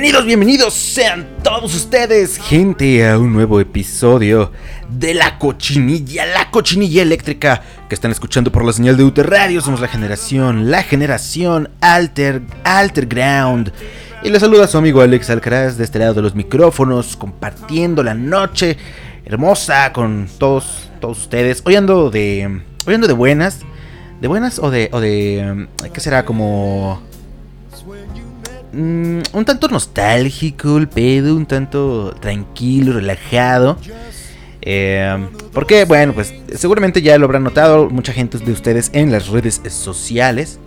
Bienvenidos, 0.00 0.26
bienvenidos 0.26 0.74
sean 0.74 1.26
todos 1.42 1.74
ustedes, 1.74 2.36
gente, 2.38 3.04
a 3.04 3.18
un 3.18 3.32
nuevo 3.32 3.58
episodio 3.58 4.52
de 4.88 5.12
La 5.12 5.40
Cochinilla, 5.40 6.24
la 6.24 6.52
cochinilla 6.52 7.02
eléctrica 7.02 7.62
que 7.88 7.96
están 7.96 8.12
escuchando 8.12 8.52
por 8.52 8.64
la 8.64 8.72
señal 8.72 8.96
de 8.96 9.02
UT 9.02 9.18
Radio. 9.18 9.60
Somos 9.60 9.80
la 9.80 9.88
generación, 9.88 10.70
la 10.70 10.84
generación 10.84 11.70
Alter, 11.80 12.42
Alter 12.62 13.06
Ground. 13.06 13.72
Y 14.22 14.30
les 14.30 14.40
saluda 14.40 14.68
su 14.68 14.78
amigo 14.78 15.00
Alex 15.00 15.30
Alcaraz 15.30 15.76
de 15.76 15.82
este 15.82 15.98
lado 15.98 16.14
de 16.14 16.22
los 16.22 16.36
micrófonos, 16.36 17.16
compartiendo 17.16 18.04
la 18.04 18.14
noche 18.14 18.76
hermosa 19.24 19.92
con 19.92 20.28
todos, 20.38 20.90
todos 21.00 21.22
ustedes. 21.22 21.60
Hoy 21.64 21.74
ando 21.74 22.08
de, 22.08 22.60
hoy 22.86 22.94
ando 22.94 23.08
de 23.08 23.14
buenas, 23.14 23.62
de 24.20 24.28
buenas 24.28 24.60
o 24.60 24.70
de, 24.70 24.90
o 24.92 25.00
de, 25.00 25.66
¿qué 25.92 25.98
será? 25.98 26.24
Como 26.24 27.02
Mm, 28.72 29.20
un 29.32 29.44
tanto 29.44 29.68
nostálgico 29.68 30.76
el 30.76 30.88
pedo, 30.88 31.34
un 31.34 31.46
tanto 31.46 32.14
tranquilo, 32.20 32.92
relajado. 32.94 33.78
Eh, 34.60 35.28
porque, 35.52 35.84
bueno, 35.84 36.12
pues 36.14 36.34
seguramente 36.54 37.00
ya 37.00 37.16
lo 37.18 37.24
habrán 37.26 37.44
notado 37.44 37.88
mucha 37.90 38.12
gente 38.12 38.38
de 38.38 38.52
ustedes 38.52 38.90
en 38.92 39.10
las 39.12 39.28
redes 39.28 39.60
sociales. 39.68 40.58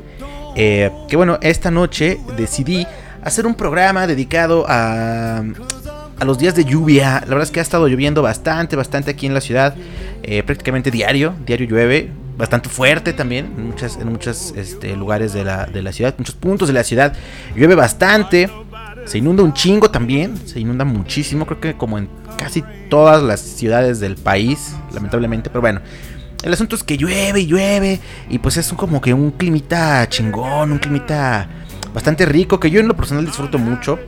eh, 0.56 0.92
que 1.08 1.16
bueno, 1.16 1.38
esta 1.42 1.72
noche 1.72 2.20
decidí 2.38 2.86
hacer 3.24 3.46
un 3.46 3.56
programa 3.56 4.08
dedicado 4.08 4.66
a, 4.68 5.44
a 6.20 6.26
los 6.26 6.38
días 6.40 6.56
de 6.56 6.66
lluvia. 6.66 7.22
La 7.22 7.28
verdad 7.28 7.44
es 7.44 7.52
que 7.52 7.60
ha 7.60 7.64
estado 7.64 7.88
lloviendo 7.88 8.22
bastante, 8.22 8.76
bastante 8.76 9.12
aquí 9.12 9.28
en 9.28 9.34
la 9.34 9.42
ciudad. 9.42 9.76
eh, 10.24 10.44
prácticamente 10.44 10.92
diario, 10.92 11.34
diario 11.46 11.68
llueve. 11.68 12.12
Bastante 12.38 12.70
fuerte 12.70 13.14
también 13.14 13.54
en 13.58 13.68
muchos 13.68 13.98
en 13.98 14.10
muchos, 14.10 14.54
este, 14.56 14.96
lugares 14.96 15.34
de 15.34 15.44
la, 15.44 15.66
de 15.66 15.82
la 15.82 15.92
ciudad, 15.92 16.16
muchos 16.18 16.36
puntos 16.36 16.68
de 16.68 16.74
la 16.74 16.84
ciudad. 16.84 17.14
Llueve 17.56 17.76
bastante. 17.76 18.50
Se 19.06 19.18
inunda 19.18 19.44
un 19.44 19.54
chingo 19.54 19.90
también. 19.92 20.38
Se 20.48 20.60
inunda 20.60 20.86
muchísimo. 20.86 21.46
Creo 21.46 21.60
que 21.60 21.74
como 21.76 21.98
en 21.98 22.10
casi 22.38 22.64
todas 22.90 23.22
las 23.22 23.40
ciudades 23.40 24.00
del 24.00 24.16
país. 24.16 24.76
Lamentablemente. 24.94 25.50
Pero 25.50 25.62
bueno. 25.62 25.82
El 26.44 26.54
asunto 26.54 26.76
es 26.76 26.84
que 26.84 26.98
llueve 26.98 27.42
y 27.42 27.48
llueve. 27.48 28.00
Y 28.30 28.40
pues 28.40 28.58
es 28.58 28.72
como 28.74 29.02
que 29.02 29.14
un 29.14 29.32
climita 29.32 30.08
chingón. 30.10 30.72
Un 30.72 30.80
climita 30.80 31.48
bastante 31.94 32.26
rico. 32.26 32.60
Que 32.60 32.72
yo 32.72 32.80
en 32.80 32.88
lo 32.88 32.96
personal 32.96 33.26
disfruto 33.26 33.60
mucho. 33.60 34.00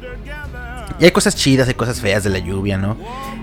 Y 0.99 1.05
hay 1.05 1.11
cosas 1.11 1.35
chidas, 1.35 1.67
hay 1.67 1.73
cosas 1.73 1.99
feas 1.99 2.23
de 2.23 2.29
la 2.29 2.39
lluvia, 2.39 2.77
¿no? 2.77 2.97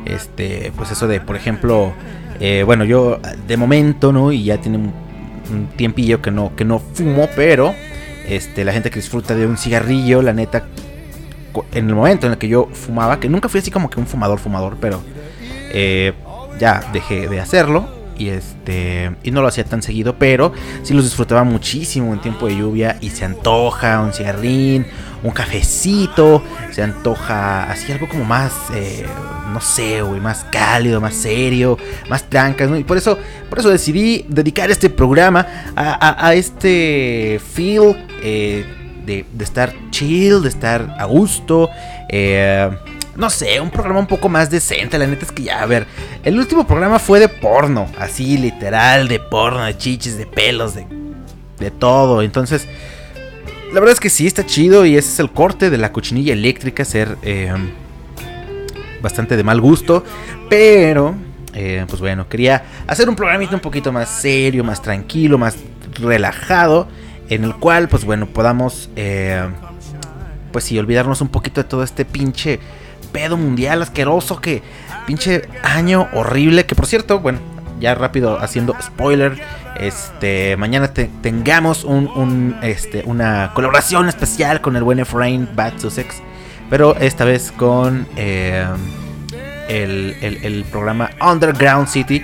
Este, 0.05 0.73
pues 0.77 0.91
eso 0.93 1.07
de, 1.09 1.21
por 1.21 1.37
ejemplo, 1.37 1.93
eh, 2.41 2.63
bueno, 2.65 2.85
yo 2.85 3.21
de 3.47 3.57
momento, 3.57 4.13
¿no? 4.13 4.33
Y 4.33 4.45
ya 4.45 4.59
tiene 4.59 4.79
un, 4.79 5.11
tiempillo 5.77 6.23
que 6.23 6.31
no, 6.31 6.55
que 6.55 6.65
no 6.65 6.79
fumo, 6.79 7.29
pero 7.35 7.75
este, 8.29 8.65
la 8.65 8.73
gente 8.73 8.91
que 8.91 9.01
disfruta 9.01 9.35
de 9.35 9.47
un 9.47 9.59
cigarrillo, 9.59 10.23
la 10.23 10.33
neta, 10.33 10.65
en 11.73 11.89
el 11.89 11.95
momento 11.95 12.27
en 12.27 12.33
el 12.33 12.39
que 12.39 12.49
yo 12.49 12.69
fumaba, 12.73 13.19
que 13.19 13.29
nunca 13.29 13.49
fui 13.49 13.61
así 13.61 13.71
como 13.71 13.91
que 13.91 13.99
un 13.99 14.07
fumador, 14.07 14.39
fumador, 14.39 14.77
pero 14.81 15.03
eh, 15.73 16.13
ya 16.59 16.83
dejé 16.93 17.29
de 17.29 17.41
hacerlo. 17.41 17.89
Y 18.17 18.29
este. 18.29 19.13
Y 19.23 19.31
no 19.31 19.41
lo 19.41 19.49
hacía 19.49 19.65
tan 19.65 19.83
seguido. 19.83 20.17
Pero 20.19 20.53
sí 20.83 20.93
los 20.93 21.05
disfrutaba 21.05 21.43
muchísimo 21.43 22.13
en 22.13 22.21
tiempo 22.21 22.47
de 22.47 22.57
lluvia. 22.57 22.99
Y 23.01 23.11
se 23.11 23.25
antoja 23.25 24.01
un 24.01 24.13
cigarrín. 24.13 24.87
Un 25.23 25.31
cafecito. 25.33 26.43
Se 26.71 26.83
antoja 26.83 27.71
así 27.71 27.93
algo 27.93 28.09
como 28.09 28.25
más. 28.25 28.53
eh, 28.75 29.07
no 29.53 29.61
sé, 29.61 30.03
güey. 30.03 30.21
Más 30.21 30.45
cálido, 30.51 31.01
más 31.01 31.15
serio. 31.15 31.77
Más 32.09 32.29
trancas. 32.29 32.71
Y 32.79 32.85
por 32.85 32.97
eso. 32.97 33.19
Por 33.49 33.59
eso 33.59 33.69
decidí 33.71 34.25
dedicar 34.29 34.71
este 34.71 34.89
programa 34.91 35.47
a, 35.77 35.93
a- 36.09 36.29
a 36.29 36.35
este 36.35 37.41
feel. 37.55 37.97
eh, 38.23 38.77
de, 39.05 39.25
de 39.33 39.45
estar 39.45 39.73
chill, 39.91 40.43
de 40.43 40.49
estar 40.51 40.95
a 40.99 41.05
gusto. 41.07 41.69
Eh, 42.11 42.71
no 43.17 43.29
sé, 43.29 43.61
un 43.61 43.71
programa 43.71 43.99
un 43.99 44.07
poco 44.07 44.29
más 44.29 44.51
decente. 44.51 44.99
La 44.99 45.07
neta 45.07 45.25
es 45.25 45.33
que 45.33 45.43
ya, 45.43 45.63
a 45.63 45.67
ver, 45.67 45.87
el 46.23 46.39
último 46.39 46.67
programa 46.67 46.99
fue 46.99 47.19
de 47.19 47.29
porno, 47.29 47.89
así 47.99 48.37
literal, 48.39 49.09
de 49.09 49.19
porno, 49.19 49.65
de 49.65 49.77
chiches, 49.77 50.17
de 50.17 50.27
pelos, 50.27 50.75
de, 50.75 50.87
de 51.59 51.71
todo. 51.71 52.23
Entonces, 52.23 52.69
la 53.73 53.81
verdad 53.81 53.93
es 53.93 54.01
que 54.01 54.11
sí, 54.11 54.27
está 54.27 54.45
chido 54.45 54.85
y 54.87 54.97
ese 54.97 55.09
es 55.11 55.19
el 55.21 55.31
corte 55.31 55.71
de 55.71 55.79
la 55.79 55.93
cochinilla 55.93 56.33
eléctrica, 56.33 56.85
ser 56.85 57.17
eh, 57.23 57.53
bastante 59.03 59.37
de 59.37 59.43
mal 59.43 59.61
gusto. 59.61 60.05
Pero, 60.49 61.15
eh, 61.55 61.85
pues 61.89 62.01
bueno, 62.01 62.29
quería 62.29 62.65
hacer 62.87 63.09
un 63.09 63.17
programita 63.17 63.55
un 63.55 63.61
poquito 63.61 63.93
más 63.93 64.09
serio, 64.09 64.65
más 64.65 64.83
tranquilo, 64.83 65.39
más 65.39 65.57
relajado, 65.95 66.89
en 67.29 67.45
el 67.45 67.55
cual, 67.57 67.89
pues 67.89 68.05
bueno, 68.05 68.27
podamos... 68.27 68.91
eh, 68.97 69.49
pues 70.51 70.65
sí, 70.65 70.79
olvidarnos 70.79 71.21
un 71.21 71.29
poquito 71.29 71.63
de 71.63 71.69
todo 71.69 71.83
este 71.83 72.05
pinche 72.05 72.59
pedo 73.13 73.37
mundial 73.37 73.83
asqueroso 73.83 74.41
que 74.41 74.63
pinche 75.07 75.43
año 75.63 76.09
horrible 76.13 76.67
que 76.67 76.75
por 76.75 76.87
cierto, 76.87 77.21
bueno, 77.21 77.39
ya 77.81 77.95
rápido 77.95 78.39
haciendo 78.41 78.75
spoiler, 78.83 79.41
este 79.79 80.57
mañana 80.57 80.89
te- 80.89 81.11
tengamos 81.23 81.85
un, 81.85 82.07
un, 82.09 82.57
este 82.63 83.03
una 83.07 83.51
colaboración 83.55 84.09
especial 84.09 84.61
con 84.61 84.77
el 84.77 84.83
buen 84.83 84.99
Efraín 85.01 85.49
Bad 85.55 85.79
Sussex, 85.79 86.17
pero 86.69 86.95
esta 86.97 87.25
vez 87.25 87.53
con 87.57 88.07
eh, 88.17 88.67
el, 89.69 90.17
el- 90.21 90.45
el 90.45 90.65
programa 90.65 91.11
Underground 91.21 91.89
City 91.89 92.23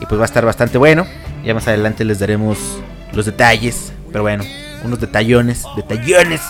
y 0.00 0.06
pues 0.06 0.18
va 0.18 0.24
a 0.24 0.26
estar 0.26 0.44
bastante 0.44 0.78
bueno. 0.78 1.06
Ya 1.44 1.54
más 1.54 1.68
adelante 1.68 2.04
les 2.04 2.18
daremos 2.18 2.58
los 3.12 3.24
detalles, 3.26 3.92
pero 4.10 4.22
bueno, 4.22 4.44
unos 4.84 5.00
detallones, 5.00 5.64
detallones. 5.76 6.40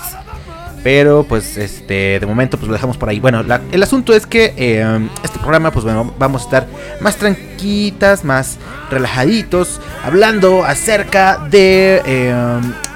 Pero 0.87 1.25
pues 1.25 1.57
este 1.57 2.21
de 2.21 2.27
momento 2.27 2.59
pues 2.59 2.69
lo 2.69 2.73
dejamos 2.73 2.97
por 2.97 3.09
ahí. 3.09 3.19
Bueno, 3.19 3.43
la- 3.43 3.61
el 3.73 3.83
asunto 3.83 4.15
es 4.15 4.25
que 4.25 4.55
eh, 4.57 5.09
este 5.25 5.41
programa 5.41 5.73
pues 5.73 5.85
bueno, 5.85 6.15
vamos 6.17 6.43
a 6.43 6.45
estar 6.45 6.67
más 7.01 7.17
tranquitas, 7.17 8.25
más 8.25 8.57
relajaditos, 8.89 9.81
hablando 10.05 10.65
acerca 10.65 11.39
de 11.51 12.01
eh, 12.07 12.33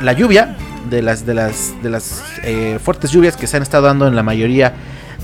la 0.02 0.12
lluvia, 0.12 0.56
de 0.88 1.02
las 1.02 1.26
de 1.26 1.34
las 1.34 1.72
de 1.82 1.90
las 1.90 2.22
eh, 2.44 2.78
fuertes 2.80 3.10
lluvias 3.10 3.36
que 3.36 3.48
se 3.48 3.56
han 3.56 3.64
estado 3.64 3.86
dando 3.88 4.06
en 4.06 4.14
la 4.14 4.22
mayoría 4.22 4.72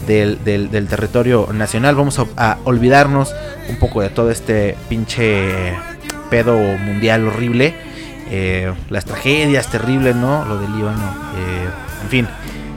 del, 0.09 0.43
del- 0.43 0.89
territorio 0.89 1.49
nacional. 1.53 1.95
Vamos 1.95 2.19
a, 2.19 2.27
a 2.37 2.59
olvidarnos 2.65 3.33
un 3.69 3.77
poco 3.77 4.01
de 4.03 4.09
todo 4.09 4.33
este 4.33 4.77
pinche 4.89 5.73
pedo 6.31 6.57
mundial 6.59 7.29
horrible. 7.29 7.77
eh, 8.29 8.73
las 8.91 9.05
tragedias 9.05 9.69
terribles, 9.71 10.17
¿no? 10.17 10.45
Lo 10.47 10.59
del 10.59 10.77
Líbano. 10.77 11.15
en 12.03 12.09
fin. 12.09 12.27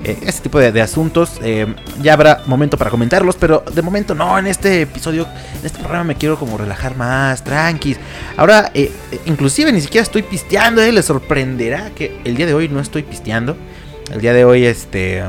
Eh, 0.04 0.18
este 0.26 0.44
tipo 0.44 0.60
de, 0.60 0.82
asuntos 0.82 1.40
eh, 1.44 1.68
ya 2.02 2.14
habrá 2.14 2.44
momento 2.46 2.78
para 2.78 2.90
comentarlos, 2.90 3.36
pero 3.36 3.64
de 3.74 3.82
momento 3.82 4.16
no, 4.16 4.38
en 4.40 4.48
este 4.48 4.82
episodio, 4.84 5.28
en 5.60 5.66
este 5.66 5.80
programa 5.80 6.04
me 6.06 6.16
quiero 6.16 6.38
como 6.38 6.58
relajar 6.58 6.96
más, 6.96 7.44
tranquis. 7.44 7.98
Ahora, 8.38 8.72
eh, 8.74 8.92
eh, 9.12 9.20
inclusive 9.26 9.72
ni 9.72 9.82
siquiera 9.82 10.04
estoy 10.04 10.24
pisteando, 10.24 10.82
les 10.82 11.06
sorprenderá 11.06 11.90
que 11.96 12.20
el 12.24 12.36
día 12.36 12.46
de 12.46 12.54
hoy 12.54 12.70
no 12.70 12.80
estoy 12.80 13.04
pisteando. 13.04 13.58
El 14.12 14.22
día 14.22 14.34
de 14.34 14.46
hoy, 14.46 14.66
este, 14.66 15.24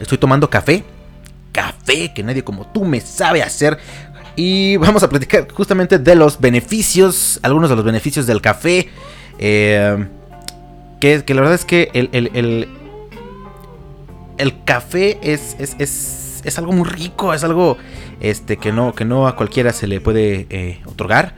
estoy 0.00 0.18
tomando 0.18 0.50
café, 0.50 0.82
café 1.52 2.12
que 2.12 2.22
nadie 2.22 2.42
como 2.42 2.66
tú 2.66 2.84
me 2.84 3.00
sabe 3.00 3.42
hacer. 3.42 3.78
Y 4.34 4.76
vamos 4.76 5.02
a 5.02 5.08
platicar 5.08 5.48
justamente 5.52 5.98
de 5.98 6.14
los 6.14 6.40
beneficios, 6.40 7.38
algunos 7.42 7.70
de 7.70 7.76
los 7.76 7.84
beneficios 7.84 8.26
del 8.26 8.40
café. 8.40 8.88
que, 9.38 11.24
que 11.24 11.34
la 11.34 11.40
verdad 11.40 11.54
es 11.54 11.64
que 11.64 11.90
el- 11.92 12.68
el 14.38 14.64
café 14.64 15.18
es, 15.22 15.56
es, 15.58 15.76
es, 15.78 16.42
es 16.44 16.58
algo 16.58 16.72
muy 16.72 16.88
rico, 16.88 17.34
es 17.34 17.44
algo 17.44 17.76
este, 18.20 18.56
que, 18.56 18.72
no, 18.72 18.94
que 18.94 19.04
no 19.04 19.26
a 19.26 19.36
cualquiera 19.36 19.72
se 19.72 19.86
le 19.86 20.00
puede 20.00 20.46
eh, 20.50 20.80
otorgar. 20.86 21.34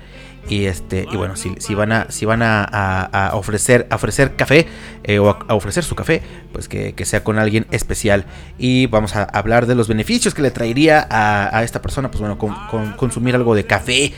Y 0.48 0.64
este, 0.64 1.06
y 1.12 1.16
bueno, 1.16 1.36
si, 1.36 1.54
si 1.58 1.74
van 1.74 1.92
a, 1.92 2.10
si 2.10 2.24
van 2.24 2.40
a, 2.42 3.30
ofrecer, 3.34 3.86
ofrecer 3.92 4.34
café 4.34 4.66
eh, 5.04 5.18
o 5.18 5.28
a, 5.28 5.54
ofrecer 5.54 5.84
su 5.84 5.94
café, 5.94 6.22
pues 6.52 6.68
que, 6.68 6.94
que 6.94 7.04
sea 7.04 7.22
con 7.22 7.38
alguien 7.38 7.66
especial. 7.70 8.24
Y 8.58 8.86
vamos 8.86 9.14
a 9.14 9.24
hablar 9.24 9.66
de 9.66 9.74
los 9.74 9.88
beneficios 9.88 10.34
que 10.34 10.40
le 10.40 10.50
traería 10.50 11.06
a, 11.10 11.56
a 11.56 11.64
esta 11.64 11.82
persona, 11.82 12.10
pues 12.10 12.20
bueno, 12.20 12.38
con, 12.38 12.54
con 12.70 12.92
consumir 12.92 13.34
algo 13.34 13.54
de 13.54 13.66
café. 13.66 14.12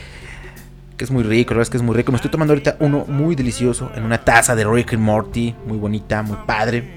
Que 0.95 1.03
es 1.03 1.11
muy 1.11 1.23
rico, 1.23 1.53
la 1.53 1.57
verdad 1.57 1.63
es 1.63 1.69
que 1.69 1.77
es 1.77 1.83
muy 1.83 1.95
rico. 1.95 2.13
Me 2.13 2.15
estoy 2.17 2.31
tomando 2.31 2.53
ahorita 2.53 2.77
uno 2.79 3.05
muy 3.07 3.35
delicioso 3.35 3.91
en 3.95 4.03
una 4.03 4.19
taza 4.19 4.55
de 4.55 4.63
Rick 4.63 4.93
and 4.93 5.03
Morty, 5.03 5.53
muy 5.65 5.77
bonita, 5.77 6.21
muy 6.21 6.37
padre. 6.45 6.93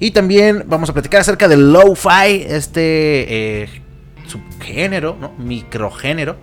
Y 0.00 0.10
también 0.10 0.64
vamos 0.66 0.90
a 0.90 0.92
platicar 0.92 1.20
acerca 1.20 1.48
del 1.48 1.72
lo-fi, 1.72 2.44
este 2.46 3.62
eh, 3.62 3.68
subgénero, 4.26 5.16
¿no? 5.20 5.32
microgénero, 5.38 6.36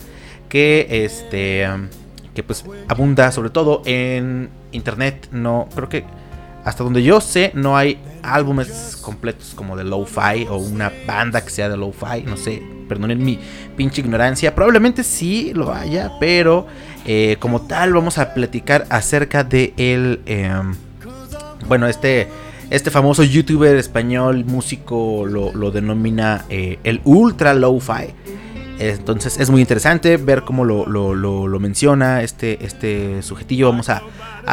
que 0.50 0.88
este 1.06 1.68
que 2.33 2.44
pues 2.44 2.63
abunda 2.88 3.31
sobre 3.31 3.50
todo 3.50 3.81
en 3.86 4.50
internet. 4.71 5.27
No, 5.31 5.68
creo 5.75 5.89
que 5.89 6.06
hasta 6.63 6.83
donde 6.83 7.03
yo 7.03 7.21
sé 7.21 7.51
no 7.56 7.75
hay 7.75 8.00
álbumes 8.24 8.98
completos 9.01 9.54
como 9.56 9.75
de 9.75 9.83
lo-fi 9.83 10.45
o 10.50 10.57
una 10.57 10.92
banda 11.06 11.42
que 11.42 11.50
sea 11.50 11.69
de 11.69 11.77
lo-fi, 11.77 12.24
no 12.25 12.38
sé, 12.38 12.62
perdonen 12.88 13.24
mi 13.24 13.39
pinche 13.75 14.01
ignorancia, 14.01 14.54
probablemente 14.54 15.04
sí 15.04 15.54
lo 15.54 15.74
haya, 15.74 16.12
pero 16.19 16.68
eh, 17.06 17.38
como 17.39 17.62
tal 17.62 17.94
vamos 17.94 18.18
a 18.18 18.33
platicar 18.33 18.86
acerca 18.89 19.44
de 19.44 19.74
el, 19.77 20.21
em, 20.25 20.75
bueno, 21.68 21.88
este, 21.88 22.27
este 22.71 22.89
famoso 22.89 23.21
youtuber 23.23 23.75
español 23.75 24.45
músico 24.45 25.25
lo, 25.25 25.71
denomina 25.71 26.45
eh, 26.50 26.79
el 26.85 27.01
ultra 27.03 27.53
lo-fi. 27.53 28.07
Entonces 28.89 29.39
es 29.39 29.51
muy 29.51 29.62
interesante 29.62 30.18
ver 30.18 30.42
cómo 30.42 30.66
lo, 30.66 31.60
menciona 31.60 32.24
este, 32.24 32.66
este 32.66 33.22
sujetillo. 33.22 33.68
Vamos 33.68 33.89
a, 33.89 34.01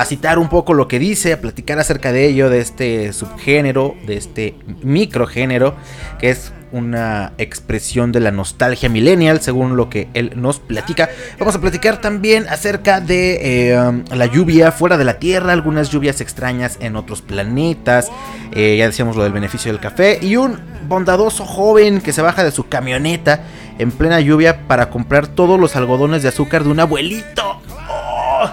citar 0.04 0.38
un 0.38 0.48
poco 0.48 0.74
lo 0.74 0.86
que 0.86 0.98
dice, 0.98 1.32
a 1.32 1.40
platicar 1.40 1.78
acerca 1.78 2.12
de 2.12 2.26
ello, 2.26 2.50
de 2.50 2.60
este 2.60 3.12
subgénero, 3.14 3.94
de 4.06 4.16
este 4.16 4.54
microgénero, 4.82 5.74
que 6.18 6.30
es 6.30 6.52
una 6.72 7.32
expresión 7.38 8.12
de 8.12 8.20
la 8.20 8.30
nostalgia 8.30 8.90
millennial, 8.90 9.40
según 9.40 9.76
lo 9.76 9.88
que 9.88 10.08
él 10.12 10.32
nos 10.36 10.60
platica. 10.60 11.08
Vamos 11.38 11.54
a 11.54 11.60
platicar 11.60 12.02
también 12.02 12.46
acerca 12.50 13.00
de 13.00 13.70
eh, 13.72 14.02
la 14.14 14.26
lluvia 14.26 14.72
fuera 14.72 14.98
de 14.98 15.04
la 15.04 15.18
Tierra, 15.18 15.54
algunas 15.54 15.90
lluvias 15.90 16.20
extrañas 16.20 16.76
en 16.80 16.96
otros 16.96 17.22
planetas. 17.22 18.10
Eh, 18.52 18.76
ya 18.76 18.86
decíamos 18.86 19.16
lo 19.16 19.22
del 19.22 19.32
beneficio 19.32 19.72
del 19.72 19.80
café. 19.80 20.18
Y 20.20 20.36
un 20.36 20.58
bondadoso 20.86 21.46
joven 21.46 22.02
que 22.02 22.12
se 22.12 22.22
baja 22.22 22.44
de 22.44 22.50
su 22.50 22.68
camioneta 22.68 23.42
en 23.78 23.92
plena 23.92 24.20
lluvia 24.20 24.66
para 24.66 24.90
comprar 24.90 25.26
todos 25.28 25.58
los 25.58 25.76
algodones 25.76 26.22
de 26.22 26.28
azúcar 26.28 26.64
de 26.64 26.70
un 26.70 26.80
abuelito. 26.80 27.60
¡Oh! 27.88 28.50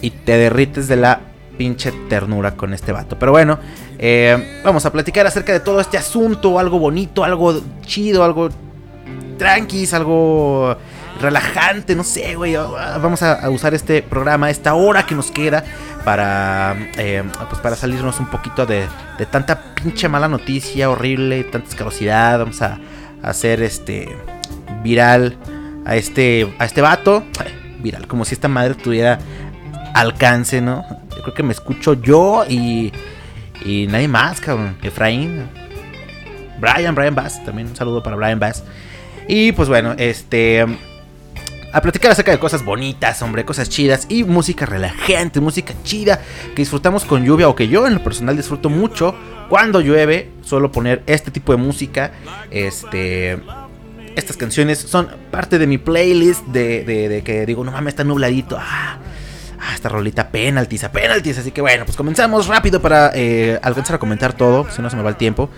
Y 0.00 0.10
te 0.10 0.36
derrites 0.36 0.88
de 0.88 0.96
la 0.96 1.20
pinche 1.56 1.92
ternura 2.08 2.52
con 2.52 2.74
este 2.74 2.92
vato. 2.92 3.18
Pero 3.18 3.32
bueno, 3.32 3.58
eh, 3.98 4.60
vamos 4.64 4.86
a 4.86 4.92
platicar 4.92 5.26
acerca 5.26 5.52
de 5.52 5.60
todo 5.60 5.80
este 5.80 5.98
asunto, 5.98 6.58
algo 6.58 6.78
bonito, 6.78 7.24
algo 7.24 7.60
chido, 7.82 8.24
algo 8.24 8.48
tranquis, 9.38 9.94
algo 9.94 10.76
relajante, 11.20 11.94
no 11.94 12.04
sé, 12.04 12.34
güey. 12.36 12.54
Vamos 12.56 13.22
a, 13.22 13.48
usar 13.50 13.74
este 13.74 14.02
programa, 14.02 14.50
esta 14.50 14.74
hora 14.74 15.04
que 15.04 15.14
nos 15.14 15.30
queda 15.30 15.64
para, 16.04 16.76
eh, 16.96 17.24
pues 17.48 17.60
para 17.60 17.76
salirnos 17.76 18.20
un 18.20 18.26
poquito 18.26 18.66
de, 18.66 18.86
de 19.18 19.26
tanta 19.26 19.74
pinche 19.74 20.08
mala 20.08 20.28
noticia 20.28 20.90
horrible, 20.90 21.44
tanta 21.44 21.68
escarosidad. 21.68 22.38
Vamos 22.38 22.62
a 22.62 22.78
hacer 23.22 23.62
este 23.62 24.08
viral 24.82 25.36
a 25.84 25.96
este 25.96 26.54
a 26.58 26.64
este 26.64 26.80
vato, 26.80 27.24
viral, 27.80 28.06
como 28.06 28.24
si 28.24 28.34
esta 28.34 28.48
madre 28.48 28.74
tuviera 28.74 29.18
alcance, 29.94 30.60
¿no? 30.60 30.84
Yo 31.16 31.22
creo 31.22 31.34
que 31.34 31.42
me 31.42 31.52
escucho 31.52 31.94
yo 31.94 32.44
y 32.48 32.92
y 33.64 33.86
nadie 33.86 34.08
más, 34.08 34.40
cabrón. 34.40 34.76
Efraín, 34.82 35.48
Brian, 36.60 36.94
Brian 36.94 37.14
Bass, 37.14 37.44
también 37.44 37.68
un 37.68 37.76
saludo 37.76 38.02
para 38.02 38.16
Brian 38.16 38.38
Bass. 38.38 38.64
Y 39.26 39.52
pues 39.52 39.68
bueno, 39.68 39.94
este 39.98 40.64
a 41.72 41.80
platicar 41.82 42.12
acerca 42.12 42.30
de 42.30 42.38
cosas 42.38 42.64
bonitas, 42.64 43.20
hombre, 43.22 43.44
cosas 43.44 43.68
chidas 43.68 44.06
y 44.08 44.24
música 44.24 44.64
relajante, 44.64 45.40
música 45.40 45.74
chida 45.84 46.20
que 46.54 46.62
disfrutamos 46.62 47.04
con 47.04 47.24
lluvia 47.24 47.48
o 47.48 47.54
que 47.54 47.68
yo 47.68 47.86
en 47.86 47.94
lo 47.94 48.02
personal 48.02 48.36
disfruto 48.36 48.70
mucho 48.70 49.14
cuando 49.48 49.80
llueve. 49.80 50.30
Suelo 50.42 50.72
poner 50.72 51.02
este 51.06 51.30
tipo 51.30 51.52
de 51.52 51.58
música, 51.58 52.12
este, 52.50 53.38
estas 54.16 54.36
canciones 54.36 54.78
son 54.78 55.08
parte 55.30 55.58
de 55.58 55.66
mi 55.66 55.78
playlist 55.78 56.46
de, 56.46 56.84
de, 56.84 57.22
que 57.22 57.44
digo, 57.44 57.64
no 57.64 57.72
mames, 57.72 57.92
está 57.92 58.04
nubladito. 58.04 58.56
Ah, 58.58 58.98
ah, 59.60 59.74
esta 59.74 59.88
rolita 59.88 60.28
penaltis, 60.28 60.84
a 60.84 60.92
penaltis. 60.92 61.38
Así 61.38 61.50
que 61.50 61.60
bueno, 61.60 61.84
pues 61.84 61.96
comenzamos 61.96 62.46
rápido 62.46 62.80
para 62.80 63.10
eh, 63.14 63.58
alcanzar 63.62 63.96
a 63.96 63.98
comentar 63.98 64.32
todo, 64.32 64.70
si 64.70 64.82
no 64.82 64.90
se 64.90 64.96
me 64.96 65.02
va 65.02 65.10
el 65.10 65.16
tiempo. 65.16 65.50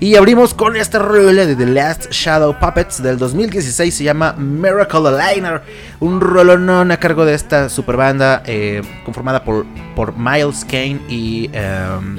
Y 0.00 0.16
abrimos 0.16 0.54
con 0.54 0.76
esta 0.76 0.98
rola 0.98 1.46
de 1.46 1.56
The 1.56 1.66
Last 1.66 2.10
Shadow 2.10 2.58
Puppets 2.58 3.02
del 3.02 3.18
2016. 3.18 3.94
Se 3.94 4.04
llama 4.04 4.34
Miracle 4.34 5.08
Aligner. 5.08 5.62
Un 6.00 6.20
rolonón 6.20 6.90
a 6.90 6.98
cargo 6.98 7.24
de 7.24 7.34
esta 7.34 7.68
super 7.68 7.96
banda 7.96 8.42
eh, 8.46 8.82
conformada 9.04 9.44
por, 9.44 9.66
por 9.94 10.16
Miles 10.16 10.64
Kane 10.64 11.00
y 11.08 11.50
em, 11.52 12.18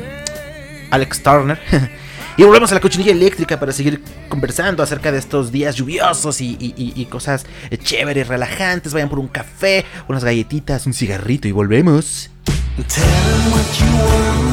Alex 0.91 1.23
Turner. 1.23 1.59
y 2.39 2.43
volvemos 2.45 2.71
a 2.71 2.75
la 2.75 2.79
cochinilla 2.79 3.11
eléctrica 3.11 3.59
para 3.59 3.73
seguir 3.73 4.01
conversando 4.29 4.81
acerca 4.81 5.11
de 5.11 5.19
estos 5.19 5.51
días 5.51 5.75
lluviosos 5.75 6.39
y, 6.39 7.05
cosas 7.11 7.45
chéveres, 7.83 8.29
relajantes. 8.29 8.93
Vayan 8.93 9.09
por 9.09 9.19
un 9.19 9.27
café, 9.27 9.83
unas 10.07 10.23
galletitas, 10.23 10.85
un 10.85 10.93
cigarrito 10.93 11.49
y 11.49 11.51
volvemos. 11.51 12.29
eléctrica. 12.77 13.01
So 13.69 14.48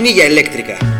what's 0.00 0.56
the 0.56 0.99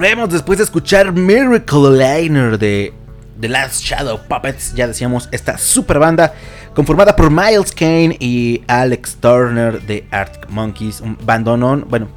Volvemos 0.00 0.30
después 0.30 0.56
de 0.56 0.64
escuchar 0.64 1.12
Miracle 1.12 1.90
Liner 1.90 2.58
de 2.58 2.94
The 3.38 3.50
Last 3.50 3.82
Shadow 3.82 4.18
Puppets. 4.26 4.72
Ya 4.72 4.86
decíamos, 4.86 5.28
esta 5.30 5.58
super 5.58 5.98
banda 5.98 6.32
conformada 6.74 7.14
por 7.14 7.30
Miles 7.30 7.70
Kane 7.70 8.16
y 8.18 8.62
Alex 8.66 9.16
Turner 9.16 9.82
de 9.82 10.06
Arctic 10.10 10.48
Monkeys. 10.48 11.02
Un 11.02 11.18
bandonón, 11.22 11.84
bueno, 11.90 12.08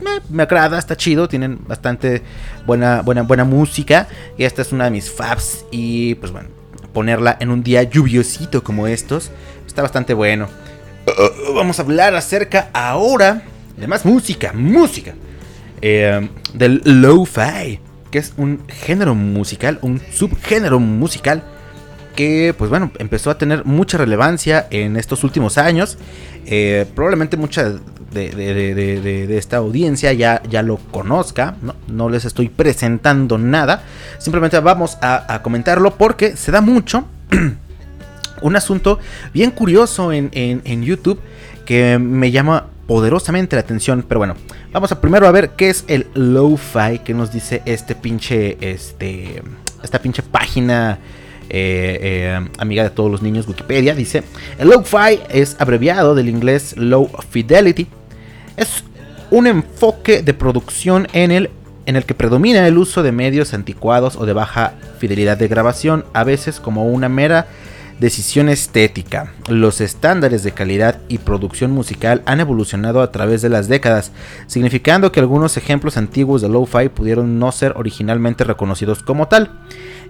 me, 0.00 0.22
me 0.30 0.44
agrada, 0.44 0.78
está 0.78 0.96
chido, 0.96 1.28
tienen 1.28 1.58
bastante 1.68 2.22
buena, 2.64 3.02
buena, 3.02 3.24
buena 3.24 3.44
música. 3.44 4.08
Y 4.38 4.44
esta 4.44 4.62
es 4.62 4.72
una 4.72 4.84
de 4.84 4.92
mis 4.92 5.10
faves. 5.10 5.66
Y 5.70 6.14
pues 6.14 6.32
bueno, 6.32 6.48
ponerla 6.94 7.36
en 7.40 7.50
un 7.50 7.62
día 7.62 7.82
lluviosito 7.82 8.64
como 8.64 8.86
estos 8.86 9.30
está 9.66 9.82
bastante 9.82 10.14
bueno. 10.14 10.48
Uh, 11.06 11.52
vamos 11.52 11.78
a 11.78 11.82
hablar 11.82 12.14
acerca 12.14 12.70
ahora 12.72 13.42
de 13.76 13.86
más 13.86 14.06
música, 14.06 14.54
música. 14.54 15.12
Eh, 15.82 16.28
del 16.54 16.82
lo-fi, 16.84 17.80
que 18.10 18.18
es 18.18 18.32
un 18.36 18.62
género 18.68 19.14
musical, 19.14 19.78
un 19.82 20.00
subgénero 20.10 20.80
musical 20.80 21.42
que, 22.16 22.52
pues 22.56 22.68
bueno, 22.68 22.90
empezó 22.98 23.30
a 23.30 23.38
tener 23.38 23.64
mucha 23.64 23.96
relevancia 23.96 24.66
en 24.70 24.96
estos 24.96 25.22
últimos 25.22 25.56
años. 25.56 25.98
Eh, 26.46 26.86
probablemente 26.94 27.36
mucha 27.36 27.64
de, 27.68 28.30
de- 28.30 28.74
de- 28.74 29.38
esta 29.38 29.58
audiencia 29.58 30.12
ya, 30.14 30.42
ya 30.48 30.62
lo 30.62 30.78
conozca, 30.78 31.56
¿no? 31.62 31.74
No 31.86 32.08
les 32.08 32.24
estoy 32.24 32.48
presentando 32.48 33.36
nada, 33.38 33.82
simplemente 34.18 34.58
vamos 34.60 34.96
a, 35.02 35.40
comentarlo 35.42 35.94
porque 35.96 36.36
se 36.36 36.50
da 36.50 36.60
mucho. 36.60 37.04
un 38.40 38.56
asunto 38.56 38.98
bien 39.34 39.50
curioso 39.50 40.12
en- 40.12 40.30
en 40.32 40.82
YouTube 40.82 41.20
que 41.66 41.98
me 41.98 42.30
llama 42.30 42.66
poderosamente 42.88 43.54
la 43.54 43.60
atención. 43.60 44.04
Pero 44.08 44.18
bueno, 44.18 44.34
vamos 44.72 44.90
a 44.90 45.00
primero 45.00 45.28
a 45.28 45.30
ver 45.30 45.50
qué 45.50 45.70
es 45.70 45.84
el 45.86 46.08
lo-fi 46.14 46.98
que 47.04 47.14
nos 47.14 47.30
dice 47.30 47.62
este 47.66 47.94
pinche, 47.94 48.58
este, 48.60 49.44
esta 49.84 50.00
pinche 50.02 50.24
página. 50.24 50.98
eh, 51.50 51.98
eh, 52.02 52.48
amiga 52.58 52.82
de 52.82 52.90
todos 52.90 53.10
los 53.10 53.22
niños 53.22 53.48
Wikipedia 53.48 53.94
dice 53.94 54.22
el 54.58 54.68
lo-fi 54.68 55.20
es 55.30 55.56
abreviado 55.58 56.14
del 56.14 56.28
inglés 56.28 56.76
low 56.76 57.08
fidelity 57.30 57.86
es 58.58 58.84
un 59.30 59.46
enfoque 59.46 60.20
de 60.22 60.34
producción 60.34 61.08
en 61.14 61.30
el 61.30 61.48
en 61.88 61.96
el 61.96 62.04
que 62.04 62.12
predomina 62.12 62.66
el 62.66 62.76
uso 62.76 63.02
de 63.02 63.12
medios 63.12 63.54
anticuados 63.54 64.16
o 64.16 64.26
de 64.26 64.34
baja 64.34 64.74
fidelidad 64.98 65.38
de 65.38 65.48
grabación, 65.48 66.04
a 66.12 66.22
veces 66.22 66.60
como 66.60 66.84
una 66.84 67.08
mera 67.08 67.46
decisión 67.98 68.48
estética. 68.48 69.32
Los 69.48 69.80
estándares 69.80 70.42
de 70.42 70.52
calidad 70.52 71.00
y 71.08 71.18
producción 71.18 71.70
musical 71.70 72.22
han 72.26 72.40
evolucionado 72.40 73.02
a 73.02 73.10
través 73.10 73.42
de 73.42 73.48
las 73.48 73.68
décadas, 73.68 74.12
significando 74.46 75.10
que 75.12 75.20
algunos 75.20 75.56
ejemplos 75.56 75.96
antiguos 75.96 76.42
de 76.42 76.48
lo-fi 76.48 76.88
pudieron 76.88 77.38
no 77.38 77.52
ser 77.52 77.74
originalmente 77.76 78.44
reconocidos 78.44 79.02
como 79.02 79.28
tal. 79.28 79.50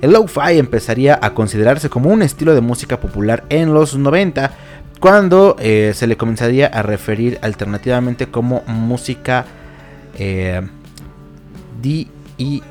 El 0.00 0.12
lo-fi 0.12 0.58
empezaría 0.58 1.18
a 1.20 1.34
considerarse 1.34 1.88
como 1.88 2.10
un 2.10 2.22
estilo 2.22 2.54
de 2.54 2.60
música 2.60 3.00
popular 3.00 3.44
en 3.48 3.74
los 3.74 3.96
90, 3.96 4.52
cuando 5.00 5.56
eh, 5.58 5.92
se 5.94 6.06
le 6.06 6.16
comenzaría 6.16 6.66
a 6.66 6.82
referir 6.82 7.38
alternativamente 7.42 8.26
como 8.26 8.62
música 8.66 9.46
eh, 10.18 10.60
D.E.J. 11.80 12.62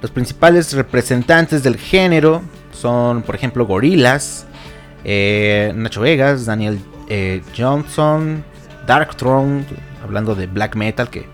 Los 0.00 0.10
principales 0.10 0.72
representantes 0.72 1.62
del 1.62 1.76
género 1.76 2.42
son, 2.72 3.22
por 3.22 3.34
ejemplo, 3.34 3.66
Gorillaz, 3.66 4.46
eh, 5.04 5.72
Nacho 5.74 6.00
Vegas, 6.00 6.46
Daniel 6.46 6.78
eh, 7.08 7.42
Johnson, 7.56 8.42
Darkthrone, 8.86 9.64
hablando 10.02 10.34
de 10.34 10.46
black 10.46 10.74
metal, 10.76 11.10
que 11.10 11.26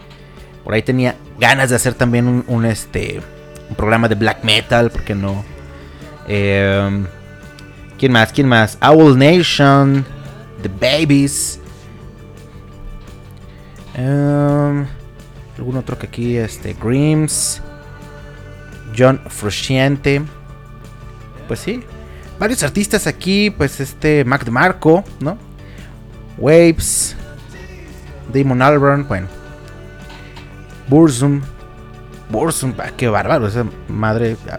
por 0.64 0.74
ahí 0.74 0.82
tenía 0.82 1.14
ganas 1.38 1.70
de 1.70 1.76
hacer 1.76 1.94
también 1.94 2.44
un, 2.46 2.64
este, 2.64 3.20
un 3.70 3.76
programa 3.76 4.08
de 4.08 4.16
black 4.16 4.42
metal, 4.42 4.90
¿por 4.90 5.02
qué 5.02 5.14
no? 5.14 5.44
Eh, 6.26 7.06
¿Quién 7.98 8.12
más? 8.12 8.32
¿Quién 8.32 8.48
más? 8.48 8.76
Owl 8.82 9.16
Nation, 9.16 10.04
The 10.62 10.68
Babies. 10.68 11.60
Um, 13.96 14.84
algún 15.56 15.76
otro 15.78 15.98
que 15.98 16.06
aquí, 16.06 16.36
este, 16.36 16.74
Grims, 16.74 17.62
John 18.96 19.20
Frusciante. 19.28 20.22
Pues 21.46 21.60
sí, 21.60 21.82
varios 22.38 22.62
artistas 22.62 23.06
aquí, 23.06 23.50
pues 23.50 23.80
este, 23.80 24.24
Mac 24.24 24.44
DeMarco, 24.44 25.04
¿no? 25.20 25.38
Waves, 26.38 27.16
Damon 28.32 28.62
Albarn, 28.62 29.06
bueno. 29.06 29.28
Burzum. 30.88 31.40
Burzum, 32.28 32.74
ah, 32.78 32.90
qué 32.96 33.08
bárbaro, 33.08 33.46
esa 33.46 33.64
madre 33.88 34.36
ah, 34.50 34.58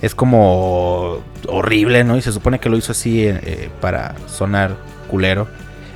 es 0.00 0.14
como 0.14 1.22
horrible, 1.48 2.04
¿no? 2.04 2.16
Y 2.16 2.22
se 2.22 2.32
supone 2.32 2.60
que 2.60 2.68
lo 2.68 2.76
hizo 2.76 2.92
así 2.92 3.26
eh, 3.26 3.40
eh, 3.42 3.70
para 3.80 4.14
sonar 4.26 4.76
culero. 5.10 5.48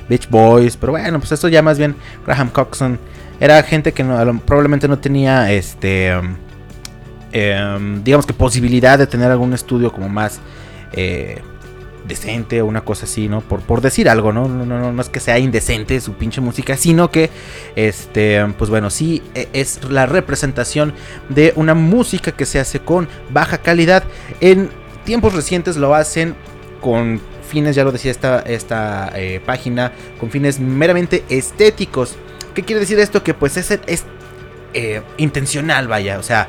Beach 0.09 0.27
Boys, 0.29 0.75
pero 0.75 0.93
bueno, 0.93 1.19
pues 1.19 1.31
esto 1.31 1.47
ya 1.47 1.61
más 1.61 1.77
bien 1.77 1.95
Graham 2.25 2.49
Coxon. 2.49 2.99
Era 3.39 3.61
gente 3.63 3.93
que 3.93 4.03
probablemente 4.45 4.87
no 4.87 4.99
tenía 4.99 5.51
este... 5.51 6.17
um, 6.17 6.35
em, 7.31 8.03
digamos 8.03 8.25
que 8.25 8.33
posibilidad 8.33 8.97
de 8.97 9.07
tener 9.07 9.31
algún 9.31 9.53
estudio 9.53 9.91
como 9.91 10.09
más 10.09 10.39
eh, 10.93 11.41
decente 12.07 12.61
o 12.61 12.65
una 12.65 12.81
cosa 12.81 13.05
así, 13.05 13.29
¿no? 13.29 13.41
Por, 13.41 13.61
por 13.61 13.81
decir 13.81 14.09
algo, 14.09 14.33
¿no? 14.33 14.47
No, 14.47 14.65
no, 14.65 14.91
no, 14.91 15.01
es 15.01 15.09
que 15.09 15.19
sea 15.19 15.37
indecente 15.37 16.01
su 16.01 16.13
pinche 16.13 16.41
música, 16.41 16.75
sino 16.75 17.11
que, 17.11 17.29
este, 17.75 18.43
pues 18.57 18.69
bueno, 18.69 18.89
sí 18.89 19.21
e- 19.35 19.47
es 19.53 19.83
la 19.89 20.05
representación 20.05 20.93
de 21.29 21.53
una 21.55 21.75
música 21.75 22.31
que 22.31 22.45
se 22.45 22.59
hace 22.59 22.79
con 22.79 23.07
baja 23.29 23.59
calidad. 23.59 24.03
En 24.41 24.69
tiempos 25.05 25.33
recientes 25.33 25.77
lo 25.77 25.93
hacen 25.93 26.35
con 26.81 27.21
fines, 27.47 27.75
ya 27.75 27.83
lo 27.83 27.91
decía 27.91 28.11
esta, 28.11 28.39
esta 28.39 29.11
eh, 29.15 29.41
página, 29.45 29.91
con 30.19 30.31
fines 30.31 30.59
meramente 30.59 31.23
estéticos. 31.29 32.15
¿Qué 32.53 32.63
quiere 32.63 32.79
decir 32.79 32.99
esto? 32.99 33.23
Que 33.23 33.33
pues 33.33 33.57
es, 33.57 33.71
es 33.85 34.05
eh, 34.73 35.01
intencional, 35.17 35.87
vaya, 35.87 36.17
o 36.19 36.23
sea, 36.23 36.47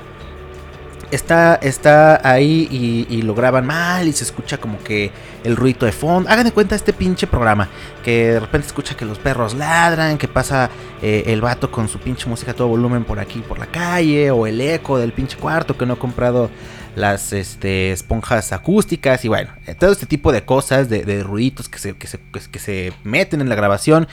está, 1.10 1.56
está 1.56 2.20
ahí 2.28 2.68
y, 2.70 3.06
y 3.14 3.22
lo 3.22 3.34
graban 3.34 3.66
mal 3.66 4.08
y 4.08 4.12
se 4.12 4.24
escucha 4.24 4.58
como 4.58 4.82
que 4.82 5.10
el 5.44 5.56
ruido 5.56 5.86
de 5.86 5.92
fondo. 5.92 6.28
Hagan 6.30 6.44
de 6.44 6.52
cuenta 6.52 6.74
este 6.74 6.92
pinche 6.92 7.26
programa, 7.26 7.68
que 8.04 8.32
de 8.32 8.40
repente 8.40 8.66
escucha 8.66 8.96
que 8.96 9.04
los 9.04 9.18
perros 9.18 9.54
ladran, 9.54 10.18
que 10.18 10.28
pasa 10.28 10.70
eh, 11.02 11.24
el 11.26 11.40
vato 11.40 11.70
con 11.70 11.88
su 11.88 11.98
pinche 11.98 12.28
música 12.28 12.52
a 12.52 12.54
todo 12.54 12.68
volumen 12.68 13.04
por 13.04 13.18
aquí, 13.18 13.40
por 13.40 13.58
la 13.58 13.66
calle, 13.66 14.30
o 14.30 14.46
el 14.46 14.60
eco 14.60 14.98
del 14.98 15.12
pinche 15.12 15.36
cuarto 15.36 15.76
que 15.76 15.86
no 15.86 15.94
ha 15.94 15.98
comprado 15.98 16.50
las 16.96 17.32
este, 17.32 17.92
esponjas 17.92 18.52
acústicas 18.52 19.24
y 19.24 19.28
bueno, 19.28 19.50
eh, 19.66 19.74
todo 19.74 19.92
este 19.92 20.06
tipo 20.06 20.32
de 20.32 20.44
cosas, 20.44 20.88
de, 20.88 21.04
de 21.04 21.22
se, 21.22 21.70
que, 21.70 21.78
se, 21.78 21.94
que 21.94 22.06
se- 22.06 22.50
que 22.50 22.58
se 22.58 22.92
meten 23.04 23.40
en 23.40 23.48
la 23.48 23.54
grabación, 23.54 24.08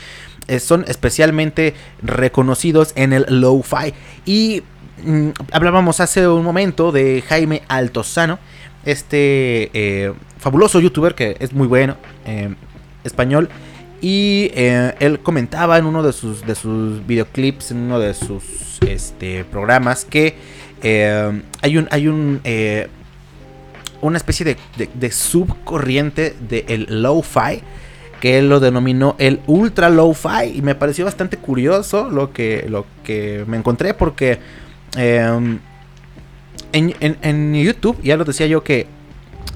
eh, 0.48 0.60
son 0.60 0.86
especialmente 0.88 1.74
reconocidos 2.02 2.94
en 2.96 3.14
el 3.14 3.26
lo-fi. 3.30 3.94
Y 4.26 4.64
mm, 5.04 5.30
hablábamos 5.52 6.00
hace 6.00 6.28
un 6.28 6.44
momento 6.44 6.92
de 6.92 7.24
Jaime 7.28 7.64
Altozano, 7.68 8.40
este 8.86 9.70
eh, 9.74 10.14
fabuloso 10.38 10.80
youtuber 10.80 11.14
que 11.16 11.36
es 11.40 11.54
muy 11.54 11.68
bueno, 11.68 11.98
eh, 12.26 12.54
español. 13.04 13.50
Y 14.00 14.52
eh, 14.54 14.94
él 15.00 15.20
comentaba 15.20 15.78
en 15.80 15.86
uno 15.86 16.04
de 16.04 16.14
sus, 16.14 16.46
de 16.46 16.54
sus 16.54 17.06
videoclips, 17.08 17.72
en 17.72 17.78
uno 17.78 18.00
de 18.00 18.14
sus 18.14 18.44
este, 18.88 19.44
programas, 19.46 20.06
que 20.06 20.36
hay 21.62 21.78
un, 21.78 21.88
hay 21.90 22.08
un 22.08 22.40
una 24.02 24.18
especie 24.18 24.46
de, 24.46 24.58
de- 24.78 24.90
de 24.94 25.12
subcorriente 25.12 26.36
del 26.48 27.02
lo-fi 27.02 27.62
que 28.22 28.38
él 28.40 28.50
lo 28.50 28.60
denominó 28.60 29.16
el 29.20 29.42
ultra 29.48 29.90
lo-fi 29.90 30.52
y 30.56 30.62
me 30.62 30.76
pareció 30.76 31.06
bastante 31.06 31.38
curioso 31.38 32.10
lo 32.10 32.32
que, 32.32 32.66
lo 32.70 32.86
que 33.04 33.44
me 33.48 33.58
encontré 33.58 33.94
porque 33.96 34.38
eh, 34.96 35.60
en, 36.74 37.54
YouTube 37.56 38.02
ya 38.04 38.18
lo 38.18 38.26
decía 38.26 38.48
yo 38.48 38.64
que 38.64 38.88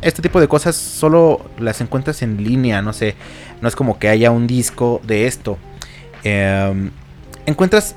este 0.01 0.21
tipo 0.21 0.39
de 0.39 0.47
cosas 0.47 0.75
solo 0.75 1.49
las 1.59 1.81
encuentras 1.81 2.21
en 2.21 2.43
línea, 2.43 2.81
no 2.81 2.93
sé, 2.93 3.15
no 3.61 3.67
es 3.67 3.75
como 3.75 3.99
que 3.99 4.09
haya 4.09 4.31
un 4.31 4.47
disco 4.47 5.01
de 5.03 5.27
esto. 5.27 5.57
Eh, 6.23 6.89
encuentras 7.45 7.95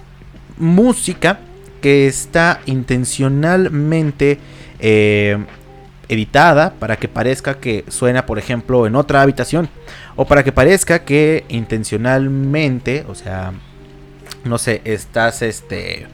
música 0.59 1.41
que 1.81 2.07
está 2.07 2.61
intencionalmente 2.66 4.38
eh, 4.79 5.38
editada 6.09 6.75
para 6.75 6.97
que 6.97 7.09
parezca 7.09 7.59
que 7.59 7.85
suena, 7.88 8.27
por 8.27 8.38
ejemplo, 8.38 8.87
en 8.87 8.97
otra 8.97 9.23
habitación. 9.23 9.68
O 10.16 10.27
para 10.27 10.44
que 10.44 10.53
parezca 10.53 11.05
que 11.05 11.44
intencionalmente, 11.49 13.05
o 13.09 13.14
sea, 13.14 13.53
no 14.44 14.59
sé, 14.59 14.83
estás 14.85 15.42
este 15.42 16.07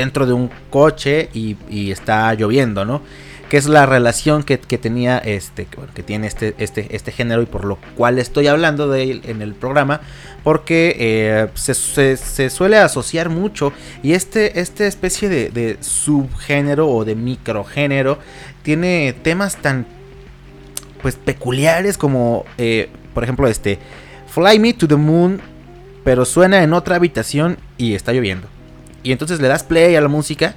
dentro 0.00 0.26
de 0.26 0.32
un 0.32 0.50
coche 0.70 1.28
y, 1.32 1.56
está 1.90 2.32
lloviendo, 2.34 2.84
¿no? 2.84 3.02
Que 3.48 3.56
es 3.56 3.66
la 3.66 3.86
relación 3.86 4.42
que, 4.42 4.58
tenía 4.58 5.18
este, 5.18 5.66
que, 5.94 6.02
tiene 6.02 6.26
este, 6.26 6.54
este, 6.58 6.94
este 6.94 7.12
género 7.12 7.42
y 7.42 7.46
por 7.46 7.64
lo 7.64 7.78
cual 7.96 8.18
estoy 8.18 8.46
hablando 8.48 8.88
de 8.88 9.04
él 9.04 9.22
en 9.24 9.40
el 9.40 9.54
programa, 9.54 10.00
porque 10.42 10.96
eh, 10.98 11.48
se, 11.54 12.50
suele 12.50 12.76
asociar 12.76 13.28
mucho 13.28 13.72
y 14.02 14.12
este, 14.12 14.60
este 14.60 14.86
especie 14.86 15.28
de, 15.28 15.50
de 15.50 15.76
subgénero 15.80 16.88
o 16.88 17.04
de 17.04 17.14
microgénero 17.14 18.18
tiene 18.62 19.14
temas 19.22 19.56
tan 19.56 19.86
pues 21.02 21.14
peculiares 21.14 21.98
como 21.98 22.44
eh, 22.58 22.88
por 23.14 23.22
ejemplo 23.22 23.46
este 23.46 23.78
Fly 24.28 24.58
Me 24.58 24.72
to 24.72 24.88
the 24.88 24.96
Moon 24.96 25.40
pero 26.02 26.24
suena 26.24 26.64
en 26.64 26.72
otra 26.72 26.96
habitación 26.96 27.58
y 27.78 27.94
está 27.94 28.12
lloviendo 28.12 28.48
y 29.08 29.12
entonces 29.12 29.40
le 29.40 29.48
das 29.48 29.62
play 29.62 29.94
a 29.96 30.00
la 30.00 30.08
música 30.08 30.54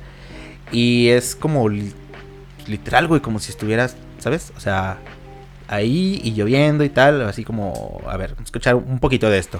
y 0.71 1.09
es 1.09 1.35
como 1.35 1.69
li- 1.69 1.93
literal 2.67 3.07
güey 3.07 3.21
como 3.21 3.39
si 3.39 3.51
estuvieras 3.51 3.95
sabes 4.19 4.51
o 4.57 4.59
sea 4.59 4.97
ahí 5.67 6.19
y 6.23 6.33
lloviendo 6.33 6.83
y 6.83 6.89
tal 6.89 7.21
así 7.23 7.43
como 7.43 8.01
a 8.07 8.17
ver 8.17 8.31
vamos 8.31 8.41
a 8.41 8.49
escuchar 8.49 8.75
un 8.75 8.99
poquito 8.99 9.29
de 9.29 9.37
esto 9.39 9.59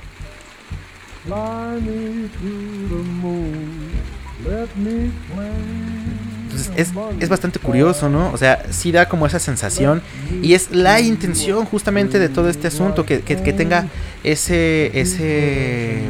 Entonces 6.46 6.72
es, 6.78 6.92
es 7.20 7.30
bastante 7.30 7.60
curioso, 7.60 8.10
¿no? 8.10 8.32
O 8.32 8.38
sea, 8.38 8.64
sí 8.72 8.92
da 8.92 9.08
como 9.08 9.28
esa 9.28 9.38
sensación. 9.40 10.02
Y 10.42 10.54
es 10.54 10.72
la 10.72 11.00
intención 11.02 11.66
justamente 11.66 12.18
de 12.20 12.30
todo 12.30 12.50
este 12.50 12.68
asunto, 12.68 13.06
que, 13.06 13.20
que- 13.22 13.36
que 13.44 13.54
tenga 13.54 13.88
ese, 14.24 14.98
ese, 15.00 16.04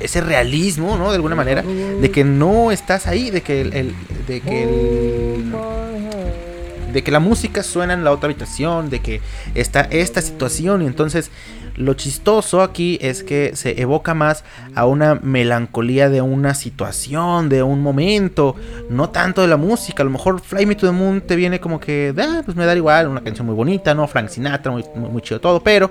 ese 0.00 0.20
realismo, 0.20 0.96
¿no? 0.98 1.10
De 1.10 1.16
alguna 1.16 1.34
manera, 1.34 1.62
de 1.62 2.10
que 2.10 2.24
no 2.24 2.70
estás 2.70 3.06
ahí, 3.06 3.30
de 3.30 3.42
que 3.42 3.60
el, 3.62 3.94
de 4.26 4.40
que 4.40 4.62
el- 4.62 5.54
de 6.92 7.02
que 7.02 7.10
la 7.10 7.18
música 7.18 7.64
suena 7.64 7.92
en 7.92 8.04
la 8.04 8.12
otra 8.12 8.26
habitación, 8.28 8.88
de 8.88 9.00
que 9.00 9.20
está 9.56 9.80
esta 9.90 10.22
situación 10.22 10.82
y 10.82 10.86
entonces 10.86 11.30
lo 11.74 11.94
chistoso 11.94 12.62
aquí 12.62 12.98
es 13.00 13.24
que 13.24 13.56
se 13.56 13.80
evoca 13.82 14.14
más 14.14 14.44
a 14.76 14.86
una 14.86 15.16
melancolía 15.16 16.08
de 16.08 16.20
una 16.20 16.54
situación, 16.54 17.48
de 17.48 17.64
un 17.64 17.82
momento, 17.82 18.54
no 18.90 19.10
tanto 19.10 19.42
de 19.42 19.48
la 19.48 19.56
música. 19.56 20.04
A 20.04 20.06
lo 20.06 20.10
mejor 20.12 20.40
Fly 20.40 20.66
Me 20.66 20.76
to 20.76 20.86
the 20.86 20.92
Moon 20.92 21.20
te 21.20 21.34
viene 21.34 21.58
como 21.58 21.80
que, 21.80 22.14
ah, 22.16 22.42
pues 22.44 22.56
me 22.56 22.64
da 22.64 22.76
igual, 22.76 23.08
una 23.08 23.24
canción 23.24 23.44
muy 23.48 23.56
bonita, 23.56 23.92
¿no? 23.92 24.06
Frank 24.06 24.28
Sinatra, 24.28 24.70
muy 24.70 25.20
chido 25.20 25.40
todo, 25.40 25.64
pero 25.64 25.90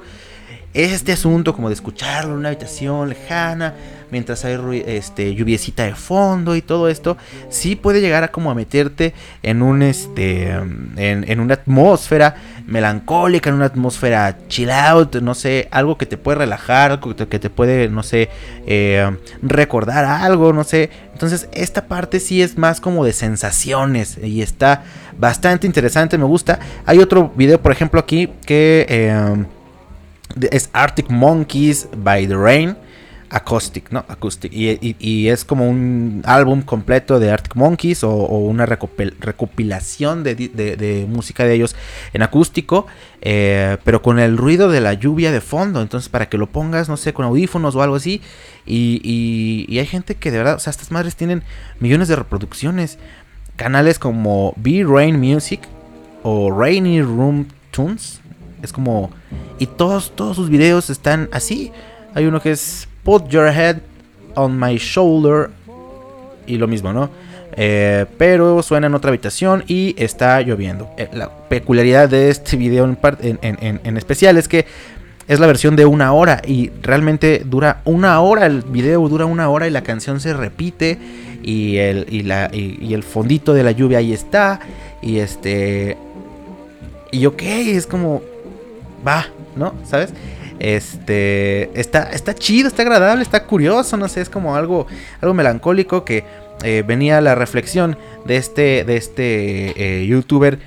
este 0.73 1.11
asunto 1.11 1.53
como 1.53 1.69
de 1.69 1.75
escucharlo 1.75 2.33
en 2.33 2.39
una 2.39 2.49
habitación 2.49 3.09
lejana, 3.09 3.73
mientras 4.11 4.45
hay 4.45 4.83
este, 4.85 5.33
lluviecita 5.33 5.83
de 5.83 5.95
fondo 5.95 6.55
y 6.55 6.61
todo 6.61 6.87
esto, 6.87 7.17
sí 7.49 7.75
puede 7.75 8.01
llegar 8.01 8.23
a 8.23 8.29
como 8.29 8.51
a 8.51 8.55
meterte 8.55 9.13
en 9.41 9.61
un 9.61 9.81
este 9.81 10.51
en, 10.51 11.25
en 11.27 11.39
una 11.39 11.55
atmósfera 11.55 12.35
melancólica, 12.67 13.49
en 13.49 13.57
una 13.57 13.65
atmósfera 13.65 14.37
chill 14.47 14.69
out, 14.69 15.15
no 15.17 15.33
sé, 15.33 15.67
algo 15.71 15.97
que 15.97 16.05
te 16.05 16.17
puede 16.17 16.37
relajar, 16.39 16.91
algo 16.91 17.15
que 17.15 17.39
te, 17.39 17.49
puede, 17.49 17.89
no 17.89 18.03
sé, 18.03 18.29
eh, 18.65 19.17
recordar 19.41 20.05
algo, 20.05 20.53
no 20.53 20.63
sé. 20.63 20.89
Entonces 21.13 21.49
esta 21.51 21.85
parte 21.85 22.19
sí 22.19 22.41
es 22.41 22.57
más 22.57 22.79
como 22.79 23.05
de 23.05 23.13
sensaciones 23.13 24.17
y 24.21 24.41
está 24.41 24.83
bastante 25.17 25.67
interesante, 25.67 26.17
me 26.17 26.25
gusta. 26.25 26.59
Hay 26.85 26.99
otro 26.99 27.31
video, 27.35 27.61
por 27.61 27.71
ejemplo, 27.71 27.99
aquí 27.99 28.29
que... 28.45 28.85
eh, 28.87 29.45
es 30.51 30.69
Arctic 30.73 31.09
Monkeys 31.09 31.87
by 31.97 32.27
The 32.27 32.35
Rain. 32.35 32.77
Acoustic, 33.29 33.89
¿no? 33.91 34.05
Acoustic. 34.09 34.53
Y, 34.53 34.95
y- 34.99 35.27
es 35.29 35.43
como 35.43 35.67
un 35.67 36.21
álbum 36.23 36.61
completo 36.61 37.19
de 37.19 37.31
Arctic 37.31 37.55
Monkeys 37.55 38.03
o, 38.03 38.13
una 38.13 38.67
recopil- 38.67 39.15
recopilación 39.19 40.23
de, 40.23 40.35
de- 40.35 41.07
música 41.09 41.43
de 41.43 41.55
ellos 41.55 41.75
en 42.13 42.21
acústico, 42.21 42.85
eh, 43.21 43.77
pero 43.83 44.03
con 44.03 44.19
el 44.19 44.37
ruido 44.37 44.69
de 44.69 44.81
la 44.81 44.93
lluvia 44.93 45.31
de 45.31 45.41
fondo. 45.41 45.81
Entonces, 45.81 46.09
para 46.09 46.29
que 46.29 46.37
lo 46.37 46.45
pongas, 46.45 46.89
no 46.89 46.95
sé, 46.95 47.11
con 47.13 47.25
audífonos 47.25 47.75
o 47.75 47.81
algo 47.81 47.95
así. 47.95 48.21
Y, 48.67 49.01
y- 49.67 49.79
hay 49.79 49.87
gente 49.87 50.13
que 50.13 50.29
de 50.29 50.37
verdad, 50.37 50.53
o 50.57 50.59
sea, 50.59 50.69
estas 50.69 50.91
madres 50.91 51.15
tienen 51.15 51.41
millones 51.79 52.09
de 52.09 52.15
reproducciones. 52.17 52.99
Canales 53.55 53.97
como 53.97 54.53
Be 54.57 54.83
Rain 54.87 55.19
Music 55.19 55.61
o 56.21 56.51
Rainy 56.55 57.01
Room 57.01 57.47
Tunes. 57.71 58.21
Es 58.63 58.73
como. 58.73 59.11
Y 59.59 59.67
todos, 59.67 60.11
todos 60.15 60.35
sus 60.35 60.49
videos 60.49 60.89
están 60.89 61.29
así. 61.31 61.71
Hay 62.15 62.25
uno 62.25 62.41
que 62.41 62.51
es 62.51 62.87
Put 63.03 63.27
Your 63.27 63.47
Head 63.49 63.77
on 64.35 64.59
My 64.59 64.77
Shoulder. 64.77 65.49
Y 66.47 66.57
lo 66.57 66.67
mismo, 66.67 66.91
¿no? 66.91 67.09
Eh, 67.55 68.05
pero 68.17 68.63
suena 68.63 68.87
en 68.87 68.95
otra 68.95 69.09
habitación 69.09 69.63
y 69.67 69.93
está 69.97 70.41
lloviendo. 70.41 70.89
Eh, 70.97 71.07
la 71.13 71.29
peculiaridad 71.29 72.09
de 72.09 72.29
este 72.29 72.57
video 72.57 72.85
en, 72.85 72.97
en- 73.41 73.79
en 73.83 73.97
especial 73.97 74.37
es 74.37 74.47
que 74.47 74.65
es 75.27 75.39
la 75.39 75.47
versión 75.47 75.75
de 75.75 75.85
una 75.85 76.11
hora 76.13 76.41
y 76.45 76.71
realmente 76.81 77.43
dura 77.45 77.81
una 77.85 78.19
hora, 78.21 78.45
el 78.47 78.61
video 78.63 79.07
dura 79.07 79.25
una 79.25 79.49
hora 79.49 79.67
y 79.67 79.69
la 79.69 79.81
canción 79.83 80.19
se 80.19 80.33
repite 80.33 80.97
y 81.43 81.77
el, 81.77 82.07
y 82.09 82.23
la, 82.23 82.49
y, 82.51 82.77
y 82.83 82.93
el 82.93 83.03
fondito 83.03 83.53
de 83.53 83.63
la 83.63 83.71
lluvia 83.71 83.99
ahí 83.99 84.11
está 84.13 84.59
y 85.01 85.19
este... 85.19 85.95
Y 87.11 87.25
ok, 87.27 87.41
es 87.43 87.85
como... 87.87 88.21
Va, 89.05 89.27
¿no? 89.55 89.73
¿Sabes? 89.85 90.13
Este... 90.59 91.69
Está, 91.79 92.11
está 92.11 92.33
chido, 92.33 92.67
está 92.67 92.83
agradable, 92.83 93.23
está 93.23 93.45
curioso, 93.45 93.97
no 93.97 94.07
sé, 94.07 94.21
es 94.21 94.29
como 94.29 94.55
algo, 94.55 94.87
algo 95.21 95.33
melancólico 95.33 96.05
que 96.05 96.23
eh, 96.63 96.83
venía 96.85 97.19
la 97.21 97.35
reflexión 97.35 97.97
de 98.25 98.37
este, 98.37 98.83
de 98.85 98.97
este 98.97 100.01
eh, 100.01 100.05
youtuber 100.07 100.59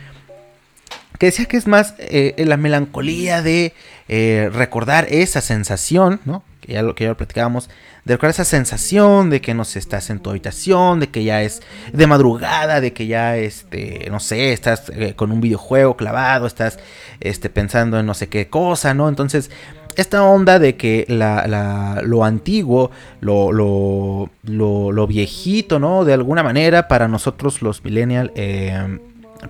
que 1.19 1.27
decía 1.27 1.47
que 1.47 1.57
es 1.57 1.67
más 1.67 1.95
eh, 1.99 2.35
la 2.47 2.57
melancolía 2.57 3.43
de 3.43 3.73
eh, 4.09 4.51
recordar 4.53 5.07
esa 5.11 5.41
sensación, 5.41 6.21
¿no? 6.25 6.43
Que 6.67 6.75
ya 6.75 6.83
lo 6.83 6.95
que 6.95 7.05
ya 7.05 7.11
lo 7.11 7.17
platicábamos, 7.17 7.71
de 8.05 8.19
esa 8.21 8.45
sensación 8.45 9.31
de 9.31 9.41
que 9.41 9.55
no 9.55 9.65
sé, 9.65 9.79
estás 9.79 10.11
en 10.11 10.19
tu 10.21 10.31
habitación, 10.31 11.01
de 11.01 11.09
que 11.09 11.25
ya 11.25 11.43
es 11.43 11.63
de 11.93 12.07
madrugada, 12.07 12.81
de 12.81 12.93
que 12.93 13.07
ya 13.07 13.37
este, 13.37 14.09
no 14.11 14.21
sé, 14.21 14.53
estás 14.53 14.91
eh, 14.91 15.15
con 15.15 15.33
un 15.33 15.41
videojuego 15.41 15.97
clavado, 15.97 16.47
estás 16.47 16.79
este 17.21 17.49
pensando 17.51 17.99
en 17.99 18.07
no 18.07 18.15
sé 18.15 18.29
qué 18.29 18.49
cosa, 18.49 18.95
¿no? 18.95 19.09
Entonces, 19.09 19.51
esta 19.97 20.23
onda 20.25 20.59
de 20.59 20.77
que 20.77 21.07
la, 21.09 21.47
la- 21.47 22.03
lo 22.05 22.25
antiguo, 22.25 22.91
lo, 23.21 23.51
lo, 23.53 24.29
lo, 24.43 24.93
lo 24.93 25.07
viejito, 25.07 25.79
¿no? 25.79 26.05
De 26.05 26.13
alguna 26.13 26.43
manera, 26.43 26.89
para 26.89 27.09
nosotros 27.09 27.63
los 27.63 27.83
millennials, 27.85 28.31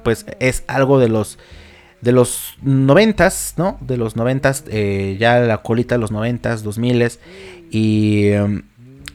pues 0.03 0.27
es 0.41 0.65
algo 0.67 0.99
de 0.99 1.09
los 1.09 1.39
de 2.07 2.13
los 2.13 2.57
noventas, 2.63 3.55
¿no? 3.57 3.79
De 3.81 3.97
los 3.97 4.15
noventas, 4.15 4.63
eh, 4.69 5.17
ya 5.19 5.41
la 5.41 5.59
colita 5.59 5.97
de 5.97 6.01
los 6.01 6.13
noventas, 6.13 6.63
dos 6.63 6.79
miles, 6.79 7.19
y, 7.69 8.29
em, 8.29 8.63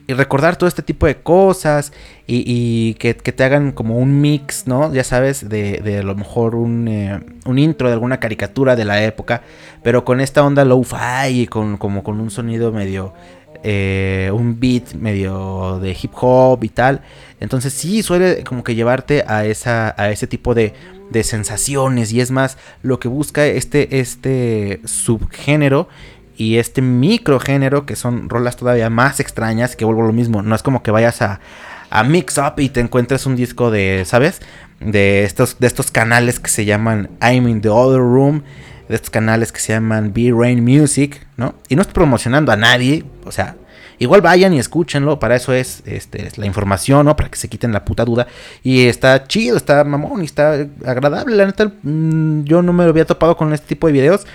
y 0.08 0.14
recordar 0.14 0.58
todo 0.58 0.68
este 0.68 0.82
tipo 0.82 1.06
de 1.06 1.16
cosas 1.16 1.94
y, 2.28 2.96
que 2.96 3.14
te 3.14 3.44
hagan 3.46 3.72
como 3.72 3.98
un 3.98 4.20
mix, 4.20 4.68
¿no? 4.68 4.94
Ya 4.94 5.06
sabes, 5.06 5.48
de, 5.48 5.78
de 5.80 6.00
a 6.00 6.04
lo 6.04 6.16
mejor 6.16 6.54
un, 6.56 6.90
eh, 6.90 7.22
un 7.46 7.60
intro 7.60 7.88
de 7.88 7.94
alguna 7.94 8.20
caricatura 8.20 8.76
de 8.76 8.84
la 8.84 9.02
época, 9.06 9.42
pero 9.84 10.04
con 10.04 10.20
esta 10.20 10.44
onda 10.44 10.66
low-fi 10.66 11.44
y 11.44 11.48
con, 11.48 11.78
como 11.78 12.04
con 12.04 12.20
un 12.20 12.30
sonido 12.30 12.74
medio, 12.74 13.14
eh, 13.64 14.32
un 14.34 14.60
beat 14.60 14.96
medio 14.96 15.80
de 15.80 15.92
hip 15.92 16.12
hop 16.16 16.62
y 16.66 16.70
tal. 16.70 17.04
Entonces 17.40 17.72
sí 17.72 18.04
suele 18.04 18.44
como 18.44 18.66
que 18.66 18.76
llevarte 18.76 19.24
a, 19.26 19.46
esa, 19.46 19.96
a 19.98 20.10
ese 20.12 20.28
tipo 20.28 20.54
de, 20.54 20.74
de 21.12 21.24
sensaciones 21.24 22.12
y 22.12 22.21
es 22.21 22.32
más 22.32 22.58
lo 22.82 23.00
que 23.00 23.08
busca 23.08 23.45
este, 23.45 24.00
este 24.00 24.82
subgénero 24.86 25.88
y 26.38 26.58
este 26.58 26.82
microgénero 26.82 27.86
que 27.86 27.95
son 27.95 28.30
rolas 28.30 28.58
todavía 28.58 28.89
más 28.89 29.19
extrañas 29.19 29.76
que 29.76 29.86
vuelvo 29.86 30.04
a 30.04 30.08
lo 30.08 30.13
mismo. 30.13 30.41
No 30.41 30.56
es 30.56 30.63
como 30.63 30.82
que 30.82 30.91
vayas 30.91 31.21
a, 31.21 31.39
a 31.89 32.04
mix 32.04 32.38
up 32.38 32.54
y 32.58 32.69
te 32.69 32.80
encuentres 32.80 33.26
un 33.26 33.36
disco 33.36 33.69
de, 33.69 34.04
¿sabes? 34.06 34.41
De 34.80 35.24
estos, 35.24 35.60
de 35.60 35.67
estos 35.67 35.91
canales 35.91 36.39
que 36.39 36.50
se 36.50 36.65
llaman 36.65 37.10
I'm 37.21 37.47
in 37.47 37.62
the 37.62 37.69
other 37.69 38.00
room 38.00 38.43
de 38.91 38.95
estos 38.95 39.10
canales 39.10 39.54
que 39.54 39.62
se 39.62 39.71
llaman 39.71 40.12
B-Rain 40.12 40.63
Music, 40.63 41.26
¿no? 41.38 41.56
Y 41.69 41.78
no 41.78 41.82
estoy 41.82 41.93
promocionando 41.93 42.52
a 42.52 42.58
nadie, 42.58 43.06
o 43.24 43.32
sea, 43.32 43.56
igual 44.04 44.22
vayan 44.22 44.54
y 44.54 44.60
escúchenlo, 44.60 45.20
para 45.20 45.36
eso 45.36 45.54
es, 45.54 45.84
este, 45.86 46.26
es 46.28 46.38
la 46.38 46.46
información, 46.46 47.06
¿no? 47.06 47.16
Para 47.16 47.30
que 47.30 47.38
se 47.38 47.48
quiten 47.48 47.72
la 47.72 47.86
puta 47.86 48.04
duda. 48.04 48.28
Y 48.64 48.88
está 48.88 49.26
chido, 49.28 49.58
está 49.58 49.84
mamón 49.84 50.22
y 50.22 50.26
está 50.26 50.68
agradable, 50.86 51.46
mm, 51.84 52.44
yo 52.44 52.62
no 52.62 52.74
me 52.74 52.84
había 52.84 53.06
topado 53.06 53.38
con 53.38 53.54
este 53.54 53.68
tipo 53.68 53.88
de 53.88 53.94
videos. 53.94 54.26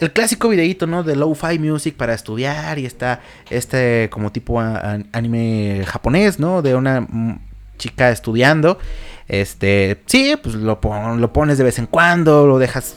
El 0.00 0.12
clásico 0.12 0.48
videíto, 0.48 0.86
¿no? 0.88 1.02
De 1.04 1.14
lo-fi 1.14 1.58
music 1.58 1.94
para 1.94 2.14
estudiar 2.14 2.78
y 2.80 2.86
está 2.86 3.20
este 3.48 4.08
como 4.10 4.32
tipo 4.32 4.60
anime 4.60 5.84
japonés, 5.86 6.40
¿no? 6.40 6.62
De 6.62 6.74
una 6.74 7.00
mm, 7.02 7.38
chica 7.78 8.10
estudiando. 8.10 8.78
Este, 9.28 10.02
sí, 10.06 10.34
pues 10.42 10.54
lo, 10.56 10.80
pon- 10.80 11.20
lo 11.20 11.32
pones 11.32 11.58
de 11.58 11.64
vez 11.64 11.78
en 11.78 11.86
cuando, 11.86 12.46
lo 12.46 12.58
dejas 12.58 12.96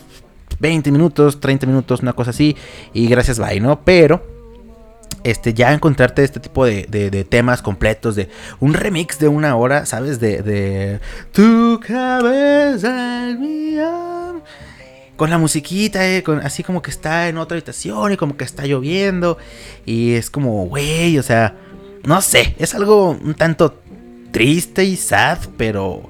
20 0.60 0.92
minutos, 0.92 1.40
30 1.40 1.68
minutos, 1.68 2.02
una 2.02 2.14
cosa 2.14 2.32
así. 2.32 2.56
Y 2.94 3.08
gracias, 3.08 3.38
bye, 3.40 3.60
¿no? 3.60 3.82
Pero, 3.86 4.26
este, 5.24 5.54
ya 5.54 5.74
encontrarte 5.74 6.24
este 6.24 6.40
tipo 6.40 6.66
de, 6.66 6.84
de- 6.90 7.24
temas 7.24 7.62
completos, 7.62 8.16
de 8.16 8.30
un 8.60 8.74
remix 8.74 9.20
de 9.20 9.28
una 9.28 9.56
hora, 9.56 9.86
¿sabes? 9.86 10.20
De, 10.20 10.42
de 10.42 11.00
tu 11.32 11.80
cabeza 11.86 13.36
mi 13.38 13.78
alma. 13.78 14.42
Con 15.16 15.30
la 15.32 15.38
musiquita, 15.40 16.08
eh, 16.08 16.22
con, 16.22 16.40
así 16.46 16.62
como 16.64 16.82
que 16.84 16.92
está 16.92 17.28
en 17.28 17.38
otra 17.40 17.56
habitación 17.56 18.14
y 18.14 18.18
como 18.18 18.38
que 18.38 18.44
está 18.46 18.66
lloviendo. 18.68 19.38
Y 19.86 20.14
es 20.14 20.30
como, 20.30 20.68
güey, 20.68 21.18
o 21.18 21.24
sea, 21.24 21.56
no 22.04 22.22
sé, 22.22 22.56
es 22.60 22.76
algo 22.76 23.10
un 23.12 23.34
tanto 23.34 23.82
triste 24.32 24.84
y 24.86 24.96
sad, 24.96 25.40
pero 25.58 26.08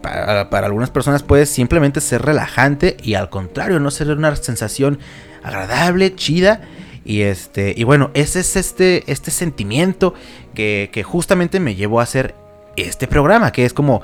para, 0.00 0.48
para 0.48 0.66
algunas 0.66 0.88
personas 0.90 1.22
puede 1.22 1.44
simplemente 1.44 2.00
ser 2.00 2.22
relajante 2.22 2.96
y 3.02 3.14
al 3.14 3.28
contrario, 3.28 3.78
no 3.78 3.90
ser 3.90 4.08
una 4.10 4.34
sensación 4.36 4.98
agradable, 5.42 6.14
chida. 6.14 6.62
Y 7.04 7.22
este, 7.22 7.74
y 7.76 7.84
bueno, 7.84 8.10
ese 8.14 8.40
es 8.40 8.56
este, 8.56 9.10
este 9.10 9.30
sentimiento 9.30 10.14
que, 10.54 10.90
que 10.92 11.02
justamente 11.02 11.60
me 11.60 11.74
llevó 11.74 12.00
a 12.00 12.04
hacer 12.04 12.34
este 12.76 13.06
programa, 13.06 13.52
que 13.52 13.64
es 13.64 13.72
como, 13.72 14.02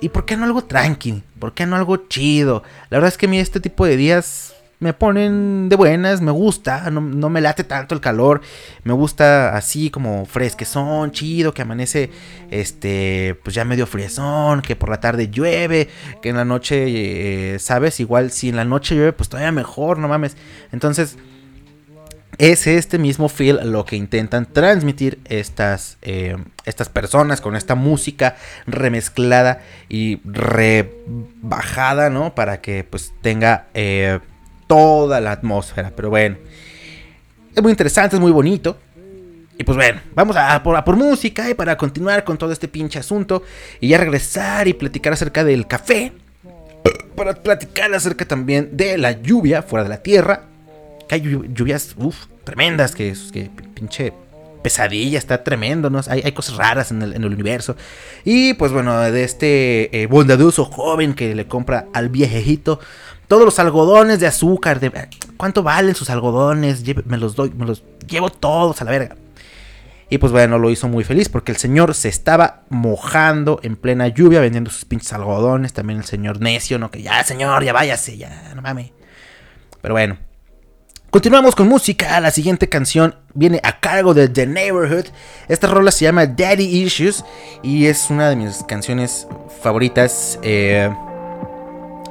¿y 0.00 0.08
por 0.08 0.24
qué 0.24 0.36
no 0.36 0.44
algo 0.44 0.64
tranqui? 0.64 1.22
¿Por 1.38 1.54
qué 1.54 1.66
no 1.66 1.76
algo 1.76 1.96
chido? 2.08 2.62
La 2.90 2.98
verdad 2.98 3.08
es 3.08 3.18
que 3.18 3.26
a 3.26 3.28
mí 3.28 3.38
este 3.38 3.60
tipo 3.60 3.84
de 3.86 3.96
días 3.96 4.54
me 4.80 4.92
ponen 4.92 5.68
de 5.68 5.76
buenas, 5.76 6.20
me 6.20 6.30
gusta, 6.30 6.88
no, 6.90 7.00
no 7.00 7.28
me 7.28 7.40
late 7.40 7.64
tanto 7.64 7.96
el 7.96 8.00
calor, 8.00 8.40
me 8.84 8.92
gusta 8.92 9.56
así 9.56 9.90
como 9.90 10.24
fresquezón, 10.24 11.10
chido, 11.10 11.52
que 11.52 11.62
amanece 11.62 12.10
este, 12.50 13.36
pues 13.42 13.54
ya 13.56 13.64
medio 13.64 13.86
friezón, 13.86 14.62
que 14.62 14.76
por 14.76 14.88
la 14.88 15.00
tarde 15.00 15.30
llueve, 15.30 15.88
que 16.22 16.28
en 16.28 16.36
la 16.36 16.44
noche, 16.44 17.54
eh, 17.54 17.58
sabes, 17.58 17.98
igual 17.98 18.30
si 18.30 18.50
en 18.50 18.56
la 18.56 18.64
noche 18.64 18.94
llueve, 18.94 19.12
pues 19.12 19.28
todavía 19.28 19.50
mejor, 19.50 19.98
no 19.98 20.06
mames. 20.06 20.36
Entonces, 20.70 21.16
es 22.38 22.68
este 22.68 22.98
mismo 22.98 23.28
feel 23.28 23.60
lo 23.64 23.84
que 23.84 23.96
intentan 23.96 24.46
transmitir 24.46 25.18
estas, 25.24 25.98
eh, 26.02 26.36
estas 26.64 26.88
personas 26.88 27.40
con 27.40 27.56
esta 27.56 27.74
música 27.74 28.36
remezclada 28.66 29.60
y 29.88 30.20
rebajada, 30.24 32.10
¿no? 32.10 32.36
Para 32.36 32.60
que 32.60 32.84
pues 32.84 33.12
tenga 33.22 33.66
eh, 33.74 34.20
toda 34.68 35.20
la 35.20 35.32
atmósfera. 35.32 35.92
Pero 35.94 36.10
bueno, 36.10 36.36
es 37.54 37.62
muy 37.62 37.72
interesante, 37.72 38.14
es 38.14 38.22
muy 38.22 38.32
bonito. 38.32 38.78
Y 39.58 39.64
pues 39.64 39.74
bueno, 39.74 40.00
vamos 40.14 40.36
a, 40.36 40.62
por, 40.62 40.76
a 40.76 40.84
por 40.84 40.94
música 40.94 41.50
y 41.50 41.54
para 41.54 41.76
continuar 41.76 42.22
con 42.22 42.38
todo 42.38 42.52
este 42.52 42.68
pinche 42.68 43.00
asunto 43.00 43.42
y 43.80 43.88
ya 43.88 43.98
regresar 43.98 44.68
y 44.68 44.74
platicar 44.74 45.12
acerca 45.12 45.42
del 45.42 45.66
café. 45.66 46.12
Para 47.16 47.34
platicar 47.34 47.92
acerca 47.92 48.24
también 48.24 48.76
de 48.76 48.96
la 48.96 49.10
lluvia 49.10 49.62
fuera 49.62 49.82
de 49.82 49.88
la 49.88 50.00
tierra 50.00 50.47
que 51.08 51.16
hay 51.16 51.22
llu- 51.22 51.52
lluvias, 51.52 51.94
uff, 51.96 52.26
tremendas, 52.44 52.94
que, 52.94 53.14
que 53.32 53.50
pinche 53.74 54.12
pesadilla, 54.62 55.18
está 55.18 55.44
tremendo, 55.44 55.88
¿no? 55.88 56.00
Hay, 56.08 56.20
hay 56.24 56.32
cosas 56.32 56.56
raras 56.56 56.90
en 56.90 57.02
el, 57.02 57.14
en 57.14 57.24
el 57.24 57.32
universo. 57.32 57.76
Y 58.24 58.54
pues 58.54 58.72
bueno, 58.72 58.98
de 59.00 59.24
este 59.24 60.02
eh, 60.02 60.06
bondadoso 60.06 60.64
joven 60.64 61.14
que 61.14 61.34
le 61.34 61.46
compra 61.46 61.86
al 61.92 62.08
viejejito 62.08 62.80
todos 63.28 63.44
los 63.44 63.58
algodones 63.58 64.20
de 64.20 64.26
azúcar, 64.26 64.80
de, 64.80 64.90
¿cuánto 65.36 65.62
valen 65.62 65.94
sus 65.94 66.10
algodones? 66.10 66.82
Me 67.06 67.18
los 67.18 67.36
doy, 67.36 67.50
me 67.50 67.66
los 67.66 67.84
llevo 68.08 68.30
todos 68.30 68.80
a 68.80 68.84
la 68.84 68.90
verga. 68.90 69.16
Y 70.10 70.16
pues 70.16 70.32
bueno, 70.32 70.58
lo 70.58 70.70
hizo 70.70 70.88
muy 70.88 71.04
feliz 71.04 71.28
porque 71.28 71.52
el 71.52 71.58
señor 71.58 71.94
se 71.94 72.08
estaba 72.08 72.62
mojando 72.70 73.60
en 73.62 73.76
plena 73.76 74.08
lluvia 74.08 74.40
vendiendo 74.40 74.70
sus 74.70 74.86
pinches 74.86 75.12
algodones. 75.12 75.74
También 75.74 75.98
el 75.98 76.06
señor 76.06 76.40
necio, 76.40 76.78
¿no? 76.78 76.90
Que 76.90 77.02
ya, 77.02 77.22
señor, 77.22 77.62
ya 77.62 77.74
váyase, 77.74 78.16
ya, 78.16 78.52
no 78.56 78.62
mames. 78.62 78.90
Pero 79.82 79.92
bueno, 79.92 80.16
Continuamos 81.10 81.54
con 81.54 81.68
música. 81.68 82.20
La 82.20 82.30
siguiente 82.30 82.68
canción 82.68 83.14
viene 83.32 83.60
a 83.62 83.80
cargo 83.80 84.12
de 84.12 84.28
The 84.28 84.46
Neighborhood. 84.46 85.06
Esta 85.48 85.66
rola 85.66 85.90
se 85.90 86.04
llama 86.04 86.26
Daddy 86.26 86.64
Issues 86.64 87.24
y 87.62 87.86
es 87.86 88.10
una 88.10 88.28
de 88.28 88.36
mis 88.36 88.62
canciones 88.64 89.26
favoritas. 89.62 90.38
eh, 90.42 90.90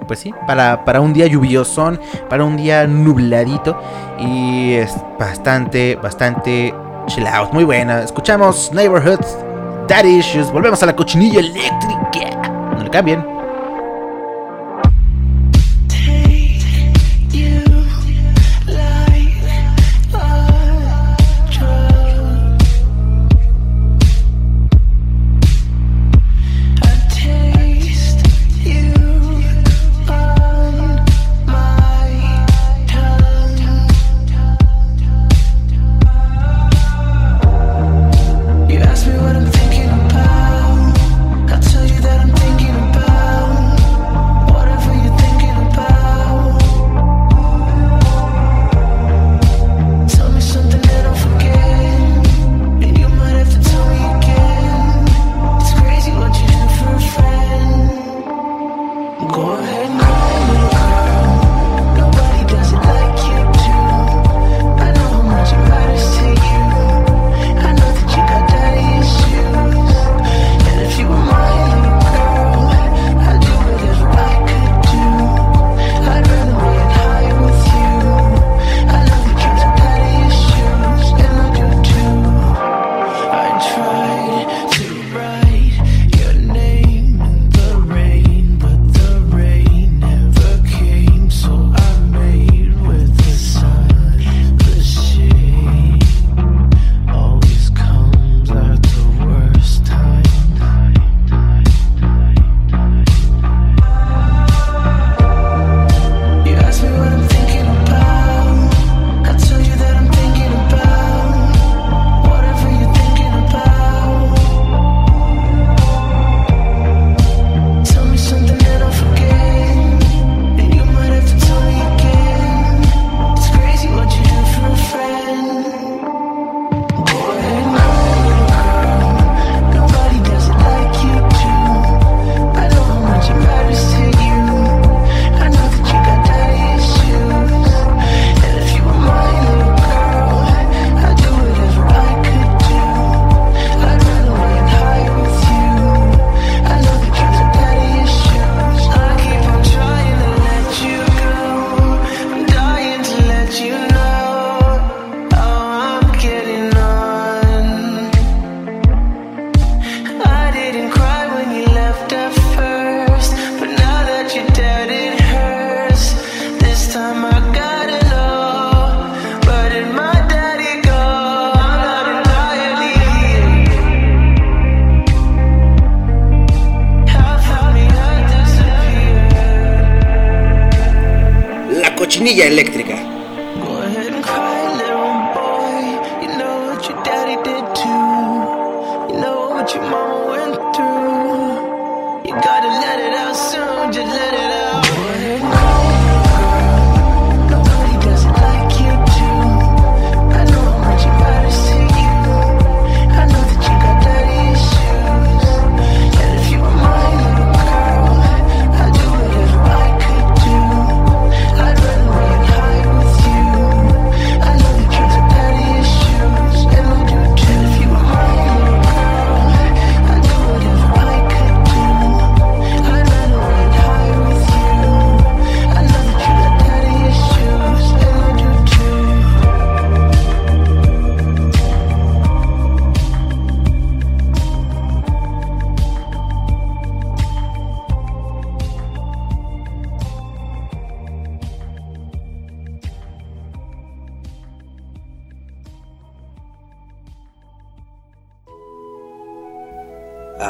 pues 0.08 0.20
sí, 0.20 0.34
para, 0.48 0.84
para 0.86 1.02
un 1.02 1.14
día 1.14 1.28
lluviosón, 1.28 2.00
para 2.30 2.44
un 2.44 2.56
día 2.58 2.88
nubladito 2.88 3.80
y 4.18 4.74
es 4.74 4.96
bastante, 5.20 5.96
bastante 5.96 6.74
chill 7.08 7.28
out. 7.28 7.52
Muy 7.54 7.66
buena. 7.66 8.02
Escuchamos 8.02 8.72
Neighborhood, 8.74 9.20
Daddy 9.88 10.18
Issues. 10.18 10.52
Volvemos 10.52 10.82
a 10.82 10.88
la 10.88 10.96
cochinilla 10.96 11.40
eléctrica. 11.40 12.50
No 12.76 12.84
le 12.84 12.90
cambien. 12.90 13.37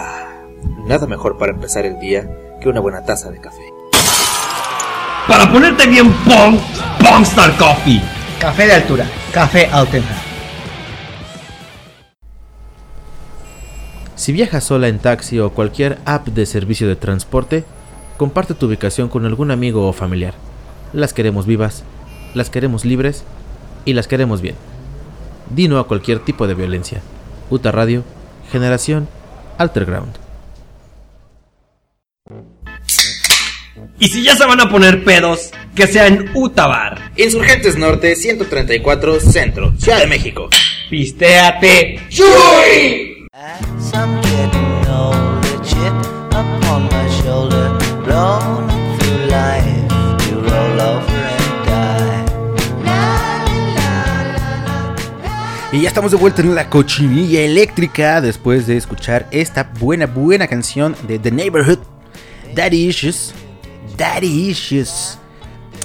Ah, 0.07 0.23
nada 0.85 1.05
mejor 1.05 1.37
para 1.37 1.51
empezar 1.51 1.85
el 1.85 1.99
día 1.99 2.29
que 2.61 2.69
una 2.69 2.79
buena 2.79 3.03
taza 3.03 3.29
de 3.29 3.41
café. 3.41 3.73
Para 5.27 5.51
ponerte 5.51 5.85
bien 5.85 6.09
pong, 6.23 6.57
Pongstar 6.99 7.57
Coffee. 7.57 8.01
Café 8.39 8.67
de 8.67 8.73
altura, 8.73 9.05
café 9.33 9.67
auténtico. 9.69 10.15
Si 14.15 14.31
viajas 14.31 14.63
sola 14.63 14.87
en 14.87 14.99
taxi 14.99 15.39
o 15.39 15.49
cualquier 15.49 15.97
app 16.05 16.27
de 16.27 16.45
servicio 16.45 16.87
de 16.87 16.95
transporte, 16.95 17.65
comparte 18.15 18.53
tu 18.53 18.67
ubicación 18.67 19.09
con 19.09 19.25
algún 19.25 19.51
amigo 19.51 19.87
o 19.87 19.93
familiar. 19.93 20.35
Las 20.93 21.11
queremos 21.11 21.45
vivas, 21.45 21.83
las 22.33 22.49
queremos 22.49 22.85
libres 22.85 23.25
y 23.83 23.93
las 23.93 24.07
queremos 24.07 24.41
bien. 24.41 24.55
Dino 25.49 25.79
a 25.79 25.87
cualquier 25.87 26.19
tipo 26.19 26.47
de 26.47 26.53
violencia. 26.53 27.01
Uta 27.49 27.71
Radio, 27.71 28.03
Generación 28.51 29.09
Alterground. 29.57 30.17
Y 33.99 34.07
si 34.09 34.23
ya 34.23 34.35
se 34.35 34.45
van 34.45 34.61
a 34.61 34.69
poner 34.69 35.03
pedos, 35.03 35.51
que 35.75 35.87
sea 35.87 36.07
en 36.07 36.29
Utabar. 36.35 37.11
Insurgentes 37.15 37.77
Norte 37.77 38.15
134 38.15 39.19
Centro, 39.19 39.73
Ciudad 39.77 39.99
de 39.99 40.07
México. 40.07 40.49
Pistéate. 40.89 41.99
As 43.33 43.93
I'm 43.93 44.21
getting 44.21 44.87
older, 44.87 45.61
chip 45.63 45.93
upon 46.31 46.83
my 46.85 47.07
shoulder, 47.21 47.69
blown 48.03 48.46
Y 55.69 55.81
ya 55.81 55.89
estamos 55.89 56.11
de 56.11 56.17
vuelta 56.17 56.41
en 56.41 56.55
la 56.55 56.69
cochinilla 56.69 57.41
eléctrica 57.41 58.21
después 58.21 58.67
de 58.67 58.77
escuchar 58.77 59.27
esta 59.31 59.69
buena, 59.77 60.05
buena 60.05 60.47
canción 60.47 60.95
de 61.05 61.19
The 61.19 61.29
Neighborhood, 61.29 61.79
Daddy 62.55 62.87
Issues. 62.87 63.33
Daddy 63.97 64.49
Issues. 64.49 65.19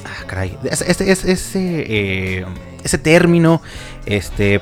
Ah, 0.04 0.24
caray. 0.28 0.56
Ese, 0.62 0.88
ese, 0.88 1.10
ese, 1.10 1.32
ese, 1.32 1.84
eh, 1.88 2.46
ese 2.84 2.98
término, 2.98 3.60
este. 4.06 4.60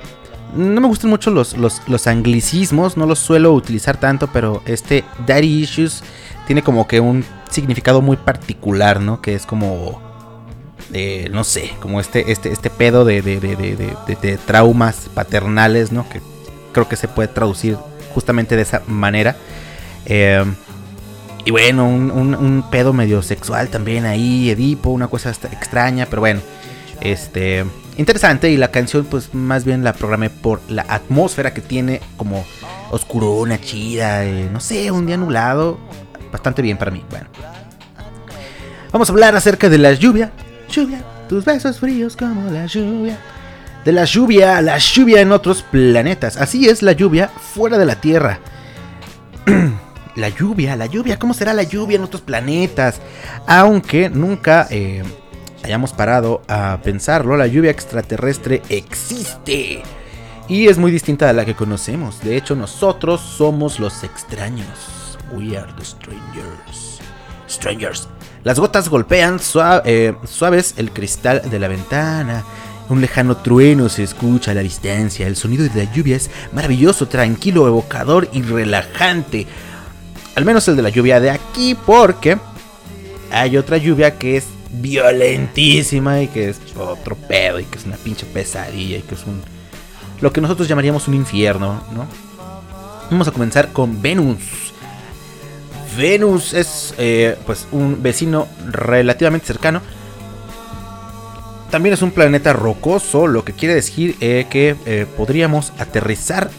No 0.57 0.81
me 0.81 0.89
gustan 0.89 1.11
mucho 1.11 1.31
los, 1.31 1.57
los, 1.57 1.83
los 1.87 2.07
anglicismos, 2.07 2.97
no 2.97 3.05
los 3.05 3.19
suelo 3.19 3.53
utilizar 3.53 4.01
tanto, 4.01 4.31
pero 4.33 4.63
este 4.65 5.05
Daddy 5.27 5.63
Issues 5.63 6.03
tiene 6.47 6.63
como 6.63 6.89
que 6.89 6.99
un 6.99 7.25
significado 7.51 8.01
muy 8.01 8.17
particular, 8.17 9.01
¿no? 9.01 9.21
Que 9.21 9.35
es 9.35 9.45
como 9.45 10.01
no 11.31 11.45
sé, 11.45 11.73
como 11.81 12.01
este, 12.01 12.33
este, 12.33 12.51
este 12.53 12.71
pedo 12.71 13.05
de, 13.05 13.23
de, 13.23 13.39
de, 13.41 13.57
de- 13.57 14.39
traumas 14.39 15.09
paternales, 15.15 15.93
¿no? 15.93 16.09
Que 16.09 16.21
creo 16.73 16.89
que 16.89 16.97
se 16.97 17.09
puede 17.09 17.29
traducir 17.29 17.77
justamente 18.15 18.57
de 18.57 18.63
esa 18.63 18.83
manera. 18.87 19.37
Eh, 20.07 20.45
y 21.45 21.51
bueno, 21.53 21.89
un, 21.89 22.11
un- 22.11 22.65
pedo 22.71 22.93
medio 22.93 23.23
sexual 23.23 23.69
también 23.69 24.05
ahí, 24.05 24.51
Edipo, 24.51 24.91
una 24.91 25.09
cosa 25.09 25.31
extraña, 25.31 26.07
pero 26.11 26.21
bueno, 26.21 26.41
este, 27.01 27.65
interesante. 27.97 28.51
Y 28.51 28.57
la 28.57 28.71
canción, 28.71 29.05
pues 29.05 29.33
más 29.35 29.65
bien 29.65 29.85
la 29.85 29.93
programé 29.93 30.29
por 30.31 30.61
la 30.69 30.85
atmósfera 30.89 31.55
que 31.55 31.61
tiene, 31.61 32.01
como 32.17 32.45
oscurona, 32.91 33.61
chida, 33.61 34.25
eh, 34.25 34.49
no 34.53 34.59
sé, 34.61 34.91
un 34.91 35.07
día 35.07 35.17
nublado, 35.17 35.79
bastante 36.33 36.63
bien 36.63 36.77
para 36.77 36.91
mí. 36.91 37.05
Bueno, 37.11 37.27
Vamos 38.93 39.09
a 39.09 39.13
hablar 39.13 39.37
acerca 39.37 39.69
de 39.69 39.79
la 39.79 39.93
lluvia. 39.93 40.33
Lluvia, 40.71 41.03
tus 41.29 41.45
besos 41.45 41.81
fríos 41.81 42.17
como 42.17 42.49
la 42.51 42.67
lluvia. 42.67 43.19
De 43.85 43.93
la 43.93 44.05
lluvia, 44.05 44.61
la 44.61 44.79
lluvia 44.79 45.21
en 45.21 45.33
otros 45.33 45.63
planetas. 45.63 46.37
Así 46.37 46.69
es 46.69 46.83
la 46.83 46.93
lluvia 46.93 47.29
fuera 47.29 47.77
de 47.77 47.87
la 47.87 48.01
Tierra. 48.01 48.39
la 50.17 50.29
lluvia, 50.29 50.77
la 50.77 50.87
lluvia, 50.87 51.19
¿cómo 51.19 51.35
será 51.35 51.55
la 51.55 51.65
lluvia 51.65 51.97
en 51.97 52.05
otros 52.05 52.23
planetas? 52.23 53.01
Aunque 53.47 54.11
nunca 54.11 54.69
eh, 54.71 55.03
hayamos 55.65 55.93
parado 55.93 56.43
a 56.47 56.79
pensarlo, 56.85 57.37
la 57.37 57.47
lluvia 57.47 57.71
extraterrestre 57.71 58.63
existe. 58.69 59.83
Y 60.47 60.69
es 60.69 60.79
muy 60.79 60.93
distinta 60.93 61.31
a 61.31 61.33
la 61.33 61.45
que 61.45 61.55
conocemos. 61.55 62.21
De 62.23 62.37
hecho, 62.37 62.55
nosotros 62.55 63.21
somos 63.21 63.81
los 63.81 64.05
extraños. 64.05 65.19
We 65.33 65.57
are 65.57 65.73
the 65.77 65.85
strangers. 65.85 67.01
Strangers. 67.49 68.09
Las 68.43 68.59
gotas 68.59 68.89
golpean 68.89 69.39
eh, 69.85 70.15
suaves 70.25 70.75
el 70.79 70.93
cristal 70.93 71.43
de 71.51 71.59
la 71.59 71.69
ventana. 71.69 72.45
Un 72.89 73.01
lejano 73.01 73.37
trueno 73.37 73.89
se 73.89 74.03
escucha 74.03 74.51
a 74.51 74.55
la 74.55 74.63
distancia. 74.63 75.27
El 75.27 75.37
sonido 75.37 75.65
de 75.65 75.85
la 75.85 75.93
lluvia 75.93 76.17
es 76.17 76.31
maravilloso, 76.53 77.07
tranquilo, 77.07 77.67
evocador 77.69 78.29
y 78.33 78.43
relajante. 78.43 79.47
Al 80.35 80.45
menos 80.45 80.67
el 80.69 80.77
de 80.77 80.83
la 80.83 80.89
lluvia 80.89 81.21
de 81.21 81.31
aquí, 81.31 81.77
porque 81.87 82.39
hay 83.31 83.57
otra 83.57 83.77
lluvia 83.77 84.17
que 84.17 84.39
es 84.39 84.47
violentísima 84.71 86.23
y 86.23 86.29
que 86.29 86.49
es 86.51 86.61
otro 86.77 87.17
pedo 87.17 87.61
y 87.61 87.65
que 87.65 87.79
es 87.79 87.85
una 87.85 87.97
pinche 87.97 88.27
pesadilla 88.27 88.99
y 88.99 89.03
que 89.03 89.15
es 89.15 89.25
un... 89.27 89.41
Lo 90.21 90.33
que 90.33 90.41
nosotros 90.41 90.67
llamaríamos 90.67 91.09
un 91.09 91.15
infierno, 91.15 91.83
¿no? 91.93 92.07
Vamos 93.11 93.29
a 93.29 93.33
comenzar 93.33 93.73
con 93.73 94.01
Venus. 94.01 94.70
Venus 96.01 96.55
es 96.55 96.95
eh, 96.99 97.37
pues 97.45 97.69
un 97.73 98.03
vecino 98.03 98.49
relativamente 98.67 99.47
cercano. 99.47 99.83
También 101.71 101.93
es 101.93 102.03
un 102.03 102.11
planeta 102.11 102.53
rocoso, 102.53 103.27
lo 103.27 103.45
que 103.45 103.53
quiere 103.53 103.75
decir 103.75 104.17
eh, 104.21 104.47
que 104.51 104.77
eh, 104.87 105.07
podríamos 105.17 105.73
aterrizar, 105.79 106.51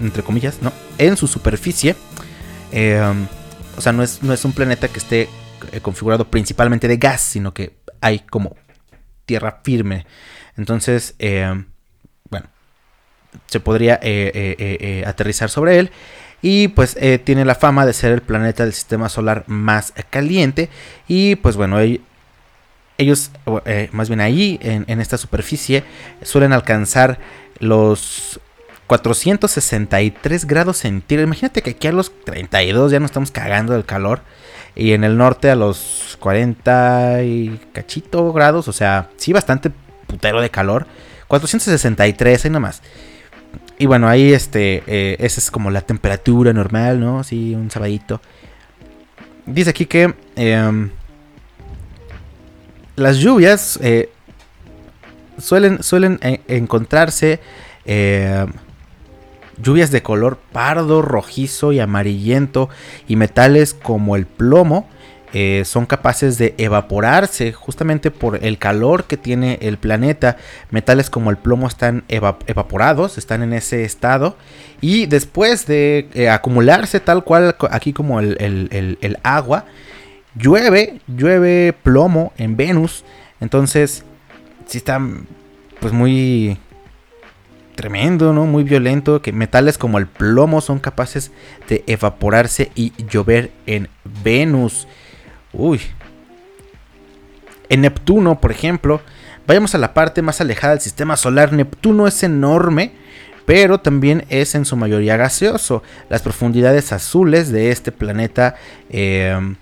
entre 0.00 0.22
comillas, 0.22 0.62
¿no? 0.62 0.72
en 0.96 1.16
su 1.16 1.26
superficie. 1.26 1.96
Eh, 2.72 3.02
o 3.76 3.80
sea, 3.80 3.92
no 3.92 4.02
es, 4.02 4.22
no 4.22 4.32
es 4.32 4.44
un 4.44 4.52
planeta 4.52 4.88
que 4.88 4.98
esté 4.98 5.28
configurado 5.82 6.30
principalmente 6.30 6.86
de 6.86 6.96
gas, 6.96 7.20
sino 7.20 7.52
que 7.52 7.76
hay 8.00 8.20
como 8.20 8.56
tierra 9.26 9.60
firme. 9.64 10.06
Entonces, 10.56 11.14
eh, 11.18 11.64
bueno, 12.30 12.46
se 13.46 13.58
podría 13.58 14.00
aterrizar 15.04 15.50
sobre 15.50 15.80
él. 15.80 15.90
Y 16.46 16.68
pues 16.68 16.94
eh, 17.00 17.18
tiene 17.18 17.46
la 17.46 17.54
fama 17.54 17.86
de 17.86 17.94
ser 17.94 18.12
el 18.12 18.20
planeta 18.20 18.64
del 18.64 18.74
sistema 18.74 19.08
solar 19.08 19.44
más 19.46 19.94
caliente. 20.10 20.68
Y 21.08 21.36
pues 21.36 21.56
bueno, 21.56 21.80
ell- 21.80 22.02
ellos, 22.98 23.30
eh, 23.64 23.88
más 23.92 24.10
bien 24.10 24.20
en, 24.60 24.84
en 24.86 25.00
esta 25.00 25.16
superficie, 25.16 25.84
suelen 26.22 26.52
alcanzar 26.52 27.18
los 27.60 28.40
463 28.86 30.46
grados 30.46 30.76
centígrados. 30.76 31.28
Imagínate 31.28 31.62
que 31.62 31.70
aquí 31.70 31.86
a 31.86 31.92
los 31.92 32.12
32 32.24 32.92
ya 32.92 33.00
nos 33.00 33.08
estamos 33.10 33.30
cagando 33.30 33.72
del 33.72 33.86
calor. 33.86 34.20
Y 34.76 34.92
en 34.92 35.02
el 35.04 35.16
norte 35.16 35.50
a 35.50 35.54
los 35.56 36.18
40 36.20 37.22
y 37.22 37.58
cachito 37.72 38.34
grados. 38.34 38.68
O 38.68 38.72
sea, 38.74 39.08
sí, 39.16 39.32
bastante 39.32 39.70
putero 40.06 40.42
de 40.42 40.50
calor. 40.50 40.86
463, 41.28 42.44
ahí 42.44 42.50
nomás. 42.50 42.82
Y 43.78 43.86
bueno, 43.86 44.08
ahí 44.08 44.32
este, 44.32 44.82
eh, 44.86 45.16
esa 45.18 45.40
es 45.40 45.50
como 45.50 45.70
la 45.70 45.80
temperatura 45.80 46.52
normal, 46.52 47.00
¿no? 47.00 47.24
Sí, 47.24 47.54
un 47.54 47.70
sabadito. 47.70 48.20
Dice 49.46 49.70
aquí 49.70 49.86
que 49.86 50.14
em, 50.36 50.90
las 52.96 53.18
lluvias 53.18 53.78
eh, 53.82 54.10
suelen, 55.38 55.82
suelen 55.82 56.18
eh, 56.22 56.40
encontrarse 56.48 57.40
eh, 57.84 58.46
lluvias 59.62 59.90
de 59.90 60.02
color 60.02 60.38
pardo, 60.52 61.02
rojizo 61.02 61.72
y 61.72 61.80
amarillento 61.80 62.68
y 63.06 63.16
metales 63.16 63.74
como 63.74 64.16
el 64.16 64.26
plomo 64.26 64.88
eh, 65.34 65.64
son 65.66 65.84
capaces 65.84 66.38
de 66.38 66.54
evaporarse 66.56 67.52
justamente 67.52 68.10
por 68.10 68.42
el 68.42 68.56
calor 68.56 69.04
que 69.04 69.16
tiene 69.16 69.58
el 69.60 69.76
planeta. 69.76 70.36
Metales 70.70 71.10
como 71.10 71.30
el 71.30 71.36
plomo 71.36 71.66
están 71.66 72.04
eva- 72.08 72.38
evaporados, 72.46 73.18
están 73.18 73.42
en 73.42 73.52
ese 73.52 73.84
estado. 73.84 74.36
Y 74.80 75.06
después 75.06 75.66
de 75.66 76.08
eh, 76.14 76.30
acumularse 76.30 77.00
tal 77.00 77.24
cual 77.24 77.56
aquí 77.70 77.92
como 77.92 78.20
el, 78.20 78.36
el- 78.40 78.68
el- 78.70 78.98
el 79.00 79.18
agua, 79.24 79.66
llueve, 80.36 81.00
llueve 81.08 81.74
plomo 81.82 82.32
en 82.38 82.56
Venus. 82.56 83.04
Entonces, 83.40 84.04
sí 84.66 84.78
está 84.78 85.00
pues 85.80 85.92
muy 85.92 86.56
tremendo, 87.74 88.32
¿no? 88.32 88.46
Muy 88.46 88.62
violento, 88.62 89.20
que 89.20 89.32
metales 89.32 89.78
como 89.78 89.98
el 89.98 90.06
plomo 90.06 90.60
son 90.60 90.78
capaces 90.78 91.32
de 91.68 91.82
evaporarse 91.88 92.70
y 92.76 92.92
llover 93.10 93.50
en 93.66 93.88
Venus. 94.22 94.86
Uy. 95.54 95.80
En 97.68 97.80
Neptuno, 97.80 98.40
por 98.40 98.50
ejemplo, 98.50 99.00
vayamos 99.46 99.74
a 99.74 99.78
la 99.78 99.94
parte 99.94 100.20
más 100.22 100.40
alejada 100.40 100.74
del 100.74 100.82
sistema 100.82 101.16
solar. 101.16 101.52
Neptuno 101.52 102.06
es 102.06 102.22
enorme, 102.22 102.92
pero 103.46 103.78
también 103.78 104.24
es 104.28 104.54
en 104.54 104.64
su 104.64 104.76
mayoría 104.76 105.16
gaseoso. 105.16 105.82
Las 106.08 106.22
profundidades 106.22 106.92
azules 106.92 107.50
de 107.50 107.70
este 107.70 107.92
planeta, 107.92 108.56
eh, 108.90 109.54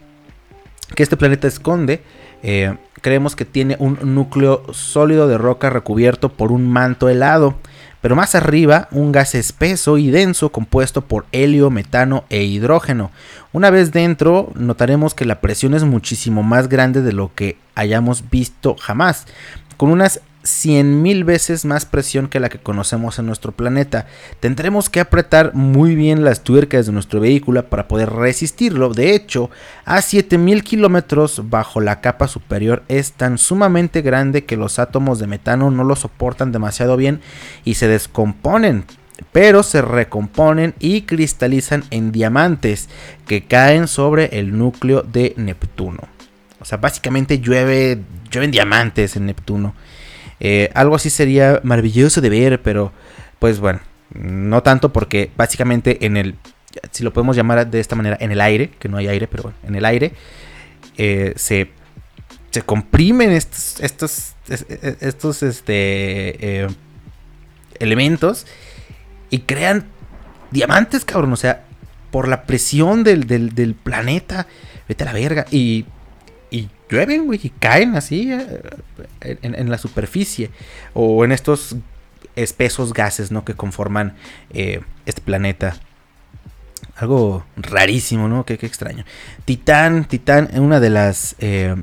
que 0.94 1.02
este 1.02 1.16
planeta 1.16 1.46
esconde, 1.46 2.02
eh, 2.42 2.76
creemos 3.00 3.36
que 3.36 3.44
tiene 3.44 3.76
un 3.78 3.98
núcleo 4.14 4.64
sólido 4.72 5.28
de 5.28 5.38
roca 5.38 5.70
recubierto 5.70 6.30
por 6.30 6.52
un 6.52 6.68
manto 6.68 7.08
helado. 7.08 7.56
Pero 8.02 8.16
más 8.16 8.34
arriba, 8.34 8.88
un 8.90 9.12
gas 9.12 9.34
espeso 9.34 9.96
y 9.96 10.10
denso 10.10 10.50
compuesto 10.50 11.02
por 11.02 11.24
helio, 11.32 11.70
metano 11.70 12.24
e 12.28 12.42
hidrógeno. 12.42 13.12
Una 13.52 13.70
vez 13.70 13.92
dentro, 13.92 14.50
notaremos 14.56 15.14
que 15.14 15.24
la 15.24 15.40
presión 15.40 15.72
es 15.72 15.84
muchísimo 15.84 16.42
más 16.42 16.68
grande 16.68 17.00
de 17.00 17.12
lo 17.12 17.32
que 17.34 17.56
hayamos 17.76 18.28
visto 18.28 18.76
jamás, 18.78 19.26
con 19.76 19.90
unas 19.90 20.20
100.000 20.42 21.24
veces 21.24 21.64
más 21.64 21.86
presión 21.86 22.28
que 22.28 22.40
la 22.40 22.48
que 22.48 22.58
conocemos 22.58 23.18
en 23.18 23.26
nuestro 23.26 23.52
planeta. 23.52 24.06
Tendremos 24.40 24.90
que 24.90 25.00
apretar 25.00 25.54
muy 25.54 25.94
bien 25.94 26.24
las 26.24 26.42
tuercas 26.42 26.86
de 26.86 26.92
nuestro 26.92 27.20
vehículo 27.20 27.68
para 27.68 27.88
poder 27.88 28.10
resistirlo. 28.10 28.92
De 28.92 29.14
hecho, 29.14 29.50
a 29.84 29.98
7.000 29.98 30.62
kilómetros 30.62 31.48
bajo 31.48 31.80
la 31.80 32.00
capa 32.00 32.28
superior 32.28 32.82
es 32.88 33.12
tan 33.12 33.38
sumamente 33.38 34.02
grande 34.02 34.44
que 34.44 34.56
los 34.56 34.78
átomos 34.78 35.18
de 35.18 35.26
metano 35.26 35.70
no 35.70 35.84
lo 35.84 35.96
soportan 35.96 36.52
demasiado 36.52 36.96
bien 36.96 37.20
y 37.64 37.74
se 37.74 37.88
descomponen. 37.88 38.84
Pero 39.30 39.62
se 39.62 39.82
recomponen 39.82 40.74
y 40.80 41.02
cristalizan 41.02 41.84
en 41.90 42.10
diamantes 42.10 42.88
que 43.26 43.44
caen 43.44 43.86
sobre 43.86 44.38
el 44.38 44.58
núcleo 44.58 45.02
de 45.02 45.34
Neptuno. 45.36 46.08
O 46.60 46.64
sea, 46.64 46.78
básicamente 46.78 47.38
llueve, 47.38 48.00
llueven 48.30 48.50
diamantes 48.50 49.16
en 49.16 49.26
Neptuno. 49.26 49.74
Eh, 50.44 50.70
algo 50.74 50.96
así 50.96 51.08
sería 51.08 51.60
maravilloso 51.62 52.20
de 52.20 52.28
ver, 52.28 52.62
pero 52.62 52.92
pues 53.38 53.60
bueno, 53.60 53.78
no 54.12 54.62
tanto 54.64 54.92
porque 54.92 55.30
básicamente 55.36 56.04
en 56.04 56.16
el, 56.16 56.34
si 56.90 57.04
lo 57.04 57.12
podemos 57.12 57.36
llamar 57.36 57.70
de 57.70 57.78
esta 57.78 57.94
manera, 57.94 58.16
en 58.20 58.32
el 58.32 58.40
aire, 58.40 58.70
que 58.80 58.88
no 58.88 58.96
hay 58.96 59.06
aire, 59.06 59.28
pero 59.28 59.44
bueno, 59.44 59.58
en 59.64 59.76
el 59.76 59.84
aire, 59.84 60.14
eh, 60.98 61.32
se, 61.36 61.70
se 62.50 62.62
comprimen 62.62 63.30
estos, 63.30 63.78
estos, 63.80 64.32
es- 64.48 64.66
es- 64.68 64.96
estos 65.00 65.44
este, 65.44 65.74
eh, 66.64 66.68
elementos 67.78 68.46
y 69.30 69.40
crean 69.40 69.86
diamantes, 70.50 71.04
cabrón, 71.04 71.32
o 71.32 71.36
sea, 71.36 71.64
por 72.10 72.26
la 72.28 72.42
presión 72.42 73.04
del, 73.04 73.26
del, 73.28 73.54
del 73.54 73.74
planeta, 73.74 74.46
vete 74.88 75.04
a 75.04 75.06
la 75.06 75.12
verga, 75.12 75.46
y 75.50 75.86
y 76.52 76.68
llueven, 76.90 77.24
güey, 77.24 77.40
y 77.42 77.48
caen 77.48 77.96
así 77.96 78.30
eh, 78.30 78.60
en, 79.40 79.70
la 79.70 79.78
superficie 79.78 80.50
o 80.92 81.24
en 81.24 81.32
estos 81.32 81.76
espesos 82.36 82.92
gases, 82.92 83.32
¿no? 83.32 83.44
Que 83.44 83.54
conforman 83.54 84.14
eh, 84.50 84.82
este 85.06 85.22
planeta. 85.22 85.76
Algo 86.96 87.44
rarísimo, 87.56 88.28
¿no? 88.28 88.44
Qué, 88.44 88.54
extraño. 88.54 89.04
Titán, 89.46 90.04
Titán, 90.04 90.50
una 90.60 90.78
de 90.78 90.90
las 90.90 91.36
eh, 91.38 91.74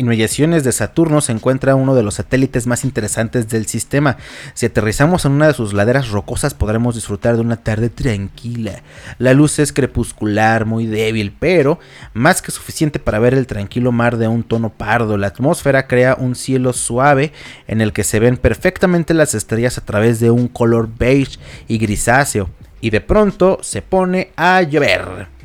inmediaciones 0.00 0.64
de 0.64 0.72
Saturno 0.72 1.20
se 1.20 1.32
encuentra 1.32 1.76
uno 1.76 1.94
de 1.94 2.02
los 2.02 2.14
satélites 2.14 2.66
más 2.66 2.84
interesantes 2.84 3.48
del 3.48 3.66
sistema. 3.66 4.16
Si 4.54 4.66
aterrizamos 4.66 5.24
en 5.24 5.32
una 5.32 5.46
de 5.46 5.54
sus 5.54 5.72
laderas 5.72 6.08
rocosas 6.08 6.54
podremos 6.54 6.94
disfrutar 6.94 7.36
de 7.36 7.42
una 7.42 7.56
tarde 7.56 7.90
tranquila. 7.90 8.82
La 9.18 9.34
luz 9.34 9.58
es 9.58 9.72
crepuscular, 9.72 10.64
muy 10.64 10.86
débil, 10.86 11.36
pero 11.38 11.78
más 12.14 12.42
que 12.42 12.50
suficiente 12.50 12.98
para 12.98 13.18
ver 13.18 13.34
el 13.34 13.46
tranquilo 13.46 13.92
mar 13.92 14.16
de 14.16 14.26
un 14.26 14.42
tono 14.42 14.70
pardo. 14.70 15.16
La 15.16 15.28
atmósfera 15.28 15.86
crea 15.86 16.16
un 16.18 16.34
cielo 16.34 16.72
suave 16.72 17.32
en 17.68 17.80
el 17.80 17.92
que 17.92 18.04
se 18.04 18.18
ven 18.18 18.36
perfectamente 18.36 19.14
las 19.14 19.34
estrellas 19.34 19.78
a 19.78 19.84
través 19.84 20.18
de 20.18 20.30
un 20.30 20.48
color 20.48 20.88
beige 20.98 21.38
y 21.68 21.78
grisáceo. 21.78 22.50
Y 22.80 22.90
de 22.90 23.02
pronto 23.02 23.58
se 23.60 23.82
pone 23.82 24.32
a 24.36 24.62
llover. 24.62 25.39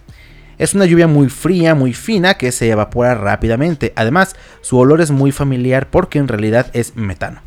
Es 0.57 0.73
una 0.73 0.85
lluvia 0.85 1.07
muy 1.07 1.29
fría, 1.29 1.75
muy 1.75 1.93
fina, 1.93 2.35
que 2.35 2.51
se 2.51 2.69
evapora 2.69 3.15
rápidamente. 3.15 3.93
Además, 3.95 4.35
su 4.61 4.77
olor 4.77 5.01
es 5.01 5.11
muy 5.11 5.31
familiar 5.31 5.89
porque 5.89 6.19
en 6.19 6.27
realidad 6.27 6.67
es 6.73 6.95
metano. 6.95 7.41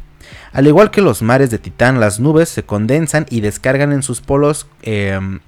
Al 0.53 0.67
igual 0.67 0.91
que 0.91 1.03
los 1.03 1.23
mares 1.23 1.51
de 1.51 1.59
Titán, 1.59 2.01
las 2.01 2.21
nubes 2.21 2.49
se 2.49 2.65
condensan 2.65 3.27
y 3.31 3.41
descargan 3.41 3.93
en 3.93 4.03
sus 4.03 4.21
polos 4.21 4.67
que- 4.83 5.41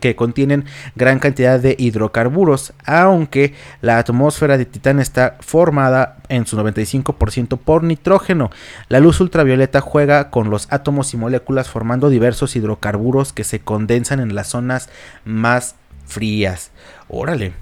que 0.00 0.16
contienen 0.16 0.64
gran 0.96 1.18
cantidad 1.18 1.58
de 1.58 1.74
hidrocarburos, 1.78 2.72
aunque 2.84 3.54
la 3.80 3.98
atmósfera 3.98 4.58
de 4.58 4.66
Titán 4.66 5.00
está 5.00 5.36
formada 5.40 6.18
en 6.28 6.46
su 6.46 6.56
95% 6.56 7.56
por 7.56 7.84
nitrógeno. 7.84 8.50
La 8.88 9.00
luz 9.00 9.20
ultravioleta 9.20 9.80
juega 9.80 10.30
con 10.30 10.50
los 10.50 10.66
átomos 10.70 11.14
y 11.14 11.16
moléculas 11.16 11.68
formando 11.68 12.10
diversos 12.10 12.54
hidrocarburos 12.56 13.32
que 13.32 13.44
se 13.44 13.60
condensan 13.60 14.20
en 14.20 14.34
las 14.34 14.48
zonas 14.48 14.90
más 15.24 15.76
frías. 16.08 16.70
Órale. 17.08 17.52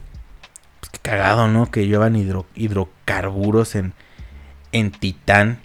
Pues 0.81 0.91
qué 0.91 0.99
cagado, 1.03 1.49
¿no? 1.49 1.71
Que 1.71 1.87
llevan 1.87 2.15
hidro- 2.17 2.47
hidrocarburos 2.55 3.75
en, 3.75 3.93
en 4.73 4.91
Titán. 4.91 5.59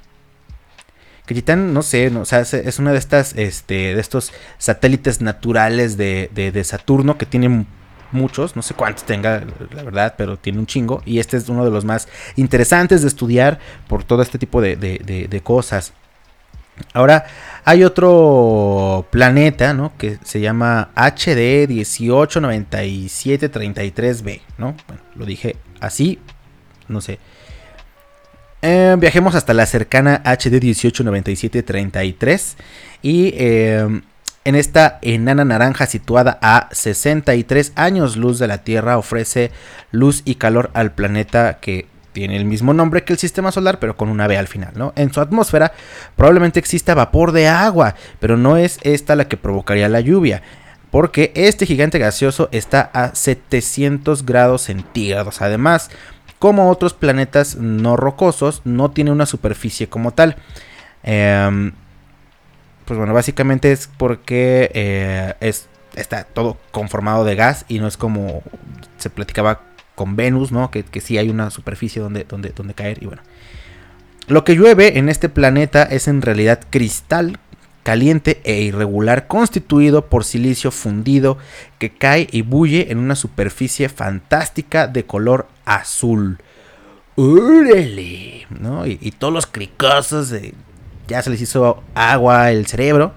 Que 1.26 1.36
Titán, 1.36 1.74
no 1.74 1.82
sé, 1.84 2.08
o 2.10 2.26
sea, 2.26 2.40
es- 2.42 2.80
una 2.80 2.92
de 2.92 2.98
estas, 2.98 3.34
este, 3.38 3.96
de 3.96 4.02
estos 4.02 4.34
satélites 4.58 5.22
naturales 5.22 5.96
de, 5.96 6.30
de- 6.34 6.64
Saturno 6.64 7.18
que 7.18 7.26
tienen 7.26 7.68
muchos, 8.12 8.56
no 8.58 8.62
sé 8.62 8.74
cuántos 8.74 9.06
tenga, 9.06 9.44
la 9.74 9.84
verdad, 9.84 10.16
pero 10.18 10.38
tiene 10.38 10.60
un 10.60 10.66
chingo. 10.66 11.02
Y 11.06 11.20
este 11.20 11.38
es 11.38 11.48
uno 11.48 11.64
de 11.64 11.72
los 11.72 11.86
más 11.86 12.10
interesantes 12.36 13.02
de 13.02 13.08
estudiar 13.08 13.60
por 13.88 14.04
todo 14.04 14.22
este 14.22 14.38
tipo 14.40 14.62
de- 14.62 14.76
de- 14.76 15.28
de 15.30 15.42
cosas. 15.42 15.94
Ahora, 16.94 17.26
hay 17.64 17.84
otro 17.84 19.06
planeta, 19.12 19.74
¿no? 19.74 19.96
Que 19.98 20.18
se 20.24 20.40
llama 20.40 20.90
HD 20.96 21.68
189733b, 21.70 24.42
¿no? 24.58 24.76
Bueno, 24.88 25.04
lo 25.16 25.26
dije 25.26 25.58
así, 25.80 26.20
no 26.88 27.02
sé. 27.02 27.20
Eh, 28.64 28.96
viajemos 29.00 29.36
hasta 29.36 29.54
la 29.54 29.66
cercana 29.66 30.22
HD 30.24 30.62
189733 30.62 32.58
y 33.02 33.34
eh, 33.36 34.02
en 34.44 34.56
esta 34.56 35.00
enana 35.02 35.46
naranja 35.46 35.86
situada 35.86 36.40
a 36.42 36.70
63 36.72 37.74
años 37.76 38.18
luz 38.18 38.40
de 38.40 38.48
la 38.48 38.64
Tierra 38.64 38.98
ofrece 38.98 39.52
luz 39.92 40.24
y 40.26 40.36
calor 40.36 40.72
al 40.74 40.94
planeta 40.94 41.60
que 41.60 41.88
tiene 42.14 42.38
el 42.38 42.46
mismo 42.46 42.74
nombre 42.74 43.04
que 43.04 43.14
el 43.14 43.20
sistema 43.20 43.52
solar, 43.52 43.80
pero 43.80 43.96
con 43.96 44.10
una 44.10 44.28
B 44.28 44.38
al 44.38 44.48
final, 44.48 44.74
¿no? 44.76 44.94
En 44.96 45.14
su 45.14 45.22
atmósfera 45.22 45.74
probablemente 46.16 46.60
exista 46.60 46.94
vapor 46.94 47.32
de 47.32 47.48
agua, 47.48 47.96
pero 48.20 48.38
no 48.38 48.58
es 48.58 48.80
esta 48.84 49.16
la 49.16 49.28
que 49.28 49.38
provocaría 49.38 49.90
la 49.90 50.02
lluvia, 50.02 50.42
porque 50.92 51.32
este 51.36 51.66
gigante 51.66 52.00
gaseoso 52.00 52.50
está 52.52 52.92
a 52.94 53.16
700 53.16 54.26
grados 54.26 54.64
centígrados. 54.64 55.42
Además, 55.42 55.90
como 56.38 56.70
otros 56.70 56.94
planetas 56.94 57.56
no 57.56 57.96
rocosos, 57.96 58.62
no 58.66 58.92
tiene 58.92 59.12
una 59.12 59.26
superficie 59.26 59.88
como 59.88 60.12
tal. 60.12 60.36
Em, 61.04 61.72
pues 62.86 62.98
bueno, 62.98 63.14
básicamente 63.14 63.72
es 63.72 63.90
porque 63.96 64.70
eh, 64.74 65.34
es, 65.40 65.70
está 65.96 66.24
todo 66.26 66.58
conformado 66.72 67.24
de 67.24 67.36
gas 67.36 67.66
y 67.68 67.80
no 67.80 67.88
es 67.88 67.96
como 67.96 68.44
se 68.98 69.10
platicaba 69.10 69.62
con 70.02 70.16
Venus, 70.16 70.52
¿no? 70.52 70.72
Que, 70.72 70.82
que 70.82 71.00
sí 71.00 71.20
hay 71.20 71.30
una 71.30 71.52
superficie 71.52 72.02
donde, 72.02 72.24
donde, 72.24 72.50
donde 72.50 72.74
caer 72.74 73.04
y 73.04 73.06
bueno. 73.06 73.22
Lo 74.26 74.44
que 74.44 74.56
llueve 74.56 74.98
en 74.98 75.10
este 75.10 75.30
planeta 75.30 75.84
es 75.84 76.08
en 76.08 76.24
realidad 76.24 76.60
cristal 76.72 77.38
caliente 77.84 78.42
e 78.44 78.62
irregular 78.62 79.28
constituido 79.28 80.08
por 80.08 80.24
silicio 80.24 80.72
fundido 80.72 81.38
que 81.78 81.92
cae 81.92 82.28
y 82.32 82.42
bulle 82.42 82.92
en 82.92 82.98
una 82.98 83.16
superficie 83.16 83.90
fantástica 83.90 84.88
de 84.88 85.06
color 85.06 85.48
azul. 85.66 86.40
¡Órale! 87.16 88.48
¿No? 88.50 88.88
Y, 88.88 88.98
y 89.02 89.12
todos 89.12 89.32
los 89.32 89.46
cricosos, 89.46 90.32
eh, 90.32 90.56
ya 91.08 91.22
se 91.22 91.30
les 91.30 91.42
hizo 91.42 91.84
agua 91.94 92.50
el 92.50 92.66
cerebro. 92.66 93.14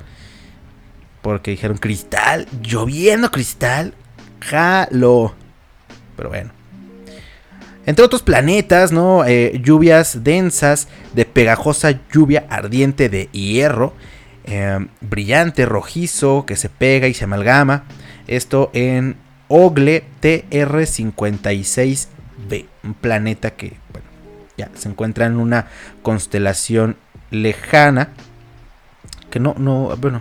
Porque 1.22 1.52
dijeron 1.52 1.78
cristal, 1.78 2.46
lloviendo 2.60 3.30
cristal, 3.30 3.94
jalo. 4.40 5.34
Pero 6.14 6.28
bueno. 6.28 6.63
Entre 7.86 8.04
otros 8.04 8.22
planetas, 8.22 8.92
¿no? 8.92 9.24
Eh, 9.26 9.60
lluvias 9.62 10.24
densas 10.24 10.88
de 11.12 11.24
pegajosa 11.24 12.00
lluvia 12.12 12.46
ardiente 12.48 13.08
de 13.08 13.28
hierro. 13.32 13.92
eh, 14.46 14.78
brillante, 15.00 15.64
rojizo, 15.64 16.44
que 16.46 16.56
se 16.56 16.68
pega 16.68 17.08
y 17.08 17.14
se 17.14 17.24
amalgama. 17.24 17.84
Esto 18.26 18.70
en 18.74 19.16
Ogle 19.48 20.04
TR56b. 20.22 22.66
Un 22.82 22.94
planeta 22.94 23.52
que, 23.52 23.74
bueno, 23.92 24.06
ya 24.56 24.70
se 24.74 24.88
encuentra 24.88 25.26
en 25.26 25.36
una 25.36 25.68
constelación 26.02 26.96
lejana. 27.30 28.10
Que 29.30 29.40
no, 29.40 29.54
no, 29.58 29.96
bueno, 29.96 30.20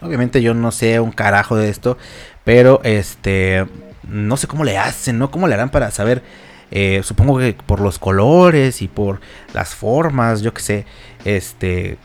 obviamente 0.00 0.40
yo 0.40 0.54
no 0.54 0.70
sé 0.70 1.00
un 1.00 1.12
carajo 1.12 1.56
de 1.56 1.68
esto. 1.68 1.98
Pero 2.44 2.80
este, 2.84 3.66
no 4.08 4.36
sé 4.36 4.46
cómo 4.46 4.64
le 4.64 4.78
hacen, 4.78 5.18
¿no? 5.18 5.30
¿Cómo 5.30 5.48
le 5.48 5.54
harán 5.54 5.70
para 5.70 5.90
saber? 5.90 6.22
Eh, 6.70 7.02
supongo 7.04 7.38
que 7.38 7.54
por 7.66 7.80
los 7.80 7.98
colores 7.98 8.82
y 8.82 8.88
por 8.88 9.20
las 9.52 9.74
formas, 9.74 10.40
yo 10.42 10.52
que 10.54 10.62
sé, 10.62 10.86
este, 11.24 11.98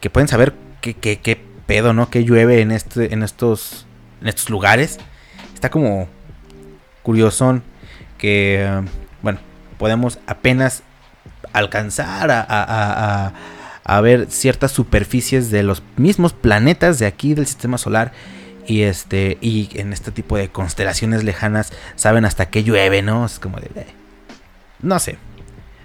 que 0.00 0.10
pueden 0.10 0.28
saber 0.28 0.54
qué, 0.80 0.94
qué, 0.94 1.18
qué 1.20 1.40
pedo, 1.66 1.92
¿no? 1.92 2.10
Que 2.10 2.24
llueve 2.24 2.60
en, 2.60 2.72
este, 2.72 3.14
en, 3.14 3.22
estos, 3.22 3.86
en 4.20 4.28
estos 4.28 4.50
lugares. 4.50 4.98
Está 5.54 5.70
como 5.70 6.08
curiosón 7.02 7.62
que, 8.18 8.68
bueno, 9.22 9.38
podemos 9.78 10.18
apenas 10.26 10.82
alcanzar 11.52 12.30
a- 12.30 12.40
a- 12.40 13.26
a- 13.26 13.32
a 13.84 14.00
ver 14.00 14.26
ciertas 14.30 14.70
superficies 14.72 15.50
de 15.50 15.62
los 15.64 15.82
mismos 15.96 16.32
planetas 16.32 16.98
de 16.98 17.06
aquí 17.06 17.34
del 17.34 17.46
sistema 17.46 17.78
solar. 17.78 18.12
Y 18.66 18.82
este, 18.82 19.38
y 19.40 19.68
en 19.74 19.92
este 19.92 20.12
tipo 20.12 20.36
de 20.36 20.48
constelaciones 20.48 21.24
lejanas 21.24 21.72
saben 21.96 22.24
hasta 22.24 22.48
qué 22.48 22.62
llueve, 22.62 23.02
¿no? 23.02 23.26
Es 23.26 23.38
como 23.38 23.58
de. 23.58 23.70
eh, 23.74 23.86
no 24.80 24.98
sé. 24.98 25.18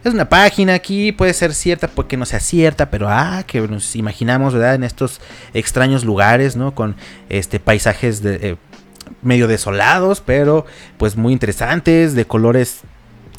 Es 0.03 0.13
una 0.13 0.29
página 0.29 0.75
aquí, 0.75 1.11
puede 1.11 1.33
ser 1.33 1.53
cierta, 1.53 1.87
puede 1.87 2.07
que 2.07 2.17
no 2.17 2.25
sea 2.25 2.39
cierta, 2.39 2.89
pero 2.89 3.09
ah, 3.09 3.43
que 3.45 3.59
nos 3.61 3.95
imaginamos, 3.95 4.53
¿verdad? 4.53 4.75
En 4.75 4.83
estos 4.83 5.19
extraños 5.53 6.05
lugares, 6.05 6.55
¿no? 6.55 6.73
Con 6.75 6.95
este 7.29 7.59
paisajes 7.59 8.21
de, 8.21 8.35
eh, 8.35 8.55
medio 9.21 9.47
desolados, 9.47 10.21
pero 10.21 10.65
pues 10.97 11.17
muy 11.17 11.33
interesantes, 11.33 12.13
de 12.13 12.25
colores 12.25 12.81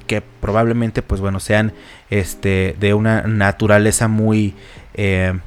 que 0.06 0.20
probablemente, 0.20 1.02
pues 1.02 1.20
bueno, 1.20 1.38
sean 1.40 1.72
este 2.10 2.76
de 2.80 2.94
una 2.94 3.22
naturaleza 3.22 4.08
muy, 4.08 4.54
eh, 4.94 5.38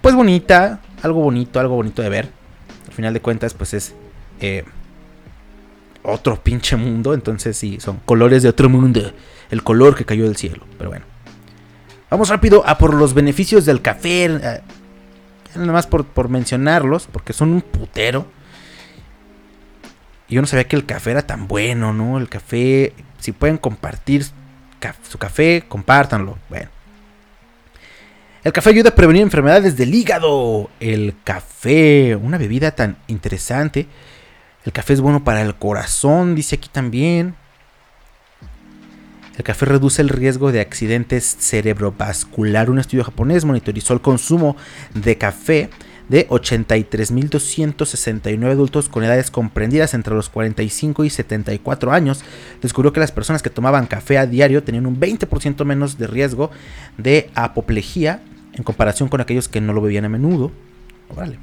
pues 0.00 0.14
bonita, 0.14 0.80
algo 1.02 1.20
bonito, 1.20 1.58
algo 1.58 1.74
bonito 1.74 2.02
de 2.02 2.08
ver. 2.08 2.41
Al 2.92 2.96
final 2.96 3.14
de 3.14 3.20
cuentas, 3.22 3.54
pues 3.54 3.72
es 3.72 3.94
eh, 4.42 4.64
otro 6.02 6.38
pinche 6.42 6.76
mundo. 6.76 7.14
Entonces 7.14 7.56
sí, 7.56 7.80
son 7.80 8.00
colores 8.04 8.42
de 8.42 8.50
otro 8.50 8.68
mundo. 8.68 9.14
El 9.50 9.62
color 9.62 9.94
que 9.94 10.04
cayó 10.04 10.24
del 10.24 10.36
cielo. 10.36 10.66
Pero 10.76 10.90
bueno. 10.90 11.06
Vamos 12.10 12.28
rápido 12.28 12.62
a 12.66 12.76
por 12.76 12.92
los 12.92 13.14
beneficios 13.14 13.64
del 13.64 13.80
café. 13.80 14.26
eh, 14.26 14.60
nada 15.54 15.72
más 15.72 15.86
por, 15.86 16.04
por 16.04 16.28
mencionarlos. 16.28 17.08
Porque 17.10 17.32
son 17.32 17.54
un 17.54 17.62
putero. 17.62 18.26
Yo 20.28 20.42
no 20.42 20.46
sabía 20.46 20.68
que 20.68 20.76
el 20.76 20.84
café 20.84 21.12
era 21.12 21.26
tan 21.26 21.48
bueno, 21.48 21.94
¿no? 21.94 22.18
El 22.18 22.28
café, 22.28 22.92
si 23.20 23.32
pueden 23.32 23.56
compartir 23.56 24.26
su 25.08 25.16
café, 25.16 25.64
compártanlo. 25.66 26.36
Bueno. 26.50 26.68
El 28.44 28.52
café 28.52 28.70
ayuda 28.70 28.88
a 28.88 28.94
prevenir 28.96 29.22
enfermedades 29.22 29.76
del 29.76 29.94
hígado. 29.94 30.68
El 30.80 31.14
café, 31.22 32.16
una 32.16 32.38
bebida 32.38 32.72
tan 32.72 32.96
interesante. 33.06 33.86
El 34.64 34.72
café 34.72 34.94
es 34.94 35.00
bueno 35.00 35.22
para 35.22 35.42
el 35.42 35.54
corazón, 35.54 36.34
dice 36.34 36.56
aquí 36.56 36.68
también. 36.68 37.36
El 39.36 39.44
café 39.44 39.66
reduce 39.66 40.02
el 40.02 40.08
riesgo 40.08 40.50
de 40.50 40.60
accidentes 40.60 41.36
cerebrovascular. 41.38 42.68
Un 42.68 42.80
estudio 42.80 43.04
japonés 43.04 43.44
monitorizó 43.44 43.94
el 43.94 44.00
consumo 44.00 44.56
de 44.92 45.18
café 45.18 45.70
de 46.08 46.28
83.269 46.28 48.50
adultos 48.50 48.88
con 48.88 49.04
edades 49.04 49.30
comprendidas 49.30 49.94
entre 49.94 50.14
los 50.14 50.28
45 50.28 51.04
y 51.04 51.10
74 51.10 51.92
años. 51.92 52.24
Descubrió 52.60 52.92
que 52.92 52.98
las 52.98 53.12
personas 53.12 53.40
que 53.40 53.50
tomaban 53.50 53.86
café 53.86 54.18
a 54.18 54.26
diario 54.26 54.64
tenían 54.64 54.86
un 54.86 54.98
20% 54.98 55.64
menos 55.64 55.96
de 55.96 56.08
riesgo 56.08 56.50
de 56.98 57.30
apoplejía 57.36 58.20
en 58.52 58.62
comparación 58.64 59.08
con 59.08 59.20
aquellos 59.20 59.48
que 59.48 59.60
no 59.60 59.72
lo 59.72 59.80
bebían 59.80 60.04
a 60.04 60.08
menudo. 60.08 60.52
Órale. 61.08 61.38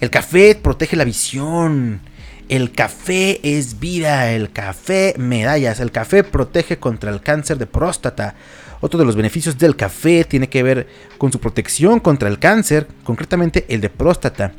El 0.00 0.10
café 0.10 0.54
protege 0.54 0.96
la 0.96 1.04
visión. 1.04 2.00
El 2.48 2.72
café 2.72 3.40
es 3.42 3.80
vida, 3.80 4.32
el 4.32 4.52
café 4.52 5.14
medallas, 5.16 5.80
el 5.80 5.90
café 5.90 6.24
protege 6.24 6.78
contra 6.78 7.10
el 7.10 7.22
cáncer 7.22 7.56
de 7.56 7.66
próstata. 7.66 8.34
Otro 8.82 8.98
de 8.98 9.06
los 9.06 9.16
beneficios 9.16 9.56
del 9.56 9.76
café 9.76 10.24
tiene 10.24 10.50
que 10.50 10.62
ver 10.62 10.86
con 11.16 11.32
su 11.32 11.40
protección 11.40 12.00
contra 12.00 12.28
el 12.28 12.38
cáncer, 12.38 12.86
concretamente 13.02 13.64
el 13.68 13.80
de 13.80 13.88
próstata. 13.88 14.52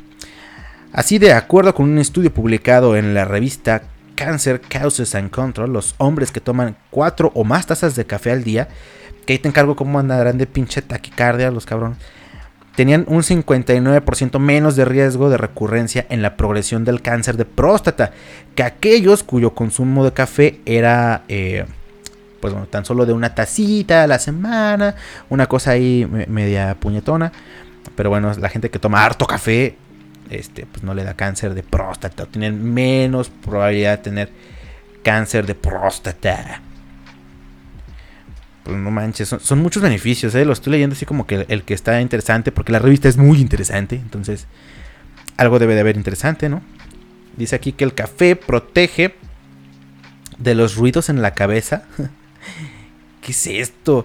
Así, 0.92 1.18
de 1.18 1.32
acuerdo 1.32 1.74
con 1.74 1.88
un 1.88 1.98
estudio 1.98 2.34
publicado 2.34 2.96
en 2.96 3.14
la 3.14 3.24
revista 3.24 3.82
Cancer 4.16 4.60
Causes 4.60 5.14
and 5.14 5.30
Control, 5.30 5.72
los 5.72 5.94
hombres 5.98 6.32
que 6.32 6.40
toman 6.40 6.76
4 6.90 7.30
o 7.34 7.44
más 7.44 7.66
tazas 7.66 7.94
de 7.94 8.06
café 8.06 8.32
al 8.32 8.42
día, 8.42 8.68
que 9.26 9.34
ahí 9.34 9.38
te 9.38 9.48
encargo 9.48 9.76
cómo 9.76 9.98
andarán 9.98 10.38
de 10.38 10.46
pinche 10.46 10.80
taquicardia 10.82 11.50
los 11.50 11.66
cabrones, 11.66 11.98
tenían 12.76 13.04
un 13.08 13.22
59% 13.22 14.38
menos 14.38 14.76
de 14.76 14.84
riesgo 14.84 15.30
de 15.30 15.36
recurrencia 15.38 16.06
en 16.10 16.22
la 16.22 16.36
progresión 16.36 16.84
del 16.84 17.02
cáncer 17.02 17.36
de 17.36 17.44
próstata 17.46 18.12
que 18.54 18.62
aquellos 18.62 19.22
cuyo 19.22 19.54
consumo 19.54 20.04
de 20.04 20.12
café 20.12 20.60
era, 20.66 21.22
eh, 21.28 21.64
pues 22.40 22.52
bueno, 22.52 22.68
tan 22.68 22.84
solo 22.84 23.06
de 23.06 23.12
una 23.14 23.34
tacita 23.34 24.02
a 24.02 24.06
la 24.06 24.18
semana, 24.18 24.94
una 25.30 25.46
cosa 25.46 25.70
ahí 25.72 26.06
me- 26.10 26.26
media 26.26 26.76
puñetona. 26.78 27.32
Pero 27.94 28.10
bueno, 28.10 28.32
la 28.38 28.48
gente 28.50 28.68
que 28.70 28.78
toma 28.78 29.04
harto 29.04 29.26
café, 29.26 29.76
este, 30.28 30.66
pues 30.66 30.82
no 30.82 30.92
le 30.92 31.02
da 31.04 31.14
cáncer 31.14 31.54
de 31.54 31.62
próstata, 31.62 32.26
tienen 32.26 32.74
menos 32.74 33.30
probabilidad 33.30 33.92
de 33.98 34.04
tener 34.04 34.30
cáncer 35.02 35.46
de 35.46 35.54
próstata. 35.54 36.60
Pues 38.66 38.78
no 38.78 38.90
manches, 38.90 39.28
son, 39.28 39.58
muchos 39.60 39.80
beneficios, 39.80 40.34
¿eh? 40.34 40.44
Lo 40.44 40.52
estoy 40.52 40.72
leyendo 40.72 40.94
así 40.94 41.06
como 41.06 41.24
que 41.24 41.36
el, 41.36 41.46
el 41.48 41.62
que 41.62 41.72
está 41.72 42.00
interesante, 42.00 42.50
porque 42.50 42.72
la 42.72 42.80
revista 42.80 43.08
es 43.08 43.16
muy 43.16 43.40
interesante, 43.40 43.94
entonces 43.94 44.48
algo 45.36 45.60
debe 45.60 45.74
de 45.74 45.80
haber 45.82 45.96
interesante, 45.96 46.48
¿no? 46.48 46.62
Dice 47.36 47.54
aquí 47.54 47.70
que 47.70 47.84
el 47.84 47.94
café 47.94 48.34
protege 48.34 49.14
de 50.38 50.56
los 50.56 50.74
ruidos 50.74 51.08
en 51.10 51.22
la 51.22 51.32
cabeza. 51.34 51.84
¿Qué 53.20 53.30
es 53.30 53.46
esto? 53.46 54.04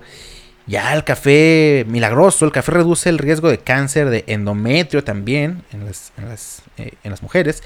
Ya 0.67 0.93
el 0.93 1.03
café 1.03 1.85
milagroso, 1.87 2.45
el 2.45 2.51
café 2.51 2.71
reduce 2.71 3.09
el 3.09 3.17
riesgo 3.17 3.49
de 3.49 3.57
cáncer 3.57 4.11
de 4.11 4.23
endometrio 4.27 5.03
también 5.03 5.63
en 5.71 5.85
las, 5.85 6.13
en 6.17 6.29
las, 6.29 6.61
eh, 6.77 6.93
en 7.03 7.09
las 7.09 7.23
mujeres. 7.23 7.63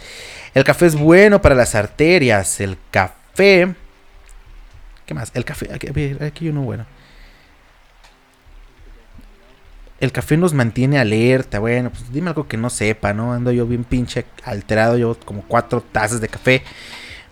El 0.54 0.64
café 0.64 0.86
es 0.86 0.96
bueno 0.96 1.41
para 1.41 1.56
las 1.56 1.76
arterias. 1.76 2.62
El 2.62 2.78
café... 2.91 3.76
¿Qué 5.06 5.14
más? 5.14 5.32
El 5.34 5.45
café... 5.45 5.74
Aquí, 5.74 5.88
aquí 5.88 6.45
hay 6.45 6.49
uno 6.49 6.62
bueno. 6.62 6.86
El 9.99 10.12
café 10.12 10.38
nos 10.38 10.53
mantiene 10.53 10.99
alerta. 10.99 11.60
Bueno, 11.60 11.89
pues 11.89 12.12
dime 12.12 12.30
algo 12.30 12.47
que 12.47 12.58
no 12.58 12.70
sepa, 12.70 13.14
¿no? 13.14 13.34
Ando 13.34 13.51
yo 13.51 13.66
bien 13.66 13.84
pinche 13.84 14.26
alterado. 14.43 14.97
Yo 14.97 15.18
como 15.26 15.43
cuatro 15.43 15.82
tazas 15.82 16.22
de 16.22 16.28
café. 16.28 16.64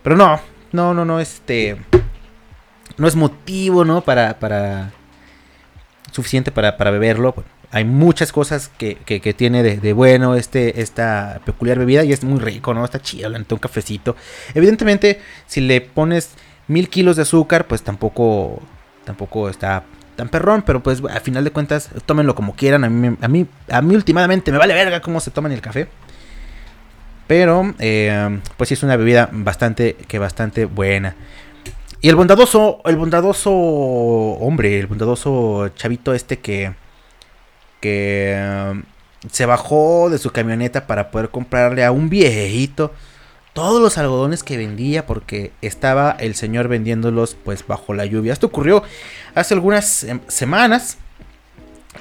Pero 0.01 0.15
no, 0.15 0.39
no, 0.71 0.93
no, 0.93 1.05
no, 1.05 1.19
este... 1.19 1.77
No 2.97 3.07
es 3.07 3.15
motivo, 3.15 3.85
¿no? 3.85 4.01
Para... 4.01 4.39
para 4.39 4.91
suficiente 6.13 6.51
para, 6.51 6.77
para 6.77 6.91
beberlo. 6.91 7.35
Hay 7.71 7.85
muchas 7.85 8.31
cosas 8.31 8.69
que, 8.77 8.95
que, 8.97 9.33
tiene 9.33 9.63
de, 9.63 9.93
bueno 9.93 10.35
este, 10.35 10.81
esta 10.81 11.41
peculiar 11.43 11.79
bebida 11.79 12.03
y 12.03 12.13
es 12.13 12.23
muy 12.23 12.39
rico, 12.39 12.73
¿no? 12.73 12.85
Está 12.85 13.01
chido, 13.01 13.29
un 13.29 13.57
cafecito. 13.57 14.15
Evidentemente, 14.53 15.19
si 15.47 15.61
le 15.61 15.81
pones 15.81 16.29
mil 16.67 16.89
kilos 16.89 17.15
de 17.15 17.23
azúcar, 17.23 17.67
pues 17.67 17.81
tampoco, 17.83 18.61
tampoco 19.05 19.49
está 19.49 19.83
tan 20.15 20.29
perrón, 20.29 20.63
pero 20.65 20.81
pues 20.83 21.01
a 21.09 21.19
final 21.19 21.43
de 21.43 21.51
cuentas, 21.51 21.89
tómenlo 22.05 22.35
como 22.35 22.55
quieran. 22.55 22.83
A 22.83 22.89
mí, 22.89 23.17
a 23.21 23.27
mí, 23.27 23.47
a 23.69 23.81
mí 23.81 23.95
últimamente 23.95 24.51
me 24.51 24.57
vale 24.57 24.73
verga 24.73 25.01
cómo 25.01 25.19
se 25.19 25.31
toman 25.31 25.51
el 25.51 25.61
café. 25.61 25.87
Pero, 27.27 27.73
eh, 27.79 28.39
pues 28.57 28.67
sí 28.67 28.73
es 28.73 28.83
una 28.83 28.97
bebida 28.97 29.29
bastante, 29.31 29.95
que 30.07 30.19
bastante 30.19 30.65
buena. 30.65 31.15
Y 32.01 32.09
el 32.09 32.15
bondadoso, 32.15 32.81
el 32.85 32.97
bondadoso 32.97 33.51
hombre, 33.53 34.77
el 34.77 34.87
bondadoso 34.87 35.69
chavito 35.69 36.13
este 36.13 36.39
que, 36.39 36.73
que 37.79 38.69
um, 38.71 38.83
se 39.31 39.45
bajó 39.45 40.09
de 40.09 40.17
su 40.17 40.31
camioneta 40.31 40.85
para 40.85 41.11
poder 41.11 41.29
comprarle 41.29 41.85
a 41.85 41.91
un 41.91 42.09
viejito 42.09 42.91
todos 43.53 43.81
los 43.81 43.97
algodones 43.97 44.43
que 44.43 44.57
vendía 44.57 45.05
porque 45.05 45.51
estaba 45.61 46.15
el 46.19 46.35
señor 46.35 46.67
vendiéndolos 46.67 47.37
pues 47.43 47.65
bajo 47.65 47.93
la 47.93 48.05
lluvia. 48.05 48.33
Esto 48.33 48.47
ocurrió 48.47 48.83
hace 49.35 49.53
algunas 49.53 50.03
em, 50.03 50.19
semanas. 50.27 50.97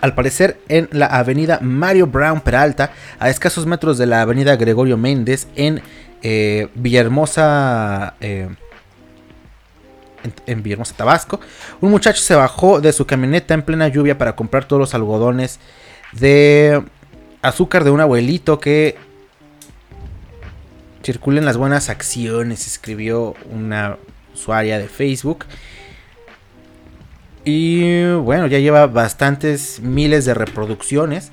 Al 0.00 0.14
parecer 0.14 0.58
en 0.68 0.88
la 0.90 1.06
avenida 1.06 1.58
Mario 1.60 2.06
Brown 2.06 2.40
Peralta, 2.40 2.92
a 3.20 3.28
escasos 3.28 3.66
metros 3.66 3.98
de 3.98 4.06
la 4.06 4.22
avenida 4.22 4.56
Gregorio 4.56 4.96
Méndez, 4.96 5.46
en 5.54 5.82
eh, 6.22 6.68
Villahermosa, 6.74 8.14
eh, 8.20 8.48
en, 10.24 10.34
en 10.46 10.62
Villahermosa, 10.62 10.96
Tabasco, 10.96 11.40
un 11.82 11.90
muchacho 11.90 12.22
se 12.22 12.34
bajó 12.34 12.80
de 12.80 12.92
su 12.94 13.06
camioneta 13.06 13.52
en 13.52 13.62
plena 13.62 13.86
lluvia 13.86 14.16
para 14.16 14.34
comprar 14.34 14.64
todos 14.64 14.80
los 14.80 14.94
algodones 14.94 15.60
de 16.12 16.82
azúcar 17.42 17.84
de 17.84 17.90
un 17.90 18.00
abuelito 18.00 18.58
que 18.58 18.96
circulen 21.02 21.44
las 21.44 21.56
buenas 21.56 21.88
acciones, 21.88 22.66
escribió 22.66 23.34
una 23.50 23.96
usuaria 24.34 24.78
de 24.78 24.88
Facebook. 24.88 25.46
Y 27.44 28.04
bueno, 28.14 28.46
ya 28.46 28.58
lleva 28.58 28.86
bastantes 28.86 29.80
miles 29.80 30.24
de 30.24 30.34
reproducciones. 30.34 31.32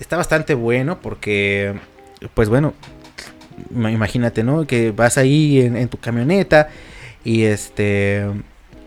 Está 0.00 0.16
bastante 0.16 0.54
bueno 0.54 1.00
porque, 1.02 1.74
pues 2.32 2.48
bueno, 2.48 2.72
ima- 3.74 3.92
imagínate, 3.92 4.42
¿no? 4.42 4.66
Que 4.66 4.90
vas 4.92 5.18
ahí 5.18 5.60
en, 5.60 5.76
en 5.76 5.88
tu 5.88 5.98
camioneta 5.98 6.68
y 7.24 7.42
este... 7.42 8.24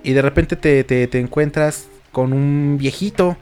Y 0.06 0.14
de 0.14 0.22
repente 0.22 0.56
te, 0.56 0.84
te- 0.84 1.08
te 1.08 1.20
encuentras 1.20 1.86
con 2.12 2.34
un 2.34 2.78
viejito. 2.80 3.38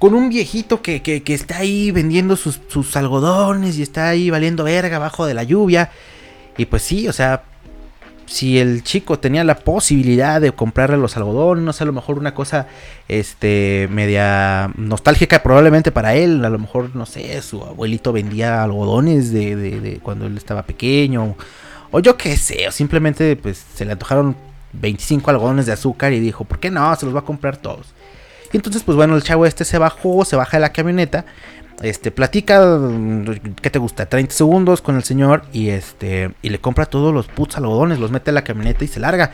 Con 0.00 0.14
un 0.14 0.28
viejito 0.28 0.82
que, 0.82 1.00
que- 1.02 1.22
que 1.22 1.34
está 1.34 1.58
ahí 1.58 1.92
vendiendo 1.92 2.34
sus, 2.34 2.60
sus 2.66 2.96
algodones 2.96 3.78
y 3.78 3.82
está 3.82 4.08
ahí 4.08 4.28
valiendo 4.28 4.64
verga 4.64 4.96
abajo 4.96 5.24
de 5.24 5.34
la 5.34 5.44
lluvia. 5.44 5.92
Y 6.56 6.66
pues 6.66 6.82
sí, 6.82 7.08
o 7.08 7.12
sea, 7.12 7.42
si 8.26 8.58
el 8.58 8.82
chico 8.82 9.18
tenía 9.18 9.44
la 9.44 9.56
posibilidad 9.56 10.40
de 10.40 10.52
comprarle 10.52 10.96
los 10.96 11.16
algodones, 11.16 11.64
no 11.64 11.72
sé, 11.72 11.84
a 11.84 11.86
lo 11.86 11.92
mejor 11.92 12.18
una 12.18 12.34
cosa 12.34 12.66
este 13.08 13.88
media 13.90 14.70
nostálgica 14.76 15.42
probablemente 15.42 15.90
para 15.92 16.14
él, 16.14 16.44
a 16.44 16.50
lo 16.50 16.58
mejor 16.58 16.94
no 16.96 17.04
sé, 17.06 17.40
su 17.42 17.62
abuelito 17.62 18.12
vendía 18.12 18.62
algodones 18.62 19.32
de, 19.32 19.56
de- 19.56 19.98
cuando 20.02 20.26
él 20.26 20.36
estaba 20.36 20.62
pequeño 20.62 21.36
o 21.90 22.00
yo 22.00 22.16
qué 22.16 22.36
sé, 22.36 22.66
o 22.68 22.72
simplemente 22.72 23.36
pues 23.36 23.64
se 23.74 23.84
le 23.84 23.92
antojaron 23.92 24.34
25 24.72 25.30
algodones 25.30 25.66
de 25.66 25.72
azúcar 25.72 26.12
y 26.14 26.20
dijo, 26.20 26.44
"¿Por 26.44 26.58
qué 26.58 26.70
no? 26.70 26.94
Se 26.96 27.04
los 27.04 27.14
va 27.14 27.20
a 27.20 27.24
comprar 27.24 27.58
todos." 27.58 27.88
Y 28.52 28.56
entonces 28.56 28.82
pues 28.82 28.96
bueno, 28.96 29.14
el 29.16 29.22
chavo 29.22 29.44
este 29.46 29.64
se 29.64 29.78
bajó, 29.78 30.24
se 30.24 30.36
baja 30.36 30.56
de 30.56 30.62
la 30.62 30.72
camioneta 30.72 31.24
este, 31.82 32.10
platica, 32.10 32.64
mm, 32.64 33.24
¿qué 33.60 33.70
te 33.70 33.78
gusta? 33.78 34.06
30 34.06 34.32
segundos 34.32 34.80
con 34.82 34.96
el 34.96 35.04
señor 35.04 35.44
y 35.52 35.70
este, 35.70 36.30
y 36.42 36.50
le 36.50 36.60
compra 36.60 36.86
todos 36.86 37.12
los 37.12 37.26
putos 37.28 37.56
algodones, 37.56 37.98
los 37.98 38.10
mete 38.10 38.30
a 38.30 38.34
la 38.34 38.44
camioneta 38.44 38.84
y 38.84 38.88
se 38.88 39.00
larga. 39.00 39.32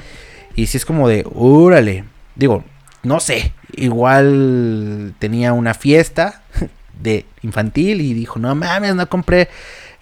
Y 0.55 0.66
si 0.66 0.76
es 0.76 0.84
como 0.84 1.09
de, 1.09 1.24
órale, 1.34 2.05
digo, 2.34 2.64
no 3.03 3.20
sé, 3.20 3.53
igual 3.76 5.14
tenía 5.18 5.53
una 5.53 5.74
fiesta 5.74 6.42
de 7.01 7.26
infantil 7.42 8.01
y 8.01 8.14
dijo, 8.14 8.38
no 8.38 8.55
mames, 8.55 8.94
no 8.94 9.09
compré 9.09 9.49